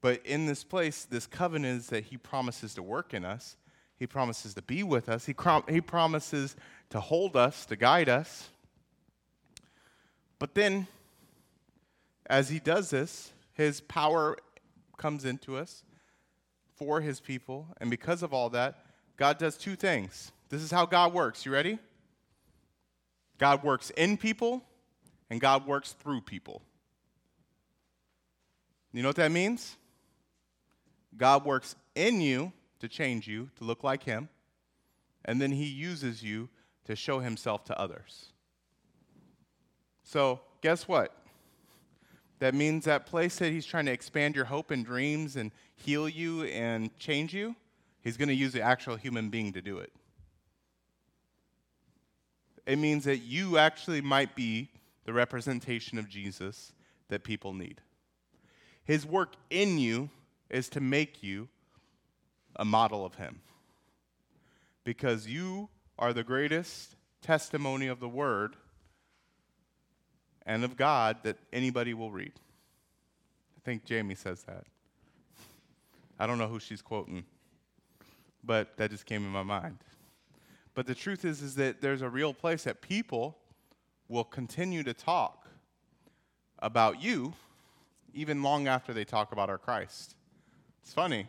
But 0.01 0.24
in 0.24 0.47
this 0.47 0.64
place, 0.64 1.05
this 1.05 1.26
covenant 1.26 1.80
is 1.80 1.86
that 1.88 2.05
He 2.05 2.16
promises 2.16 2.74
to 2.74 2.82
work 2.82 3.14
in 3.14 3.24
us, 3.24 3.57
He 3.99 4.07
promises 4.07 4.55
to 4.55 4.62
be 4.62 4.82
with 4.82 5.09
us, 5.09 5.26
He, 5.26 5.34
he 5.68 5.80
promises 5.80 6.57
to 6.90 7.01
hold 7.01 7.36
us, 7.36 7.66
to 7.66 7.76
guide 7.76 8.09
us. 8.09 8.49
But 10.38 10.55
then, 10.55 10.86
as 12.28 12.49
he 12.51 12.59
does 12.59 12.90
this, 12.90 13.32
his 13.53 13.80
power 13.80 14.36
comes 14.97 15.24
into 15.24 15.57
us 15.57 15.82
for 16.74 17.01
his 17.01 17.20
people. 17.20 17.68
And 17.80 17.90
because 17.90 18.22
of 18.22 18.34
all 18.34 18.51
that, 18.51 18.84
God 19.16 19.38
does 19.38 19.57
two 19.57 19.76
things. 19.76 20.32
This 20.49 20.62
is 20.62 20.70
how 20.70 20.86
God 20.86 21.12
works. 21.14 21.47
You 21.47 21.53
ready? 21.53 21.78
God 23.39 23.62
works 23.62 23.91
in 23.91 24.16
people, 24.16 24.62
and 25.30 25.41
God 25.41 25.66
works 25.66 25.93
through 25.93 26.22
people. 26.22 26.62
You 28.93 29.03
know 29.03 29.09
what 29.09 29.16
that 29.16 29.32
means? 29.32 29.76
God 31.16 31.45
works 31.45 31.76
in 31.95 32.20
you 32.20 32.53
to 32.80 32.89
change 32.89 33.26
you 33.26 33.51
to 33.57 33.64
look 33.64 33.84
like 33.84 34.03
him, 34.03 34.28
and 35.24 35.41
then 35.41 35.53
he 35.53 35.66
uses 35.66 36.22
you 36.22 36.49
to 36.84 36.97
show 36.97 37.20
himself 37.20 37.64
to 37.64 37.78
others. 37.78 38.32
So, 40.03 40.41
guess 40.62 40.87
what? 40.87 41.12
That 42.39 42.55
means 42.55 42.84
that 42.84 43.07
place 43.07 43.37
that 43.39 43.51
he's 43.51 43.66
trying 43.66 43.87
to 43.87 43.93
expand 43.93 44.37
your 44.37 44.45
hope 44.45 44.70
and 44.70 44.84
dreams 44.84 45.37
and 45.37 45.51
heal 45.74 46.09
you 46.09 46.45
and 46.45 46.97
change 46.99 47.34
you, 47.34 47.57
he's 48.03 48.16
going 48.16 48.28
to 48.28 48.34
use 48.34 48.53
the 48.53 48.62
actual 48.62 48.97
human 48.97 49.30
being 49.30 49.53
to 49.55 49.62
do 49.62 49.78
it. 49.78 49.93
It 52.66 52.78
means 52.78 53.04
that 53.04 53.18
you 53.18 53.58
actually 53.58 54.00
might 54.00 54.34
be 54.34 54.70
the 55.04 55.12
representation 55.12 55.98
of 55.98 56.08
Jesus 56.08 56.72
that 57.08 57.24
people 57.24 57.54
need. 57.54 57.80
His 58.84 59.06
work 59.06 59.34
in 59.50 59.78
you 59.78 60.10
is 60.50 60.68
to 60.70 60.80
make 60.80 61.22
you 61.22 61.48
a 62.56 62.64
model 62.64 63.04
of 63.04 63.14
him. 63.16 63.40
because 64.84 65.26
you 65.26 65.68
are 65.98 66.12
the 66.12 66.22
greatest 66.22 66.94
testimony 67.20 67.88
of 67.88 67.98
the 67.98 68.08
word 68.08 68.54
and 70.46 70.64
of 70.64 70.76
God 70.76 71.16
that 71.24 71.36
anybody 71.52 71.92
will 71.92 72.12
read. 72.12 72.32
I 73.56 73.60
think 73.64 73.84
Jamie 73.84 74.14
says 74.14 74.44
that. 74.44 74.64
I 76.20 76.26
don't 76.26 76.38
know 76.38 76.46
who 76.46 76.60
she's 76.60 76.80
quoting, 76.80 77.24
but 78.44 78.76
that 78.76 78.90
just 78.90 79.06
came 79.06 79.24
in 79.24 79.30
my 79.30 79.42
mind. 79.42 79.78
But 80.77 80.87
the 80.87 80.95
truth 80.95 81.24
is 81.24 81.41
is 81.41 81.55
that 81.55 81.81
there's 81.81 82.03
a 82.03 82.09
real 82.09 82.35
place 82.35 82.64
that 82.64 82.83
people 82.83 83.39
will 84.09 84.24
continue 84.24 84.83
to 84.85 84.93
talk 84.93 85.49
about 86.59 87.03
you 87.03 87.33
even 88.12 88.43
long 88.43 88.68
after 88.68 88.93
they 88.93 89.05
talk 89.05 89.33
about 89.33 89.49
our 89.49 89.57
Christ. 89.57 90.14
It's 90.83 90.93
funny. 90.93 91.27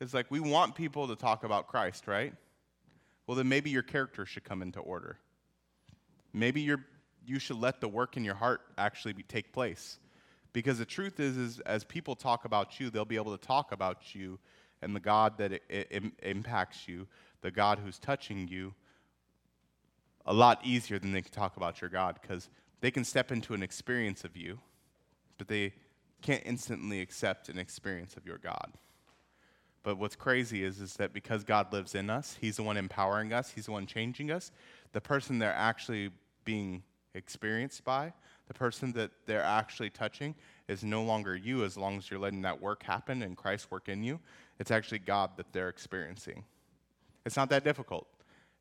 It's 0.00 0.12
like 0.12 0.30
we 0.30 0.38
want 0.38 0.74
people 0.74 1.08
to 1.08 1.16
talk 1.16 1.44
about 1.44 1.66
Christ, 1.66 2.06
right? 2.06 2.34
Well, 3.26 3.36
then 3.38 3.48
maybe 3.48 3.70
your 3.70 3.82
character 3.82 4.26
should 4.26 4.44
come 4.44 4.60
into 4.60 4.80
order. 4.80 5.16
Maybe 6.34 6.60
you 6.60 6.78
you 7.26 7.38
should 7.38 7.58
let 7.58 7.80
the 7.80 7.88
work 7.88 8.18
in 8.18 8.24
your 8.24 8.34
heart 8.34 8.60
actually 8.76 9.14
be, 9.14 9.22
take 9.22 9.50
place. 9.50 9.98
Because 10.52 10.76
the 10.76 10.84
truth 10.84 11.20
is, 11.20 11.38
is, 11.38 11.60
as 11.60 11.84
people 11.84 12.14
talk 12.14 12.44
about 12.44 12.78
you, 12.78 12.90
they'll 12.90 13.06
be 13.06 13.16
able 13.16 13.34
to 13.36 13.46
talk 13.46 13.72
about 13.72 14.14
you 14.14 14.38
and 14.82 14.94
the 14.94 15.00
God 15.00 15.38
that 15.38 15.52
it, 15.52 15.62
it, 15.70 16.02
impacts 16.22 16.86
you, 16.86 17.06
the 17.44 17.50
God 17.50 17.78
who's 17.78 17.98
touching 17.98 18.48
you, 18.48 18.72
a 20.24 20.32
lot 20.32 20.60
easier 20.64 20.98
than 20.98 21.12
they 21.12 21.20
can 21.20 21.30
talk 21.30 21.58
about 21.58 21.82
your 21.82 21.90
God 21.90 22.18
because 22.22 22.48
they 22.80 22.90
can 22.90 23.04
step 23.04 23.30
into 23.30 23.52
an 23.52 23.62
experience 23.62 24.24
of 24.24 24.34
you, 24.34 24.58
but 25.36 25.46
they 25.46 25.74
can't 26.22 26.42
instantly 26.46 27.02
accept 27.02 27.50
an 27.50 27.58
experience 27.58 28.16
of 28.16 28.24
your 28.24 28.38
God. 28.38 28.72
But 29.82 29.98
what's 29.98 30.16
crazy 30.16 30.64
is, 30.64 30.80
is 30.80 30.94
that 30.94 31.12
because 31.12 31.44
God 31.44 31.70
lives 31.70 31.94
in 31.94 32.08
us, 32.08 32.38
He's 32.40 32.56
the 32.56 32.62
one 32.62 32.78
empowering 32.78 33.34
us, 33.34 33.50
He's 33.50 33.66
the 33.66 33.72
one 33.72 33.84
changing 33.84 34.30
us. 34.30 34.50
The 34.92 35.02
person 35.02 35.38
they're 35.38 35.52
actually 35.52 36.12
being 36.46 36.82
experienced 37.12 37.84
by, 37.84 38.14
the 38.48 38.54
person 38.54 38.90
that 38.92 39.10
they're 39.26 39.42
actually 39.42 39.90
touching, 39.90 40.34
is 40.66 40.82
no 40.82 41.02
longer 41.02 41.36
you 41.36 41.62
as 41.62 41.76
long 41.76 41.98
as 41.98 42.10
you're 42.10 42.20
letting 42.20 42.40
that 42.40 42.62
work 42.62 42.82
happen 42.84 43.22
and 43.22 43.36
Christ 43.36 43.70
work 43.70 43.90
in 43.90 44.02
you. 44.02 44.18
It's 44.58 44.70
actually 44.70 45.00
God 45.00 45.32
that 45.36 45.52
they're 45.52 45.68
experiencing. 45.68 46.42
It's 47.24 47.36
not 47.36 47.48
that 47.50 47.64
difficult. 47.64 48.06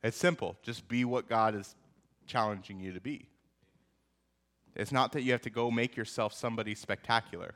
It's 0.03 0.17
simple. 0.17 0.57
Just 0.61 0.87
be 0.87 1.05
what 1.05 1.29
God 1.29 1.55
is 1.55 1.75
challenging 2.25 2.79
you 2.79 2.93
to 2.93 3.01
be. 3.01 3.27
It's 4.75 4.91
not 4.91 5.11
that 5.11 5.21
you 5.21 5.31
have 5.31 5.41
to 5.41 5.49
go 5.49 5.69
make 5.69 5.95
yourself 5.95 6.33
somebody 6.33 6.75
spectacular. 6.75 7.53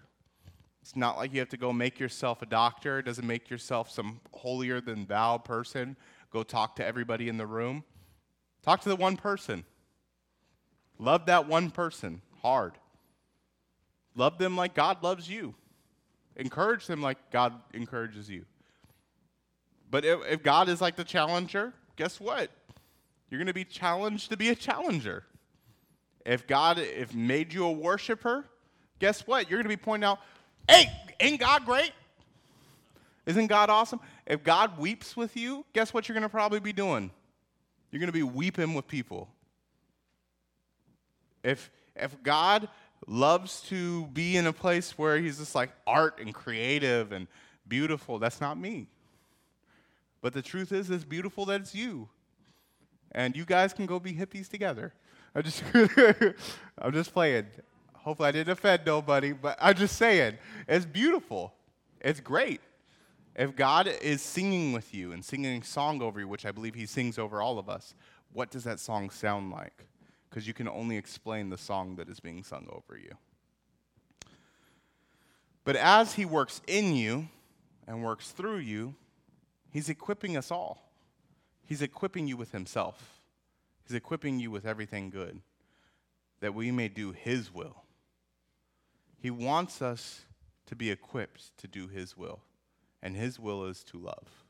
It's 0.82 0.96
not 0.96 1.18
like 1.18 1.34
you 1.34 1.40
have 1.40 1.50
to 1.50 1.58
go 1.58 1.74
make 1.74 2.00
yourself 2.00 2.42
a 2.42 2.46
doctor. 2.46 3.00
It 3.00 3.06
doesn't 3.06 3.26
make 3.26 3.50
yourself 3.50 3.90
some 3.90 4.22
holier 4.34 4.80
than 4.80 5.06
thou 5.06 5.38
person. 5.38 5.98
Go 6.32 6.44
talk 6.44 6.76
to 6.78 6.86
everybody 6.86 7.28
in 7.28 7.38
the 7.38 7.48
room. 7.48 7.84
Talk 8.64 8.82
to 8.82 8.90
the 8.90 8.96
one 8.96 9.18
person. 9.18 9.66
Love 11.00 11.26
that 11.26 11.48
one 11.48 11.72
person 11.72 12.22
hard. 12.42 12.74
Love 14.16 14.38
them 14.38 14.56
like 14.56 14.74
God 14.74 15.04
loves 15.04 15.30
you. 15.30 15.56
Encourage 16.36 16.88
them 16.88 17.02
like 17.02 17.18
God 17.32 17.54
encourages 17.74 18.30
you. 18.30 18.46
But 19.90 20.06
if, 20.06 20.20
if 20.30 20.44
God 20.44 20.70
is 20.70 20.82
like 20.82 20.96
the 20.96 21.04
challenger, 21.04 21.74
guess 21.96 22.20
what? 22.20 22.50
You're 23.30 23.40
going 23.40 23.48
to 23.48 23.54
be 23.54 23.66
challenged 23.66 24.30
to 24.30 24.38
be 24.38 24.50
a 24.50 24.56
challenger. 24.56 25.24
If 26.26 26.48
God 26.48 26.80
if 26.80 27.14
made 27.14 27.54
you 27.54 27.66
a 27.66 27.72
worshiper, 27.72 28.46
guess 29.00 29.26
what? 29.26 29.50
You're 29.50 29.58
going 29.60 29.70
to 29.70 29.78
be 29.78 29.82
pointing 29.82 30.08
out, 30.08 30.20
Hey, 30.70 30.92
ain't 31.20 31.40
God 31.40 31.66
great? 31.66 31.92
Isn't 33.26 33.48
God 33.48 33.70
awesome? 33.70 34.00
If 34.26 34.44
God 34.44 34.78
weeps 34.78 35.16
with 35.16 35.36
you, 35.38 35.66
guess 35.74 35.94
what 35.94 36.08
you're 36.08 36.14
going 36.14 36.24
to 36.24 36.30
probably 36.30 36.60
be 36.60 36.74
doing? 36.74 37.12
You're 37.92 38.00
going 38.00 38.08
to 38.08 38.14
be 38.14 38.24
weeping 38.24 38.74
with 38.74 38.88
people. 38.88 39.30
If, 41.44 41.72
if 41.96 42.22
God 42.24 42.68
loves 43.06 43.62
to 43.70 44.08
be 44.08 44.36
in 44.36 44.48
a 44.48 44.54
place 44.54 44.98
where 44.98 45.18
he's 45.18 45.38
just 45.38 45.56
like 45.56 45.72
art 45.86 46.20
and 46.20 46.34
creative 46.34 47.12
and 47.12 47.28
beautiful, 47.68 48.20
that's 48.20 48.42
not 48.42 48.58
me. 48.58 48.88
But 50.22 50.34
the 50.34 50.42
truth 50.42 50.72
is, 50.72 50.90
it's 50.90 51.04
beautiful 51.04 51.46
that 51.46 51.62
it's 51.62 51.76
you. 51.76 52.10
And 53.12 53.36
you 53.36 53.46
guys 53.46 53.74
can 53.74 53.86
go 53.86 54.00
be 54.00 54.14
hippies 54.14 54.50
together. 54.50 54.94
I'm 55.36 55.44
just, 55.44 55.64
I'm 56.78 56.94
just 56.94 57.14
playing. 57.14 57.46
Hopefully, 57.94 58.30
I 58.30 58.32
didn't 58.32 58.52
offend 58.52 58.84
nobody, 58.86 59.34
but 59.34 59.58
I'm 59.62 59.76
just 59.76 59.98
saying, 59.98 60.38
it's 60.68 60.86
beautiful. 60.86 61.54
It's 62.02 62.20
great. 62.20 62.62
If 63.36 63.56
God 63.56 63.88
is 63.88 64.22
singing 64.22 64.74
with 64.74 64.94
you 64.96 65.12
and 65.12 65.24
singing 65.24 65.62
a 65.62 65.66
song 65.66 66.02
over 66.02 66.20
you, 66.20 66.28
which 66.28 66.46
I 66.46 66.52
believe 66.52 66.74
He 66.74 66.86
sings 66.86 67.20
over 67.20 67.42
all 67.42 67.60
of 67.60 67.70
us, 67.70 67.94
what 68.34 68.50
does 68.50 68.64
that 68.64 68.80
song 68.80 69.10
sound 69.10 69.52
like? 69.52 69.86
Because 70.30 70.48
you 70.48 70.54
can 70.54 70.68
only 70.68 70.98
explain 70.98 71.50
the 71.50 71.58
song 71.58 71.96
that 71.98 72.10
is 72.10 72.20
being 72.20 72.44
sung 72.44 72.68
over 72.72 72.98
you. 72.98 73.12
But 75.64 75.76
as 75.76 76.14
He 76.14 76.26
works 76.26 76.62
in 76.66 76.96
you 76.96 77.30
and 77.88 78.04
works 78.04 78.32
through 78.32 78.58
you, 78.58 78.96
He's 79.72 79.90
equipping 79.90 80.38
us 80.38 80.52
all. 80.52 80.92
He's 81.66 81.82
equipping 81.82 82.28
you 82.28 82.38
with 82.38 82.52
Himself, 82.52 83.22
He's 83.84 83.96
equipping 83.96 84.40
you 84.40 84.52
with 84.52 84.66
everything 84.66 85.10
good 85.10 85.42
that 86.40 86.54
we 86.54 86.72
may 86.72 86.88
do 86.88 87.12
His 87.12 87.54
will. 87.54 87.84
He 89.20 89.32
wants 89.32 89.82
us 89.82 90.22
to 90.68 90.76
be 90.76 90.92
equipped 90.92 91.58
to 91.58 91.68
do 91.68 91.88
His 91.88 92.16
will, 92.16 92.42
and 93.02 93.16
His 93.16 93.40
will 93.40 93.66
is 93.66 93.84
to 93.86 93.98
love. 93.98 94.46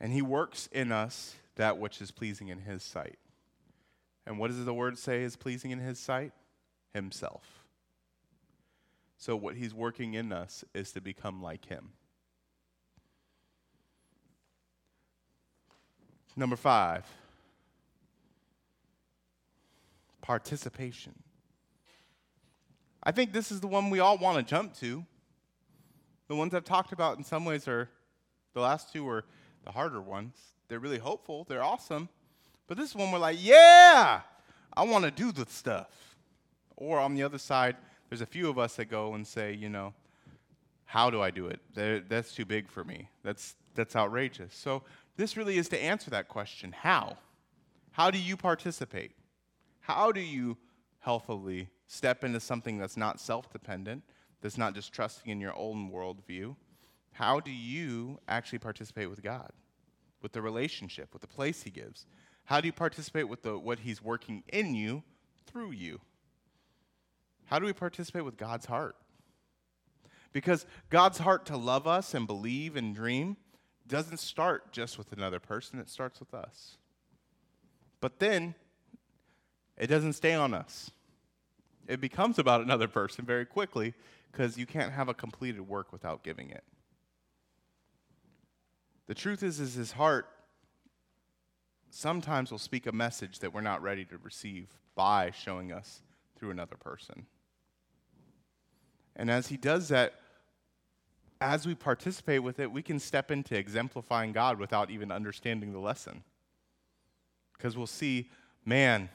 And 0.00 0.12
He 0.12 0.22
works 0.22 0.68
in 0.72 0.90
us 0.92 1.36
that 1.56 1.78
which 1.78 2.00
is 2.00 2.10
pleasing 2.10 2.48
in 2.48 2.60
His 2.60 2.82
sight. 2.82 3.18
And 4.26 4.38
what 4.38 4.48
does 4.48 4.64
the 4.64 4.74
word 4.74 4.98
say 4.98 5.22
is 5.22 5.36
pleasing 5.36 5.70
in 5.70 5.78
His 5.78 5.98
sight? 5.98 6.32
Himself. 6.92 7.64
So, 9.16 9.36
what 9.36 9.54
He's 9.54 9.72
working 9.72 10.14
in 10.14 10.32
us 10.32 10.64
is 10.74 10.92
to 10.92 11.00
become 11.00 11.42
like 11.42 11.66
Him. 11.66 11.90
Number 16.36 16.56
five, 16.56 17.04
participation. 20.20 21.14
I 23.02 23.12
think 23.12 23.32
this 23.32 23.50
is 23.50 23.60
the 23.60 23.66
one 23.66 23.90
we 23.90 24.00
all 24.00 24.18
want 24.18 24.36
to 24.36 24.42
jump 24.42 24.74
to. 24.76 25.04
The 26.28 26.36
ones 26.36 26.54
I've 26.54 26.64
talked 26.64 26.92
about 26.92 27.18
in 27.18 27.24
some 27.24 27.44
ways 27.44 27.66
are 27.66 27.88
the 28.54 28.60
last 28.60 28.92
two 28.92 29.08
are 29.08 29.24
the 29.64 29.72
harder 29.72 30.00
ones. 30.00 30.36
They're 30.68 30.78
really 30.78 30.98
hopeful, 30.98 31.44
they're 31.48 31.62
awesome. 31.62 32.08
But 32.66 32.76
this 32.76 32.94
one 32.94 33.10
we're 33.10 33.18
like, 33.18 33.38
yeah, 33.40 34.20
I 34.72 34.84
want 34.84 35.04
to 35.04 35.10
do 35.10 35.32
the 35.32 35.46
stuff. 35.50 36.16
Or 36.76 37.00
on 37.00 37.14
the 37.14 37.24
other 37.24 37.38
side, 37.38 37.76
there's 38.08 38.20
a 38.20 38.26
few 38.26 38.48
of 38.48 38.58
us 38.58 38.76
that 38.76 38.86
go 38.86 39.14
and 39.14 39.26
say, 39.26 39.52
you 39.52 39.68
know, 39.68 39.92
how 40.84 41.10
do 41.10 41.20
I 41.20 41.30
do 41.30 41.46
it? 41.46 41.60
that's 42.08 42.34
too 42.34 42.44
big 42.44 42.68
for 42.68 42.84
me. 42.84 43.08
That's, 43.22 43.54
that's 43.74 43.96
outrageous. 43.96 44.54
So 44.54 44.82
this 45.16 45.36
really 45.36 45.58
is 45.58 45.68
to 45.68 45.82
answer 45.82 46.10
that 46.10 46.28
question 46.28 46.72
how? 46.72 47.18
How 47.92 48.10
do 48.10 48.18
you 48.18 48.36
participate? 48.36 49.12
How 49.80 50.12
do 50.12 50.20
you 50.20 50.56
healthily 51.00 51.68
step 51.86 52.22
into 52.24 52.40
something 52.40 52.78
that's 52.78 52.96
not 52.96 53.20
self 53.20 53.52
dependent, 53.52 54.04
that's 54.40 54.58
not 54.58 54.74
just 54.74 54.92
trusting 54.92 55.30
in 55.30 55.40
your 55.40 55.56
own 55.56 55.90
worldview, 55.90 56.54
how 57.12 57.40
do 57.40 57.50
you 57.50 58.18
actually 58.28 58.60
participate 58.60 59.10
with 59.10 59.22
God, 59.22 59.50
with 60.22 60.32
the 60.32 60.40
relationship, 60.40 61.12
with 61.12 61.22
the 61.22 61.28
place 61.28 61.62
He 61.62 61.70
gives? 61.70 62.06
How 62.44 62.60
do 62.60 62.66
you 62.66 62.72
participate 62.72 63.28
with 63.28 63.42
the, 63.42 63.58
what 63.58 63.80
He's 63.80 64.02
working 64.02 64.42
in 64.48 64.74
you 64.74 65.02
through 65.46 65.72
you? 65.72 66.00
How 67.46 67.58
do 67.58 67.66
we 67.66 67.72
participate 67.72 68.24
with 68.24 68.36
God's 68.36 68.66
heart? 68.66 68.96
Because 70.32 70.64
God's 70.88 71.18
heart 71.18 71.46
to 71.46 71.56
love 71.56 71.88
us 71.88 72.14
and 72.14 72.26
believe 72.26 72.76
and 72.76 72.94
dream 72.94 73.36
doesn't 73.90 74.18
start 74.18 74.72
just 74.72 74.96
with 74.96 75.12
another 75.12 75.38
person, 75.38 75.78
it 75.78 75.90
starts 75.90 76.18
with 76.20 76.32
us. 76.32 76.78
But 78.00 78.18
then, 78.18 78.54
it 79.76 79.88
doesn't 79.88 80.14
stay 80.14 80.32
on 80.32 80.54
us 80.54 80.90
it 81.90 82.00
becomes 82.00 82.38
about 82.38 82.60
another 82.60 82.86
person 82.86 83.24
very 83.24 83.44
quickly 83.44 83.94
because 84.30 84.56
you 84.56 84.64
can't 84.64 84.92
have 84.92 85.08
a 85.08 85.14
completed 85.14 85.68
work 85.68 85.92
without 85.92 86.22
giving 86.22 86.50
it. 86.50 86.62
The 89.08 89.14
truth 89.14 89.42
is, 89.42 89.58
is 89.58 89.74
his 89.74 89.90
heart 89.90 90.28
sometimes 91.90 92.52
will 92.52 92.58
speak 92.58 92.86
a 92.86 92.92
message 92.92 93.40
that 93.40 93.52
we're 93.52 93.60
not 93.60 93.82
ready 93.82 94.04
to 94.04 94.18
receive 94.18 94.68
by 94.94 95.32
showing 95.32 95.72
us 95.72 96.02
through 96.36 96.52
another 96.52 96.76
person. 96.76 97.26
And 99.16 99.28
as 99.28 99.48
he 99.48 99.56
does 99.56 99.88
that, 99.88 100.14
as 101.40 101.66
we 101.66 101.74
participate 101.74 102.42
with 102.42 102.60
it, 102.60 102.70
we 102.70 102.82
can 102.82 102.98
step 102.98 103.30
into 103.30 103.56
exemplifying 103.56 104.32
God 104.32 104.58
without 104.58 104.90
even 104.90 105.10
understanding 105.10 105.72
the 105.72 105.78
lesson. 105.78 106.22
Because 107.56 107.76
we'll 107.76 107.86
see, 107.86 108.30
man, 108.64 109.08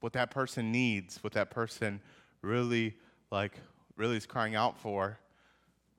what 0.00 0.12
that 0.12 0.30
person 0.30 0.70
needs, 0.70 1.22
what 1.22 1.32
that 1.32 1.50
person 1.50 2.00
really 2.42 2.94
like 3.30 3.52
really 3.96 4.16
is 4.16 4.26
crying 4.26 4.54
out 4.54 4.78
for 4.78 5.18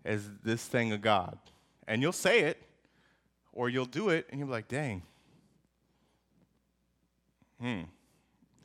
is 0.03 0.30
this 0.43 0.66
thing 0.66 0.91
of 0.91 1.01
God. 1.01 1.38
And 1.88 2.01
you'll 2.01 2.11
say 2.11 2.41
it. 2.41 2.61
Or 3.55 3.70
you'll 3.70 3.86
do 3.86 4.09
it 4.09 4.28
and 4.30 4.38
you'll 4.38 4.49
be 4.49 4.51
like, 4.51 4.68
dang, 4.68 5.01
hmm, 7.59 7.84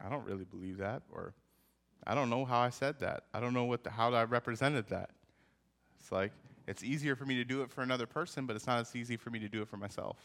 I 0.05 0.09
don't 0.09 0.26
really 0.26 0.44
believe 0.44 0.78
that. 0.78 1.03
Or 1.12 1.32
I 2.05 2.16
don't 2.16 2.28
know 2.28 2.44
how 2.44 2.59
I 2.59 2.70
said 2.70 2.98
that. 2.98 3.22
I 3.32 3.38
don't 3.38 3.55
know 3.55 3.66
what 3.66 3.84
the, 3.84 3.90
how 3.90 4.12
I 4.12 4.24
represented 4.24 4.88
that. 4.88 5.11
It's 6.01 6.11
like, 6.11 6.32
it's 6.71 6.85
easier 6.85 7.16
for 7.16 7.27
me 7.27 7.35
to 7.35 7.45
do 7.45 7.62
it 7.62 7.71
for 7.73 7.83
another 7.83 8.07
person, 8.07 8.47
but 8.47 8.55
it's 8.55 8.68
not 8.68 8.79
as 8.79 8.95
easy 8.95 9.16
for 9.16 9.31
me 9.31 9.41
to 9.41 9.49
do 9.49 9.61
it 9.61 9.68
for 9.68 9.77
myself. 9.77 10.16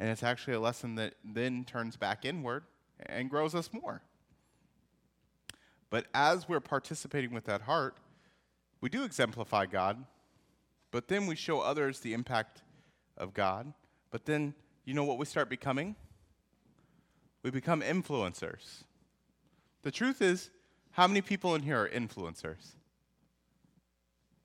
And 0.00 0.08
it's 0.08 0.22
actually 0.22 0.54
a 0.54 0.60
lesson 0.60 0.94
that 0.94 1.16
then 1.22 1.64
turns 1.64 1.98
back 1.98 2.24
inward 2.24 2.64
and 3.04 3.28
grows 3.28 3.54
us 3.54 3.68
more. 3.74 4.00
But 5.90 6.06
as 6.14 6.48
we're 6.48 6.60
participating 6.60 7.30
with 7.34 7.44
that 7.44 7.60
heart, 7.60 7.98
we 8.80 8.88
do 8.88 9.04
exemplify 9.04 9.66
God, 9.66 10.02
but 10.92 11.08
then 11.08 11.26
we 11.26 11.36
show 11.36 11.60
others 11.60 12.00
the 12.00 12.14
impact 12.14 12.62
of 13.18 13.34
God. 13.34 13.74
But 14.10 14.24
then, 14.24 14.54
you 14.86 14.94
know 14.94 15.04
what 15.04 15.18
we 15.18 15.26
start 15.26 15.50
becoming? 15.50 15.94
We 17.42 17.50
become 17.50 17.82
influencers. 17.82 18.84
The 19.82 19.90
truth 19.90 20.22
is, 20.22 20.48
how 20.92 21.06
many 21.06 21.20
people 21.20 21.54
in 21.54 21.60
here 21.60 21.82
are 21.82 21.88
influencers? 21.88 22.76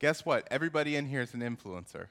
Guess 0.02 0.26
what? 0.26 0.48
Everybody 0.50 0.96
in 0.96 1.06
here 1.06 1.20
is 1.20 1.32
an 1.32 1.42
influencer. 1.42 2.06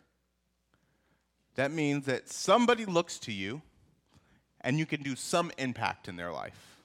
That 1.56 1.72
means 1.72 2.06
that 2.06 2.30
somebody 2.30 2.86
looks 2.86 3.20
to 3.20 3.34
you 3.34 3.62
and 4.62 4.80
you 4.80 4.86
can 4.86 5.04
do 5.04 5.14
some 5.18 5.52
impact 5.58 6.08
in 6.08 6.16
their 6.16 6.32
life. 6.32 6.78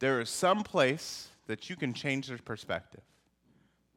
There 0.00 0.20
is 0.20 0.28
some 0.28 0.64
place 0.64 1.28
that 1.46 1.70
you 1.70 1.76
can 1.76 1.94
change 1.94 2.26
their 2.26 2.38
perspective. 2.38 3.02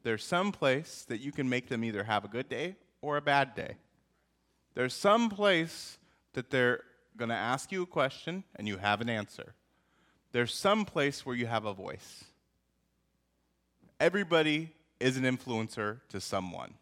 There's 0.04 0.22
some 0.22 0.52
place 0.52 1.04
that 1.08 1.18
you 1.18 1.32
can 1.32 1.48
make 1.48 1.68
them 1.68 1.82
either 1.82 2.04
have 2.04 2.24
a 2.24 2.28
good 2.28 2.48
day 2.48 2.76
or 3.02 3.16
a 3.16 3.20
bad 3.20 3.56
day. 3.56 3.74
There's 4.74 4.94
some 4.94 5.28
place 5.28 5.98
that 6.34 6.50
they're 6.50 6.84
going 7.16 7.30
to 7.30 7.34
ask 7.34 7.72
you 7.72 7.82
a 7.82 7.86
question 7.86 8.44
and 8.54 8.68
you 8.68 8.76
have 8.76 9.00
an 9.00 9.08
answer. 9.08 9.54
There's 10.30 10.54
some 10.54 10.84
place 10.84 11.26
where 11.26 11.34
you 11.34 11.46
have 11.46 11.64
a 11.64 11.74
voice. 11.74 12.22
Everybody 13.98 14.70
is 15.00 15.16
an 15.16 15.24
influencer 15.24 16.00
to 16.08 16.20
someone. 16.20 16.74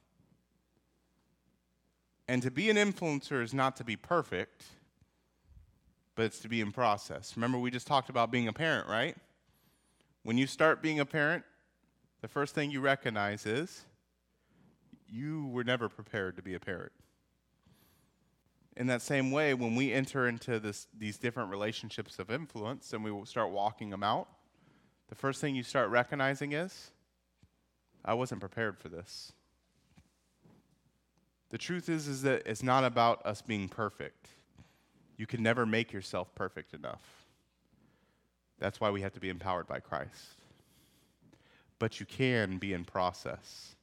And 2.29 2.43
to 2.43 2.51
be 2.51 2.71
an 2.71 2.77
influencer 2.77 3.43
is 3.43 3.53
not 3.53 3.77
to 3.77 3.85
be 3.85 3.97
perfect, 3.97 4.65
but 6.15 6.25
it's 6.27 6.39
to 6.41 6.49
be 6.49 6.61
in 6.61 6.73
process. 6.73 7.37
Remember, 7.37 7.59
we 7.59 7.71
just 7.71 7.87
talked 7.87 8.09
about 8.09 8.31
being 8.31 8.49
a 8.49 8.53
parent, 8.53 8.89
right? 8.89 9.17
When 10.23 10.39
you 10.39 10.47
start 10.47 10.81
being 10.81 11.01
a 11.01 11.05
parent, 11.05 11.45
the 12.23 12.29
first 12.29 12.55
thing 12.55 12.71
you 12.71 12.81
recognize 12.81 13.45
is 13.45 13.83
you 15.07 15.49
were 15.49 15.65
never 15.65 15.89
prepared 15.89 16.37
to 16.37 16.43
be 16.43 16.55
a 16.55 16.61
parent. 16.61 16.93
In 18.77 18.87
that 18.87 19.03
same 19.03 19.31
way, 19.31 19.55
when 19.55 19.77
we 19.77 19.93
enter 19.93 20.27
into 20.27 20.59
this, 20.59 20.87
these 20.99 21.19
different 21.19 21.51
relationships 21.51 22.19
of 22.19 22.31
influence 22.31 22.93
and 22.93 23.05
we 23.05 23.13
start 23.27 23.51
walking 23.51 23.91
them 23.91 24.03
out, 24.03 24.29
the 25.09 25.15
first 25.15 25.41
thing 25.41 25.55
you 25.55 25.63
start 25.63 25.91
recognizing 25.91 26.53
is 26.53 26.91
I 28.05 28.15
wasn't 28.15 28.41
prepared 28.41 28.79
for 28.79 28.89
this. 28.89 29.33
The 31.51 31.59
truth 31.59 31.89
is, 31.89 32.09
is 32.09 32.23
that 32.23 32.43
it's 32.47 32.63
not 32.63 32.85
about 32.85 33.25
us 33.25 33.41
being 33.41 33.69
perfect. 33.69 34.29
You 35.17 35.27
can 35.27 35.43
never 35.43 35.65
make 35.65 35.93
yourself 35.93 36.35
perfect 36.35 36.75
enough. 36.75 37.03
That's 38.59 38.81
why 38.81 38.91
we 38.91 39.03
have 39.03 39.13
to 39.13 39.21
be 39.21 39.29
empowered 39.29 39.67
by 39.67 39.81
Christ. 39.81 40.41
But 41.79 42.01
you 42.01 42.07
can 42.07 42.59
be 42.59 42.73
in 42.73 42.85
process. 42.85 43.75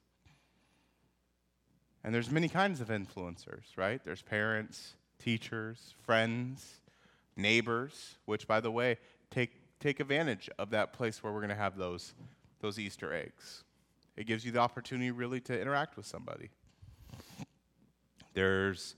And 2.03 2.13
there's 2.13 2.31
many 2.31 2.49
kinds 2.49 2.81
of 2.81 2.89
influencers, 2.89 3.77
right? 3.77 4.03
There's 4.03 4.21
parents, 4.21 4.95
teachers, 5.19 5.93
friends, 6.03 6.81
neighbors, 7.37 8.15
which 8.25 8.47
by 8.47 8.59
the 8.59 8.71
way, 8.71 8.97
take 9.29 9.51
take 9.79 9.99
advantage 9.99 10.49
of 10.59 10.69
that 10.71 10.93
place 10.93 11.23
where 11.23 11.33
we're 11.33 11.39
going 11.39 11.49
to 11.49 11.55
have 11.55 11.77
those 11.77 12.13
those 12.59 12.79
Easter 12.79 13.13
eggs. 13.13 13.63
It 14.15 14.25
gives 14.25 14.45
you 14.45 14.51
the 14.51 14.59
opportunity 14.59 15.11
really 15.11 15.39
to 15.41 15.59
interact 15.59 15.97
with 15.97 16.05
somebody. 16.05 16.49
There's 18.33 18.95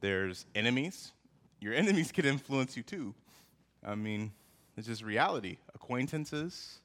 there's 0.00 0.46
enemies. 0.54 1.12
Your 1.60 1.74
enemies 1.82 2.12
can 2.12 2.24
influence 2.24 2.76
you 2.76 2.82
too. 2.82 3.14
I 3.84 3.94
mean, 3.94 4.32
it's 4.76 4.86
just 4.86 5.02
reality. 5.02 5.58
Acquaintances, 5.74 6.80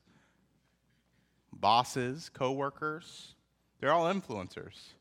bosses, 1.54 2.30
coworkers, 2.30 3.34
they're 3.80 3.92
all 3.92 4.06
influencers. 4.06 4.94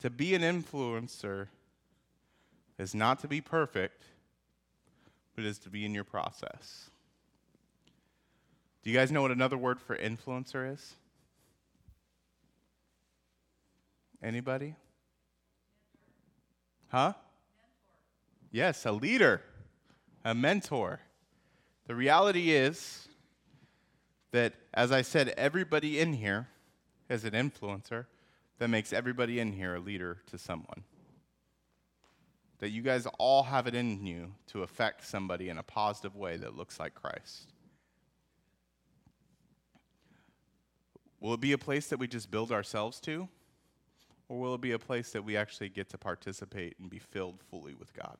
To 0.00 0.10
be 0.10 0.34
an 0.34 0.42
influencer 0.42 1.48
is 2.78 2.94
not 2.94 3.20
to 3.20 3.28
be 3.28 3.40
perfect, 3.40 4.02
but 5.36 5.44
is 5.44 5.58
to 5.60 5.70
be 5.70 5.84
in 5.84 5.94
your 5.94 6.04
process. 6.04 6.90
Do 8.82 8.90
you 8.90 8.96
guys 8.96 9.12
know 9.12 9.22
what 9.22 9.30
another 9.30 9.58
word 9.58 9.78
for 9.80 9.96
influencer 9.96 10.72
is? 10.72 10.94
Anybody? 14.22 14.74
Huh? 16.88 17.14
Yes, 18.50 18.84
a 18.84 18.92
leader, 18.92 19.42
a 20.24 20.34
mentor. 20.34 21.00
The 21.86 21.94
reality 21.94 22.50
is 22.50 23.08
that, 24.32 24.54
as 24.74 24.92
I 24.92 25.02
said, 25.02 25.28
everybody 25.36 26.00
in 26.00 26.12
here 26.12 26.48
is 27.08 27.24
an 27.24 27.32
influencer 27.32 28.06
that 28.58 28.68
makes 28.68 28.92
everybody 28.92 29.40
in 29.40 29.52
here 29.52 29.76
a 29.76 29.80
leader 29.80 30.18
to 30.26 30.38
someone. 30.38 30.84
That 32.58 32.70
you 32.70 32.82
guys 32.82 33.06
all 33.18 33.44
have 33.44 33.66
it 33.66 33.74
in 33.74 34.04
you 34.04 34.32
to 34.48 34.62
affect 34.62 35.06
somebody 35.06 35.48
in 35.48 35.56
a 35.56 35.62
positive 35.62 36.14
way 36.14 36.36
that 36.36 36.56
looks 36.56 36.78
like 36.78 36.94
Christ. 36.94 37.52
Will 41.20 41.34
it 41.34 41.40
be 41.40 41.52
a 41.52 41.58
place 41.58 41.86
that 41.88 41.98
we 41.98 42.06
just 42.06 42.30
build 42.30 42.52
ourselves 42.52 43.00
to? 43.00 43.28
Or 44.30 44.38
will 44.38 44.54
it 44.54 44.60
be 44.60 44.70
a 44.70 44.78
place 44.78 45.10
that 45.10 45.24
we 45.24 45.36
actually 45.36 45.70
get 45.70 45.88
to 45.88 45.98
participate 45.98 46.76
and 46.78 46.88
be 46.88 47.00
filled 47.00 47.40
fully 47.50 47.74
with 47.74 47.92
God? 47.92 48.16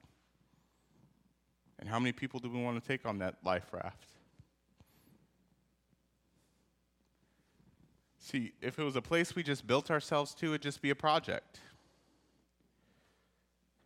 And 1.78 1.88
how 1.88 2.00
many 2.00 2.10
people 2.10 2.40
do 2.40 2.50
we 2.50 2.60
want 2.60 2.82
to 2.82 2.86
take 2.86 3.06
on 3.06 3.18
that 3.18 3.36
life 3.44 3.72
raft? 3.72 4.08
See, 8.18 8.50
if 8.60 8.80
it 8.80 8.82
was 8.82 8.96
a 8.96 9.00
place 9.00 9.36
we 9.36 9.44
just 9.44 9.68
built 9.68 9.88
ourselves 9.88 10.34
to, 10.34 10.46
it'd 10.46 10.62
just 10.62 10.82
be 10.82 10.90
a 10.90 10.96
project. 10.96 11.60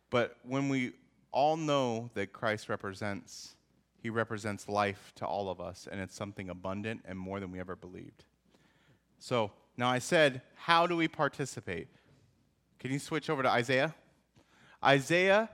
But 0.09 0.35
when 0.41 0.67
we 0.67 0.93
all 1.31 1.57
know 1.57 2.09
that 2.15 2.33
Christ 2.33 2.69
represents, 2.69 3.55
he 4.01 4.09
represents 4.09 4.67
life 4.67 5.13
to 5.17 5.27
all 5.27 5.51
of 5.51 5.61
us, 5.61 5.87
and 5.89 6.01
it's 6.01 6.15
something 6.15 6.49
abundant 6.49 7.03
and 7.05 7.19
more 7.19 7.39
than 7.39 7.51
we 7.51 7.59
ever 7.59 7.75
believed. 7.75 8.25
So 9.19 9.51
now 9.77 9.89
I 9.89 9.99
said, 9.99 10.41
how 10.55 10.87
do 10.87 10.97
we 10.97 11.07
participate? 11.07 11.87
Can 12.79 12.91
you 12.91 12.99
switch 12.99 13.29
over 13.29 13.43
to 13.43 13.49
Isaiah? 13.49 13.95
Isaiah 14.83 15.49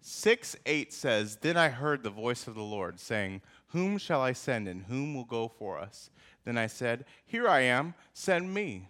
6 0.00 0.56
8 0.64 0.92
says, 0.92 1.36
Then 1.36 1.56
I 1.56 1.68
heard 1.68 2.02
the 2.02 2.10
voice 2.10 2.46
of 2.46 2.54
the 2.54 2.62
Lord 2.62 3.00
saying, 3.00 3.42
Whom 3.68 3.98
shall 3.98 4.22
I 4.22 4.32
send 4.32 4.68
and 4.68 4.84
whom 4.84 5.14
will 5.14 5.24
go 5.24 5.48
for 5.48 5.78
us? 5.78 6.10
Then 6.44 6.56
I 6.56 6.68
said, 6.68 7.04
Here 7.24 7.48
I 7.48 7.60
am, 7.62 7.94
send 8.12 8.54
me. 8.54 8.88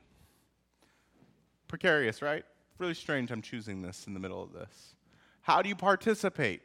Precarious, 1.69 2.23
right? 2.23 2.45
Really 2.79 2.95
strange 2.95 3.31
I'm 3.31 3.43
choosing 3.43 3.83
this 3.83 4.07
in 4.07 4.15
the 4.15 4.21
middle 4.21 4.43
of 4.43 4.53
this. 4.53 4.95
How 5.41 5.63
do 5.63 5.69
you 5.69 5.77
participate? 5.77 6.61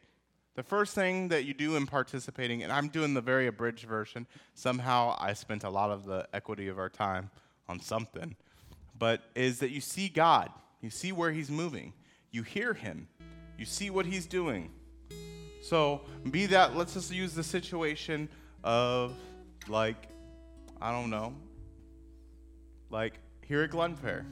The 0.56 0.64
first 0.64 0.94
thing 0.94 1.30
that 1.30 1.46
you 1.46 1.54
do 1.54 1.78
in 1.78 1.86
participating, 1.86 2.62
and 2.62 2.74
I'm 2.74 2.90
doing 2.90 3.14
the 3.14 3.22
very 3.22 3.48
abridged 3.48 3.86
version, 3.86 4.28
somehow 4.54 5.16
I 5.18 5.32
spent 5.34 5.64
a 5.64 5.70
lot 5.70 5.92
of 5.92 6.06
the 6.06 6.28
equity 6.34 6.68
of 6.68 6.78
our 6.78 6.90
time 6.90 7.32
on 7.70 7.80
something, 7.80 8.36
but 9.00 9.22
is 9.34 9.60
that 9.60 9.72
you 9.72 9.80
see 9.80 10.10
God, 10.10 10.52
you 10.82 10.90
see 10.90 11.12
where 11.12 11.32
He's 11.32 11.50
moving, 11.50 11.94
you 12.32 12.44
hear 12.44 12.74
Him, 12.74 13.08
you 13.58 13.66
see 13.66 13.90
what 13.90 14.06
He's 14.06 14.26
doing. 14.26 14.72
So, 15.62 16.02
be 16.30 16.48
that, 16.48 16.76
let's 16.76 16.94
just 16.94 17.14
use 17.14 17.34
the 17.34 17.44
situation 17.44 18.28
of 18.64 19.14
like 19.68 20.08
I 20.82 20.92
don't 20.92 21.12
know, 21.12 21.36
like 22.90 23.20
here 23.46 23.62
at 23.62 23.70
Glenfair. 23.70 24.26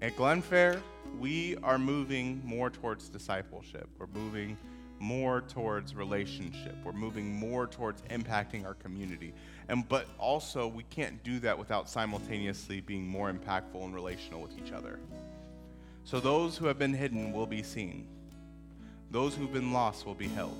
At 0.00 0.14
Glenfair, 0.16 0.80
we 1.18 1.56
are 1.64 1.78
moving 1.78 2.40
more 2.44 2.70
towards 2.70 3.08
discipleship. 3.08 3.88
We're 3.98 4.06
moving 4.08 4.56
more 5.00 5.40
towards 5.40 5.94
relationship. 5.94 6.76
We're 6.84 6.92
moving 6.92 7.34
more 7.34 7.66
towards 7.66 8.02
impacting 8.02 8.64
our 8.64 8.74
community. 8.74 9.34
And 9.68 9.88
but 9.88 10.06
also 10.18 10.68
we 10.68 10.84
can't 10.84 11.22
do 11.24 11.40
that 11.40 11.58
without 11.58 11.88
simultaneously 11.88 12.80
being 12.80 13.06
more 13.06 13.32
impactful 13.32 13.82
and 13.82 13.94
relational 13.94 14.40
with 14.40 14.56
each 14.58 14.72
other. 14.72 14.98
So 16.04 16.20
those 16.20 16.56
who 16.56 16.66
have 16.66 16.78
been 16.78 16.94
hidden 16.94 17.32
will 17.32 17.46
be 17.46 17.62
seen. 17.62 18.06
Those 19.10 19.34
who've 19.34 19.52
been 19.52 19.72
lost 19.72 20.06
will 20.06 20.14
be 20.14 20.28
held. 20.28 20.56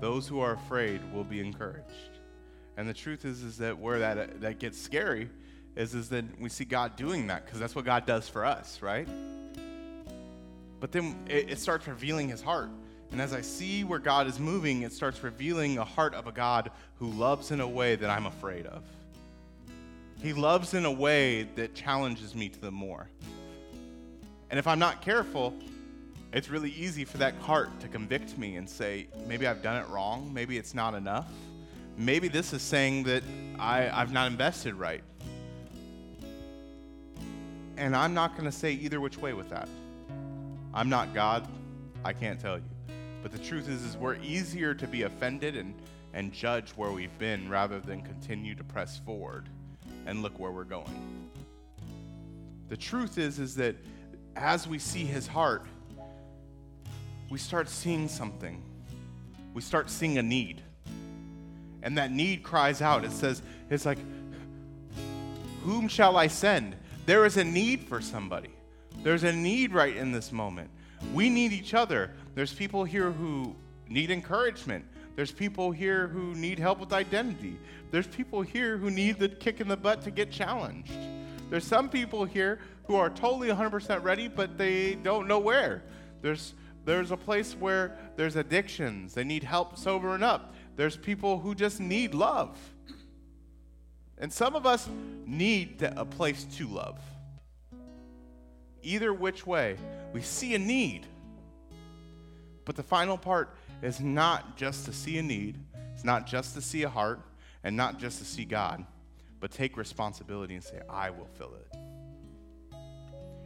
Those 0.00 0.26
who 0.26 0.40
are 0.40 0.54
afraid 0.54 1.00
will 1.12 1.24
be 1.24 1.40
encouraged. 1.40 2.18
And 2.76 2.88
the 2.88 2.94
truth 2.94 3.24
is, 3.24 3.42
is 3.42 3.58
that 3.58 3.78
where 3.78 4.00
that, 4.00 4.40
that 4.40 4.58
gets 4.58 4.80
scary 4.80 5.28
is, 5.76 5.94
is 5.94 6.08
that 6.08 6.24
we 6.40 6.48
see 6.48 6.64
God 6.64 6.96
doing 6.96 7.28
that 7.28 7.44
because 7.44 7.60
that's 7.60 7.74
what 7.74 7.84
God 7.84 8.04
does 8.04 8.28
for 8.28 8.44
us, 8.44 8.82
right? 8.82 9.08
But 10.80 10.92
then 10.92 11.24
it, 11.28 11.50
it 11.50 11.58
starts 11.58 11.86
revealing 11.86 12.28
his 12.28 12.42
heart. 12.42 12.70
And 13.14 13.22
as 13.22 13.32
I 13.32 13.42
see 13.42 13.84
where 13.84 14.00
God 14.00 14.26
is 14.26 14.40
moving, 14.40 14.82
it 14.82 14.92
starts 14.92 15.22
revealing 15.22 15.78
a 15.78 15.84
heart 15.84 16.14
of 16.14 16.26
a 16.26 16.32
God 16.32 16.72
who 16.98 17.08
loves 17.08 17.52
in 17.52 17.60
a 17.60 17.68
way 17.68 17.94
that 17.94 18.10
I'm 18.10 18.26
afraid 18.26 18.66
of. 18.66 18.82
He 20.20 20.32
loves 20.32 20.74
in 20.74 20.84
a 20.84 20.90
way 20.90 21.44
that 21.54 21.76
challenges 21.76 22.34
me 22.34 22.48
to 22.48 22.60
the 22.60 22.72
more. 22.72 23.08
And 24.50 24.58
if 24.58 24.66
I'm 24.66 24.80
not 24.80 25.00
careful, 25.00 25.54
it's 26.32 26.50
really 26.50 26.72
easy 26.72 27.04
for 27.04 27.18
that 27.18 27.36
heart 27.36 27.78
to 27.82 27.86
convict 27.86 28.36
me 28.36 28.56
and 28.56 28.68
say, 28.68 29.06
maybe 29.28 29.46
I've 29.46 29.62
done 29.62 29.80
it 29.80 29.88
wrong. 29.90 30.34
Maybe 30.34 30.58
it's 30.58 30.74
not 30.74 30.94
enough. 30.94 31.28
Maybe 31.96 32.26
this 32.26 32.52
is 32.52 32.62
saying 32.62 33.04
that 33.04 33.22
I, 33.60 33.90
I've 33.90 34.10
not 34.10 34.26
invested 34.26 34.74
right. 34.74 35.04
And 37.76 37.94
I'm 37.94 38.12
not 38.12 38.32
going 38.32 38.50
to 38.50 38.56
say 38.56 38.72
either 38.72 39.00
which 39.00 39.18
way 39.18 39.34
with 39.34 39.50
that. 39.50 39.68
I'm 40.74 40.88
not 40.88 41.14
God. 41.14 41.46
I 42.04 42.12
can't 42.12 42.40
tell 42.40 42.56
you. 42.56 42.73
But 43.24 43.32
the 43.32 43.38
truth 43.38 43.70
is, 43.70 43.82
is 43.82 43.96
we're 43.96 44.16
easier 44.16 44.74
to 44.74 44.86
be 44.86 45.04
offended 45.04 45.56
and, 45.56 45.74
and 46.12 46.30
judge 46.30 46.72
where 46.72 46.90
we've 46.92 47.18
been 47.18 47.48
rather 47.48 47.80
than 47.80 48.02
continue 48.02 48.54
to 48.54 48.62
press 48.62 48.98
forward 48.98 49.48
and 50.04 50.22
look 50.22 50.38
where 50.38 50.50
we're 50.50 50.64
going. 50.64 51.30
The 52.68 52.76
truth 52.76 53.16
is, 53.16 53.38
is 53.38 53.54
that 53.54 53.76
as 54.36 54.68
we 54.68 54.78
see 54.78 55.06
his 55.06 55.26
heart, 55.26 55.64
we 57.30 57.38
start 57.38 57.70
seeing 57.70 58.08
something. 58.08 58.62
We 59.54 59.62
start 59.62 59.88
seeing 59.88 60.18
a 60.18 60.22
need. 60.22 60.60
And 61.82 61.96
that 61.96 62.12
need 62.12 62.42
cries 62.42 62.82
out. 62.82 63.06
It 63.06 63.12
says, 63.12 63.40
it's 63.70 63.86
like, 63.86 63.98
whom 65.62 65.88
shall 65.88 66.18
I 66.18 66.26
send? 66.26 66.76
There 67.06 67.24
is 67.24 67.38
a 67.38 67.44
need 67.44 67.84
for 67.84 68.02
somebody. 68.02 68.50
There's 69.02 69.24
a 69.24 69.32
need 69.32 69.72
right 69.72 69.96
in 69.96 70.12
this 70.12 70.30
moment. 70.30 70.68
We 71.12 71.28
need 71.28 71.52
each 71.52 71.74
other. 71.74 72.10
There's 72.34 72.52
people 72.52 72.84
here 72.84 73.12
who 73.12 73.54
need 73.88 74.10
encouragement. 74.10 74.84
There's 75.16 75.30
people 75.30 75.70
here 75.70 76.08
who 76.08 76.34
need 76.34 76.58
help 76.58 76.80
with 76.80 76.92
identity. 76.92 77.58
There's 77.90 78.06
people 78.06 78.42
here 78.42 78.76
who 78.76 78.90
need 78.90 79.18
the 79.18 79.28
kick 79.28 79.60
in 79.60 79.68
the 79.68 79.76
butt 79.76 80.02
to 80.02 80.10
get 80.10 80.30
challenged. 80.30 80.92
There's 81.50 81.64
some 81.64 81.88
people 81.88 82.24
here 82.24 82.58
who 82.86 82.96
are 82.96 83.10
totally 83.10 83.48
100% 83.48 84.02
ready, 84.02 84.28
but 84.28 84.58
they 84.58 84.94
don't 84.96 85.28
know 85.28 85.38
where. 85.38 85.82
There's, 86.22 86.54
there's 86.84 87.10
a 87.10 87.16
place 87.16 87.54
where 87.54 87.96
there's 88.16 88.36
addictions. 88.36 89.14
They 89.14 89.24
need 89.24 89.44
help 89.44 89.76
sobering 89.78 90.22
up. 90.22 90.54
There's 90.76 90.96
people 90.96 91.38
who 91.38 91.54
just 91.54 91.80
need 91.80 92.14
love. 92.14 92.58
And 94.18 94.32
some 94.32 94.54
of 94.54 94.66
us 94.66 94.88
need 95.26 95.82
a 95.82 96.04
place 96.04 96.44
to 96.56 96.66
love. 96.66 96.98
Either 98.84 99.12
which 99.12 99.46
way, 99.46 99.76
we 100.12 100.20
see 100.20 100.54
a 100.54 100.58
need. 100.58 101.06
But 102.66 102.76
the 102.76 102.82
final 102.82 103.16
part 103.16 103.56
is 103.82 104.00
not 104.00 104.56
just 104.56 104.84
to 104.84 104.92
see 104.92 105.18
a 105.18 105.22
need, 105.22 105.58
it's 105.94 106.04
not 106.04 106.26
just 106.26 106.54
to 106.54 106.60
see 106.60 106.82
a 106.82 106.88
heart, 106.88 107.20
and 107.62 107.76
not 107.76 107.98
just 107.98 108.18
to 108.18 108.24
see 108.24 108.44
God, 108.44 108.84
but 109.40 109.50
take 109.50 109.76
responsibility 109.76 110.54
and 110.54 110.62
say, 110.62 110.80
I 110.88 111.10
will 111.10 111.28
fill 111.34 111.54
it. 111.54 111.76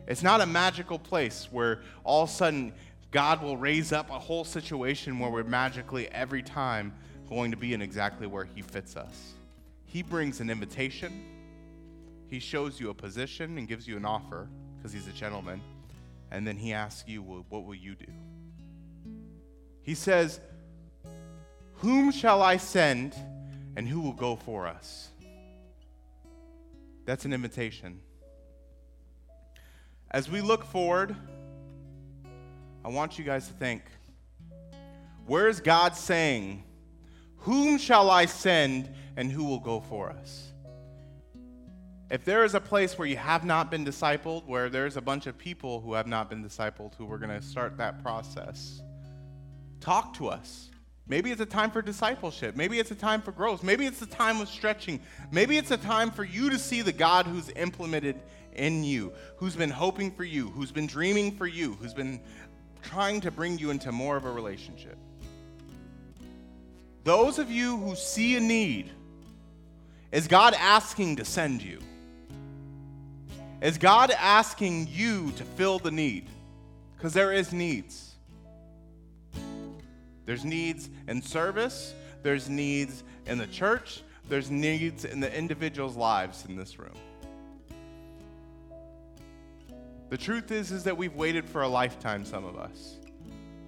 It's 0.09 0.23
not 0.23 0.41
a 0.41 0.47
magical 0.47 0.99
place 0.99 1.49
where 1.51 1.83
all 2.03 2.25
of 2.25 2.31
a 2.31 2.33
sudden 2.33 2.73
God 3.11 3.43
will 3.43 3.57
raise 3.57 3.93
up 3.93 4.11
a 4.11 4.19
whole 4.19 4.45
situation 4.45 5.19
where 5.19 5.31
we're 5.31 5.45
magically 5.45 6.09
every 6.09 6.43
time 6.43 6.95
going 7.29 7.53
to 7.53 7.57
be 7.57 7.75
in 7.75 7.83
exactly 7.83 8.27
where 8.27 8.45
He 8.45 8.63
fits 8.63 8.97
us. 8.97 9.35
He 9.85 10.03
brings 10.03 10.41
an 10.41 10.51
invitation, 10.51 11.23
He 12.27 12.41
shows 12.41 12.81
you 12.81 12.91
a 12.91 12.95
position 12.95 13.57
and 13.57 13.69
gives 13.69 13.87
you 13.87 13.97
an 13.97 14.05
offer 14.05 14.49
because 14.79 14.93
He's 14.93 15.09
a 15.09 15.13
gentleman, 15.13 15.61
and 16.31 16.47
then 16.47 16.57
He 16.57 16.73
asks 16.73 17.09
you, 17.09 17.23
well, 17.23 17.45
What 17.49 17.65
will 17.65 17.75
you 17.75 17.95
do? 17.95 18.07
He 19.83 19.95
says, 19.95 20.41
Whom 21.77 22.11
shall 22.11 22.43
I 22.43 22.57
send, 22.57 23.15
and 23.77 23.89
who 23.89 24.01
will 24.01 24.13
go 24.13 24.37
for 24.37 24.67
us? 24.67 25.09
That's 27.05 27.25
an 27.25 27.33
invitation. 27.33 28.01
As 30.11 30.31
we 30.31 30.41
look 30.41 30.65
forward, 30.65 31.17
I 32.85 32.89
want 32.89 33.19
you 33.19 33.25
guys 33.25 33.47
to 33.49 33.53
think 33.55 33.83
where 35.27 35.49
is 35.49 35.61
God 35.61 35.95
saying, 35.95 36.65
Whom 37.39 37.77
shall 37.77 38.11
I 38.11 38.25
send 38.25 38.91
and 39.17 39.31
who 39.31 39.45
will 39.45 39.61
go 39.61 39.81
for 39.81 40.11
us? 40.11 40.48
If 42.11 42.25
there 42.25 42.45
is 42.45 42.55
a 42.55 42.61
place 42.61 42.97
where 42.97 43.07
you 43.07 43.19
have 43.19 43.45
not 43.45 43.71
been 43.71 43.85
discipled, 43.85 44.47
where 44.47 44.71
there's 44.71 44.97
a 44.97 45.03
bunch 45.03 45.27
of 45.27 45.37
people 45.37 45.81
who 45.81 45.93
have 45.93 46.07
not 46.07 46.31
been 46.31 46.43
discipled 46.43 46.95
who 46.95 47.11
are 47.13 47.19
going 47.19 47.39
to 47.39 47.43
start 47.43 47.77
that 47.77 48.03
process, 48.03 48.81
talk 49.81 50.15
to 50.15 50.29
us. 50.29 50.71
Maybe 51.07 51.31
it's 51.31 51.41
a 51.41 51.47
time 51.47 51.71
for 51.71 51.83
discipleship. 51.83 52.57
Maybe 52.57 52.79
it's 52.79 52.91
a 52.91 52.95
time 52.95 53.21
for 53.21 53.33
growth. 53.33 53.63
Maybe 53.63 53.87
it's 53.87 54.01
a 54.01 54.07
time 54.07 54.41
of 54.41 54.49
stretching. 54.49 55.01
Maybe 55.31 55.59
it's 55.59 55.71
a 55.71 55.77
time 55.77 56.11
for 56.11 56.25
you 56.25 56.49
to 56.51 56.59
see 56.59 56.83
the 56.83 56.93
God 56.93 57.27
who's 57.27 57.51
implemented 57.51 58.21
in 58.55 58.85
you, 58.85 59.13
who's 59.37 59.57
been 59.57 59.71
hoping 59.71 60.11
for 60.11 60.25
you, 60.25 60.49
who's 60.49 60.73
been 60.73 60.87
dreaming 60.87 61.37
for 61.37 61.47
you, 61.47 61.75
who's 61.75 61.95
been 61.95 62.21
trying 62.83 63.21
to 63.21 63.31
bring 63.31 63.59
you 63.59 63.71
into 63.71 63.93
more 63.93 64.17
of 64.17 64.25
a 64.25 64.31
relationship. 64.31 64.97
Those 67.05 67.39
of 67.39 67.51
you 67.51 67.77
who 67.79 67.95
see 67.97 68.37
a 68.37 68.41
need, 68.41 68.91
is 70.11 70.27
God 70.27 70.55
asking 70.55 71.17
to 71.17 71.25
send 71.25 71.63
you? 71.63 71.81
Is 73.61 73.77
God 73.77 74.11
asking 74.13 74.89
you 74.91 75.33
to 75.33 75.45
fill 75.45 75.79
the 75.79 75.91
need? 75.91 76.29
Because 76.97 77.13
there 77.13 77.33
is 77.33 77.53
needs. 77.53 78.15
There's 80.27 80.45
needs 80.45 80.91
in 81.09 81.23
service, 81.23 81.95
there's 82.23 82.49
needs 82.49 83.03
in 83.27 83.39
the 83.39 83.47
church, 83.47 84.03
there's 84.29 84.51
needs 84.51 85.05
in 85.05 85.21
the 85.21 85.35
individuals' 85.35 85.97
lives 85.97 86.45
in 86.47 86.55
this 86.55 86.79
room. 86.79 86.95
The 90.11 90.19
truth 90.19 90.53
is 90.53 90.71
is 90.71 90.85
that 90.85 90.97
we've 90.97 91.15
waited 91.15 91.49
for 91.49 91.63
a 91.63 91.69
lifetime 91.69 92.25
some 92.25 92.45
of 92.45 92.57
us 92.57 92.99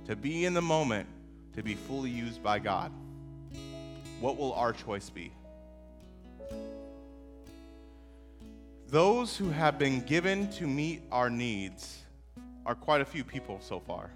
to 0.06 0.16
be 0.16 0.44
in 0.44 0.54
the 0.54 0.62
moment 0.62 1.08
to 1.54 1.62
be 1.62 1.74
fully 1.74 2.10
used 2.10 2.42
by 2.42 2.58
God. 2.58 2.92
What 4.20 4.36
will 4.36 4.52
our 4.52 4.72
choice 4.72 5.10
be? 5.10 5.32
Those 8.90 9.36
who 9.36 9.50
have 9.50 9.78
been 9.78 10.00
given 10.00 10.50
to 10.54 10.66
meet 10.66 11.02
our 11.12 11.30
needs 11.30 12.02
are 12.66 12.74
quite 12.74 13.00
a 13.00 13.04
few 13.04 13.22
people 13.22 13.60
so 13.60 13.78
far. 13.78 14.10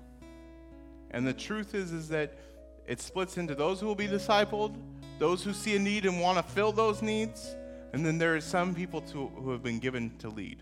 And 1.12 1.24
the 1.24 1.32
truth 1.32 1.76
is 1.76 1.92
is 1.92 2.08
that 2.08 2.36
it 2.84 3.00
splits 3.00 3.38
into 3.38 3.54
those 3.54 3.78
who 3.78 3.86
will 3.86 3.94
be 3.94 4.08
discipled, 4.08 4.74
those 5.20 5.44
who 5.44 5.52
see 5.52 5.76
a 5.76 5.78
need 5.78 6.06
and 6.06 6.20
want 6.20 6.38
to 6.38 6.42
fill 6.42 6.72
those 6.72 7.02
needs, 7.02 7.54
and 7.92 8.04
then 8.04 8.18
there 8.18 8.34
are 8.34 8.40
some 8.40 8.74
people 8.74 9.00
to, 9.02 9.28
who 9.28 9.52
have 9.52 9.62
been 9.62 9.78
given 9.78 10.10
to 10.18 10.28
lead. 10.28 10.60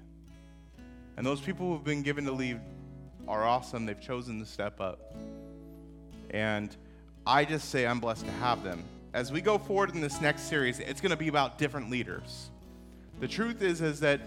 And 1.16 1.24
those 1.24 1.40
people 1.40 1.68
who 1.68 1.72
have 1.72 1.84
been 1.84 2.02
given 2.02 2.26
to 2.26 2.32
lead 2.32 2.60
are 3.26 3.44
awesome. 3.44 3.86
They've 3.86 3.98
chosen 3.98 4.38
to 4.40 4.44
step 4.44 4.78
up. 4.78 5.14
And 6.28 6.76
I 7.26 7.46
just 7.46 7.70
say 7.70 7.86
I'm 7.86 7.98
blessed 7.98 8.26
to 8.26 8.32
have 8.32 8.62
them. 8.62 8.84
As 9.14 9.32
we 9.32 9.40
go 9.40 9.56
forward 9.56 9.94
in 9.94 10.02
this 10.02 10.20
next 10.20 10.42
series, 10.42 10.80
it's 10.80 11.00
going 11.00 11.12
to 11.12 11.16
be 11.16 11.28
about 11.28 11.56
different 11.56 11.88
leaders. 11.88 12.50
The 13.22 13.28
truth 13.28 13.62
is 13.62 13.80
is 13.80 14.00
that 14.00 14.20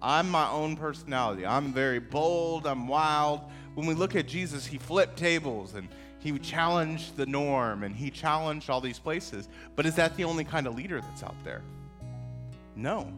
I'm 0.00 0.30
my 0.30 0.48
own 0.48 0.76
personality. 0.76 1.44
I'm 1.44 1.72
very 1.72 1.98
bold, 1.98 2.68
I'm 2.68 2.86
wild. 2.86 3.40
When 3.74 3.84
we 3.84 3.94
look 3.94 4.14
at 4.14 4.28
Jesus, 4.28 4.64
he 4.64 4.78
flipped 4.78 5.16
tables 5.16 5.74
and 5.74 5.88
he 6.20 6.38
challenged 6.38 7.16
the 7.16 7.26
norm 7.26 7.82
and 7.82 7.96
he 7.96 8.12
challenged 8.12 8.70
all 8.70 8.80
these 8.80 9.00
places. 9.00 9.48
But 9.74 9.86
is 9.86 9.96
that 9.96 10.16
the 10.16 10.22
only 10.22 10.44
kind 10.44 10.68
of 10.68 10.76
leader 10.76 11.00
that's 11.00 11.24
out 11.24 11.34
there? 11.42 11.62
No. 12.76 13.12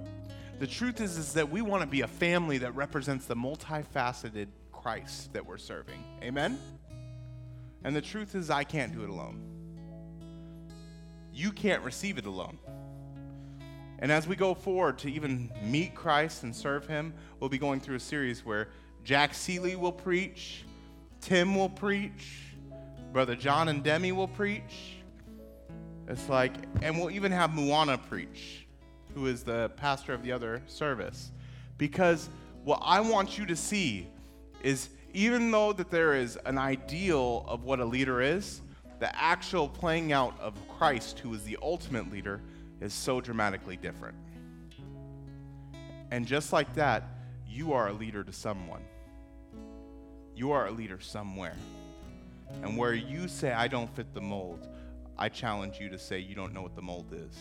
The 0.59 0.67
truth 0.67 1.03
is, 1.03 1.19
is 1.19 1.35
that 1.35 1.51
we 1.51 1.61
want 1.61 1.83
to 1.83 1.87
be 1.87 2.01
a 2.01 2.09
family 2.09 2.57
that 2.57 2.75
represents 2.75 3.27
the 3.27 3.37
multifaceted 3.37 4.47
Christ 4.73 5.35
that 5.35 5.45
we're 5.45 5.59
serving. 5.59 6.03
Amen? 6.23 6.59
And 7.85 7.95
the 7.95 8.01
truth 8.01 8.35
is, 8.35 8.49
I 8.49 8.65
can't 8.65 8.95
do 8.95 9.05
it 9.05 9.11
alone. 9.11 9.43
You 11.31 11.53
can't 11.53 11.83
receive 11.83 12.17
it 12.17 12.25
alone. 12.25 12.57
And 13.99 14.11
as 14.13 14.27
we 14.27 14.37
go 14.37 14.55
forward 14.55 14.99
to 14.99 15.11
even 15.11 15.51
meet 15.63 15.95
Christ 15.95 16.43
and 16.43 16.55
serve 16.55 16.87
Him, 16.87 17.15
we'll 17.41 17.51
be 17.51 17.59
going 17.59 17.81
through 17.81 17.97
a 17.97 18.01
series 18.01 18.45
where 18.45 18.69
Jack 19.05 19.35
Seeley 19.35 19.77
will 19.77 19.93
preach, 19.93 20.65
Tim 21.21 21.55
will 21.55 21.69
preach, 21.69 22.55
Brother 23.13 23.37
John 23.37 23.69
and 23.69 23.83
Demi 23.83 24.13
will 24.13 24.29
preach. 24.29 24.97
It's 26.09 26.29
like, 26.29 26.53
and 26.83 26.99
we'll 26.99 27.11
even 27.11 27.33
have 27.33 27.51
Muana 27.51 27.99
preach 28.09 28.65
who 29.15 29.27
is 29.27 29.43
the 29.43 29.71
pastor 29.77 30.13
of 30.13 30.23
the 30.23 30.33
other 30.33 30.61
service. 30.67 31.31
Because 31.79 32.29
what 32.65 32.81
I 32.83 33.01
want 33.01 33.39
you 33.39 33.47
to 33.47 33.57
see 33.57 34.09
is 34.63 34.91
even 35.13 35.51
though 35.51 35.73
that 35.73 35.91
there 35.91 36.15
is 36.15 36.37
an 36.45 36.59
ideal 36.59 37.45
of 37.47 37.65
what 37.65 37.79
a 37.79 37.85
leader 37.85 38.21
is, 38.21 38.61
the 38.99 39.15
actual 39.17 39.69
playing 39.69 40.13
out 40.13 40.39
of 40.41 40.55
Christ, 40.69 41.21
who 41.21 41.33
is 41.35 41.45
the 41.45 41.57
ultimate 41.63 42.11
leader, 42.11 42.41
is 42.81 42.93
so 42.93 43.21
dramatically 43.21 43.77
different. 43.77 44.17
And 46.11 46.27
just 46.27 46.53
like 46.53 46.75
that, 46.75 47.05
you 47.49 47.73
are 47.73 47.89
a 47.89 47.93
leader 47.93 48.23
to 48.25 48.33
someone. 48.33 48.83
you 50.37 50.53
are 50.53 50.67
a 50.67 50.71
leader 50.71 51.01
somewhere. 51.01 51.57
And 52.63 52.77
where 52.77 52.95
you 52.95 53.29
say, 53.29 53.53
I 53.53 53.69
don't 53.69 53.95
fit 53.95 54.13
the 54.15 54.21
mold, 54.21 54.69
I 55.17 55.29
challenge 55.29 55.79
you 55.81 55.89
to 55.91 55.99
say, 55.99 56.19
you 56.19 56.35
don't 56.35 56.53
know 56.53 56.63
what 56.63 56.75
the 56.75 56.83
mold 56.83 57.13
is. 57.13 57.37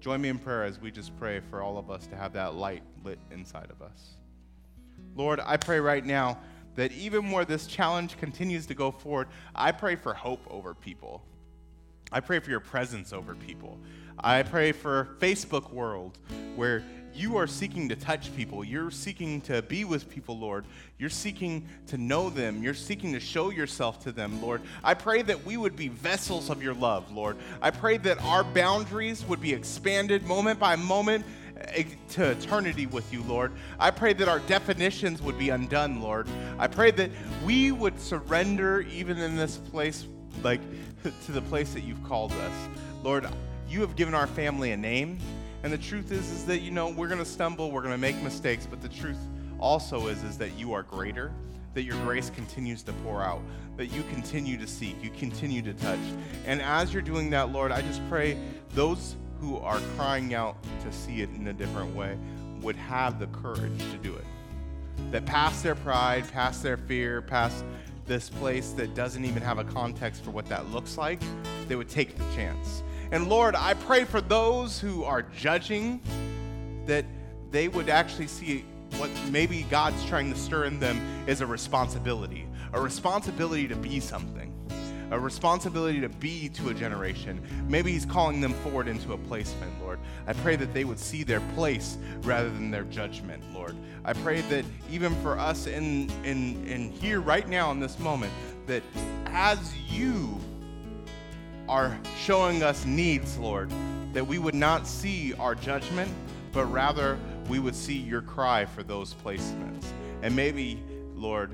Join 0.00 0.20
me 0.20 0.28
in 0.28 0.38
prayer 0.38 0.64
as 0.64 0.80
we 0.80 0.90
just 0.90 1.16
pray 1.18 1.40
for 1.40 1.62
all 1.62 1.78
of 1.78 1.90
us 1.90 2.06
to 2.08 2.16
have 2.16 2.32
that 2.34 2.54
light 2.54 2.82
lit 3.02 3.18
inside 3.30 3.70
of 3.70 3.82
us. 3.82 4.16
Lord, 5.14 5.40
I 5.44 5.56
pray 5.56 5.80
right 5.80 6.04
now 6.04 6.38
that 6.74 6.92
even 6.92 7.30
where 7.30 7.44
this 7.44 7.66
challenge 7.66 8.18
continues 8.18 8.66
to 8.66 8.74
go 8.74 8.90
forward, 8.90 9.28
I 9.54 9.72
pray 9.72 9.96
for 9.96 10.12
hope 10.12 10.46
over 10.50 10.74
people. 10.74 11.22
I 12.16 12.20
pray 12.20 12.38
for 12.38 12.48
your 12.48 12.60
presence 12.60 13.12
over 13.12 13.34
people. 13.34 13.78
I 14.18 14.42
pray 14.42 14.72
for 14.72 15.06
Facebook 15.18 15.70
world 15.70 16.18
where 16.54 16.82
you 17.14 17.36
are 17.36 17.46
seeking 17.46 17.90
to 17.90 17.94
touch 17.94 18.34
people. 18.34 18.64
You're 18.64 18.90
seeking 18.90 19.42
to 19.42 19.60
be 19.60 19.84
with 19.84 20.08
people, 20.08 20.38
Lord. 20.38 20.64
You're 20.98 21.10
seeking 21.10 21.68
to 21.88 21.98
know 21.98 22.30
them. 22.30 22.62
You're 22.62 22.72
seeking 22.72 23.12
to 23.12 23.20
show 23.20 23.50
yourself 23.50 24.02
to 24.04 24.12
them, 24.12 24.40
Lord. 24.40 24.62
I 24.82 24.94
pray 24.94 25.20
that 25.24 25.44
we 25.44 25.58
would 25.58 25.76
be 25.76 25.88
vessels 25.88 26.48
of 26.48 26.62
your 26.62 26.72
love, 26.72 27.12
Lord. 27.12 27.36
I 27.60 27.70
pray 27.70 27.98
that 27.98 28.18
our 28.22 28.44
boundaries 28.44 29.22
would 29.26 29.42
be 29.42 29.52
expanded 29.52 30.24
moment 30.24 30.58
by 30.58 30.74
moment 30.74 31.22
eh, 31.58 31.84
to 32.12 32.30
eternity 32.30 32.86
with 32.86 33.12
you, 33.12 33.24
Lord. 33.24 33.52
I 33.78 33.90
pray 33.90 34.14
that 34.14 34.26
our 34.26 34.40
definitions 34.40 35.20
would 35.20 35.38
be 35.38 35.50
undone, 35.50 36.00
Lord. 36.00 36.28
I 36.58 36.66
pray 36.66 36.92
that 36.92 37.10
we 37.44 37.72
would 37.72 38.00
surrender 38.00 38.80
even 38.90 39.18
in 39.18 39.36
this 39.36 39.58
place, 39.58 40.06
like 40.42 40.62
to 41.26 41.32
the 41.32 41.42
place 41.42 41.72
that 41.74 41.82
you've 41.82 42.02
called 42.04 42.32
us. 42.32 42.68
Lord, 43.02 43.26
you 43.68 43.80
have 43.80 43.96
given 43.96 44.14
our 44.14 44.26
family 44.26 44.72
a 44.72 44.76
name. 44.76 45.18
And 45.62 45.72
the 45.72 45.78
truth 45.78 46.12
is, 46.12 46.30
is 46.30 46.44
that, 46.46 46.58
you 46.58 46.70
know, 46.70 46.90
we're 46.90 47.08
going 47.08 47.18
to 47.18 47.24
stumble, 47.24 47.72
we're 47.72 47.80
going 47.80 47.94
to 47.94 47.98
make 47.98 48.20
mistakes, 48.22 48.66
but 48.70 48.80
the 48.80 48.88
truth 48.88 49.18
also 49.58 50.06
is, 50.08 50.22
is 50.22 50.38
that 50.38 50.56
you 50.56 50.72
are 50.72 50.82
greater, 50.82 51.32
that 51.74 51.82
your 51.82 51.96
grace 52.04 52.30
continues 52.30 52.82
to 52.84 52.92
pour 53.04 53.22
out, 53.22 53.40
that 53.76 53.86
you 53.86 54.02
continue 54.12 54.56
to 54.58 54.66
seek, 54.66 55.02
you 55.02 55.10
continue 55.10 55.62
to 55.62 55.74
touch. 55.74 55.98
And 56.46 56.62
as 56.62 56.92
you're 56.92 57.02
doing 57.02 57.30
that, 57.30 57.50
Lord, 57.50 57.72
I 57.72 57.82
just 57.82 58.00
pray 58.08 58.38
those 58.74 59.16
who 59.40 59.58
are 59.58 59.80
crying 59.96 60.34
out 60.34 60.56
to 60.82 60.92
see 60.92 61.22
it 61.22 61.30
in 61.30 61.48
a 61.48 61.52
different 61.52 61.94
way 61.94 62.16
would 62.60 62.76
have 62.76 63.18
the 63.18 63.26
courage 63.28 63.78
to 63.90 63.98
do 63.98 64.14
it. 64.14 64.24
That 65.10 65.26
past 65.26 65.62
their 65.62 65.74
pride, 65.74 66.30
past 66.32 66.62
their 66.62 66.76
fear, 66.76 67.20
past 67.20 67.64
this 68.06 68.28
place 68.28 68.72
that 68.72 68.94
doesn't 68.94 69.24
even 69.24 69.42
have 69.42 69.58
a 69.58 69.64
context 69.64 70.24
for 70.24 70.30
what 70.30 70.46
that 70.46 70.70
looks 70.70 70.96
like, 70.96 71.20
they 71.68 71.76
would 71.76 71.88
take 71.88 72.16
the 72.16 72.24
chance. 72.34 72.82
And 73.10 73.28
Lord, 73.28 73.54
I 73.54 73.74
pray 73.74 74.04
for 74.04 74.20
those 74.20 74.80
who 74.80 75.04
are 75.04 75.22
judging 75.22 76.00
that 76.86 77.04
they 77.50 77.68
would 77.68 77.88
actually 77.88 78.26
see 78.26 78.64
what 78.96 79.10
maybe 79.30 79.64
God's 79.70 80.04
trying 80.06 80.32
to 80.32 80.38
stir 80.38 80.64
in 80.64 80.80
them 80.80 81.00
is 81.26 81.40
a 81.40 81.46
responsibility, 81.46 82.46
a 82.72 82.80
responsibility 82.80 83.68
to 83.68 83.76
be 83.76 84.00
something, 84.00 84.52
a 85.10 85.18
responsibility 85.18 86.00
to 86.00 86.08
be 86.08 86.48
to 86.50 86.70
a 86.70 86.74
generation. 86.74 87.40
Maybe 87.68 87.92
He's 87.92 88.06
calling 88.06 88.40
them 88.40 88.52
forward 88.54 88.88
into 88.88 89.12
a 89.12 89.18
placement, 89.18 89.72
Lord. 89.82 89.98
I 90.26 90.32
pray 90.32 90.56
that 90.56 90.74
they 90.74 90.84
would 90.84 90.98
see 90.98 91.22
their 91.22 91.40
place 91.54 91.96
rather 92.22 92.48
than 92.48 92.70
their 92.70 92.84
judgment, 92.84 93.42
Lord. 93.54 93.76
I 94.04 94.12
pray 94.12 94.40
that 94.42 94.64
even 94.90 95.14
for 95.16 95.38
us 95.38 95.66
in, 95.66 96.10
in, 96.24 96.66
in 96.66 96.90
here 96.92 97.20
right 97.20 97.48
now 97.48 97.70
in 97.70 97.80
this 97.80 97.98
moment, 97.98 98.32
that 98.66 98.82
as 99.26 99.76
you 99.88 100.38
are 101.68 101.98
showing 102.18 102.62
us 102.62 102.84
needs, 102.84 103.36
Lord, 103.38 103.70
that 104.12 104.26
we 104.26 104.38
would 104.38 104.54
not 104.54 104.86
see 104.86 105.34
our 105.34 105.54
judgment, 105.54 106.10
but 106.52 106.64
rather 106.66 107.18
we 107.48 107.58
would 107.58 107.74
see 107.74 107.96
your 107.96 108.22
cry 108.22 108.64
for 108.64 108.82
those 108.82 109.14
placements. 109.14 109.84
And 110.22 110.34
maybe, 110.34 110.82
Lord, 111.14 111.50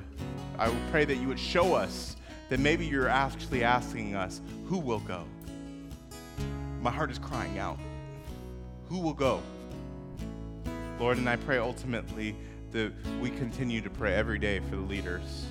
I 0.58 0.68
would 0.68 0.90
pray 0.90 1.04
that 1.04 1.16
you 1.16 1.28
would 1.28 1.40
show 1.40 1.74
us 1.74 2.16
that 2.52 2.60
maybe 2.60 2.84
you're 2.84 3.08
actually 3.08 3.64
asking 3.64 4.14
us, 4.14 4.42
who 4.66 4.76
will 4.76 4.98
go? 4.98 5.24
My 6.82 6.90
heart 6.90 7.10
is 7.10 7.18
crying 7.18 7.58
out. 7.58 7.78
Who 8.90 8.98
will 8.98 9.14
go? 9.14 9.40
Lord, 11.00 11.16
and 11.16 11.30
I 11.30 11.36
pray 11.36 11.56
ultimately 11.56 12.36
that 12.72 12.92
we 13.22 13.30
continue 13.30 13.80
to 13.80 13.88
pray 13.88 14.12
every 14.12 14.38
day 14.38 14.60
for 14.68 14.76
the 14.76 14.82
leaders, 14.82 15.46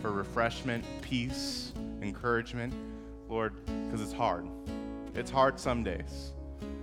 for 0.00 0.12
refreshment, 0.12 0.84
peace, 1.02 1.72
encouragement. 2.00 2.72
Lord, 3.28 3.52
because 3.84 4.00
it's 4.00 4.12
hard. 4.12 4.46
It's 5.16 5.32
hard 5.32 5.58
some 5.58 5.82
days. 5.82 6.30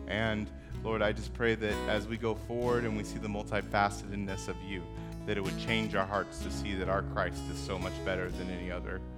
And 0.10 0.50
Lord, 0.84 1.02
I 1.02 1.14
just 1.14 1.34
pray 1.34 1.56
that 1.56 1.76
as 1.88 2.06
we 2.06 2.18
go 2.18 2.36
forward 2.36 2.84
and 2.84 2.98
we 2.98 3.06
see 3.06 3.18
the 3.18 3.30
multifacetedness 3.30 4.50
of 4.50 4.58
you, 4.68 4.84
that 5.26 5.38
it 5.38 5.42
would 5.42 5.58
change 5.58 5.96
our 5.96 6.06
hearts 6.06 6.40
to 6.40 6.52
see 6.52 6.76
that 6.76 6.90
our 6.90 7.04
Christ 7.14 7.42
is 7.50 7.58
so 7.58 7.80
much 7.80 7.94
better 8.04 8.30
than 8.30 8.50
any 8.50 8.70
other 8.70 9.00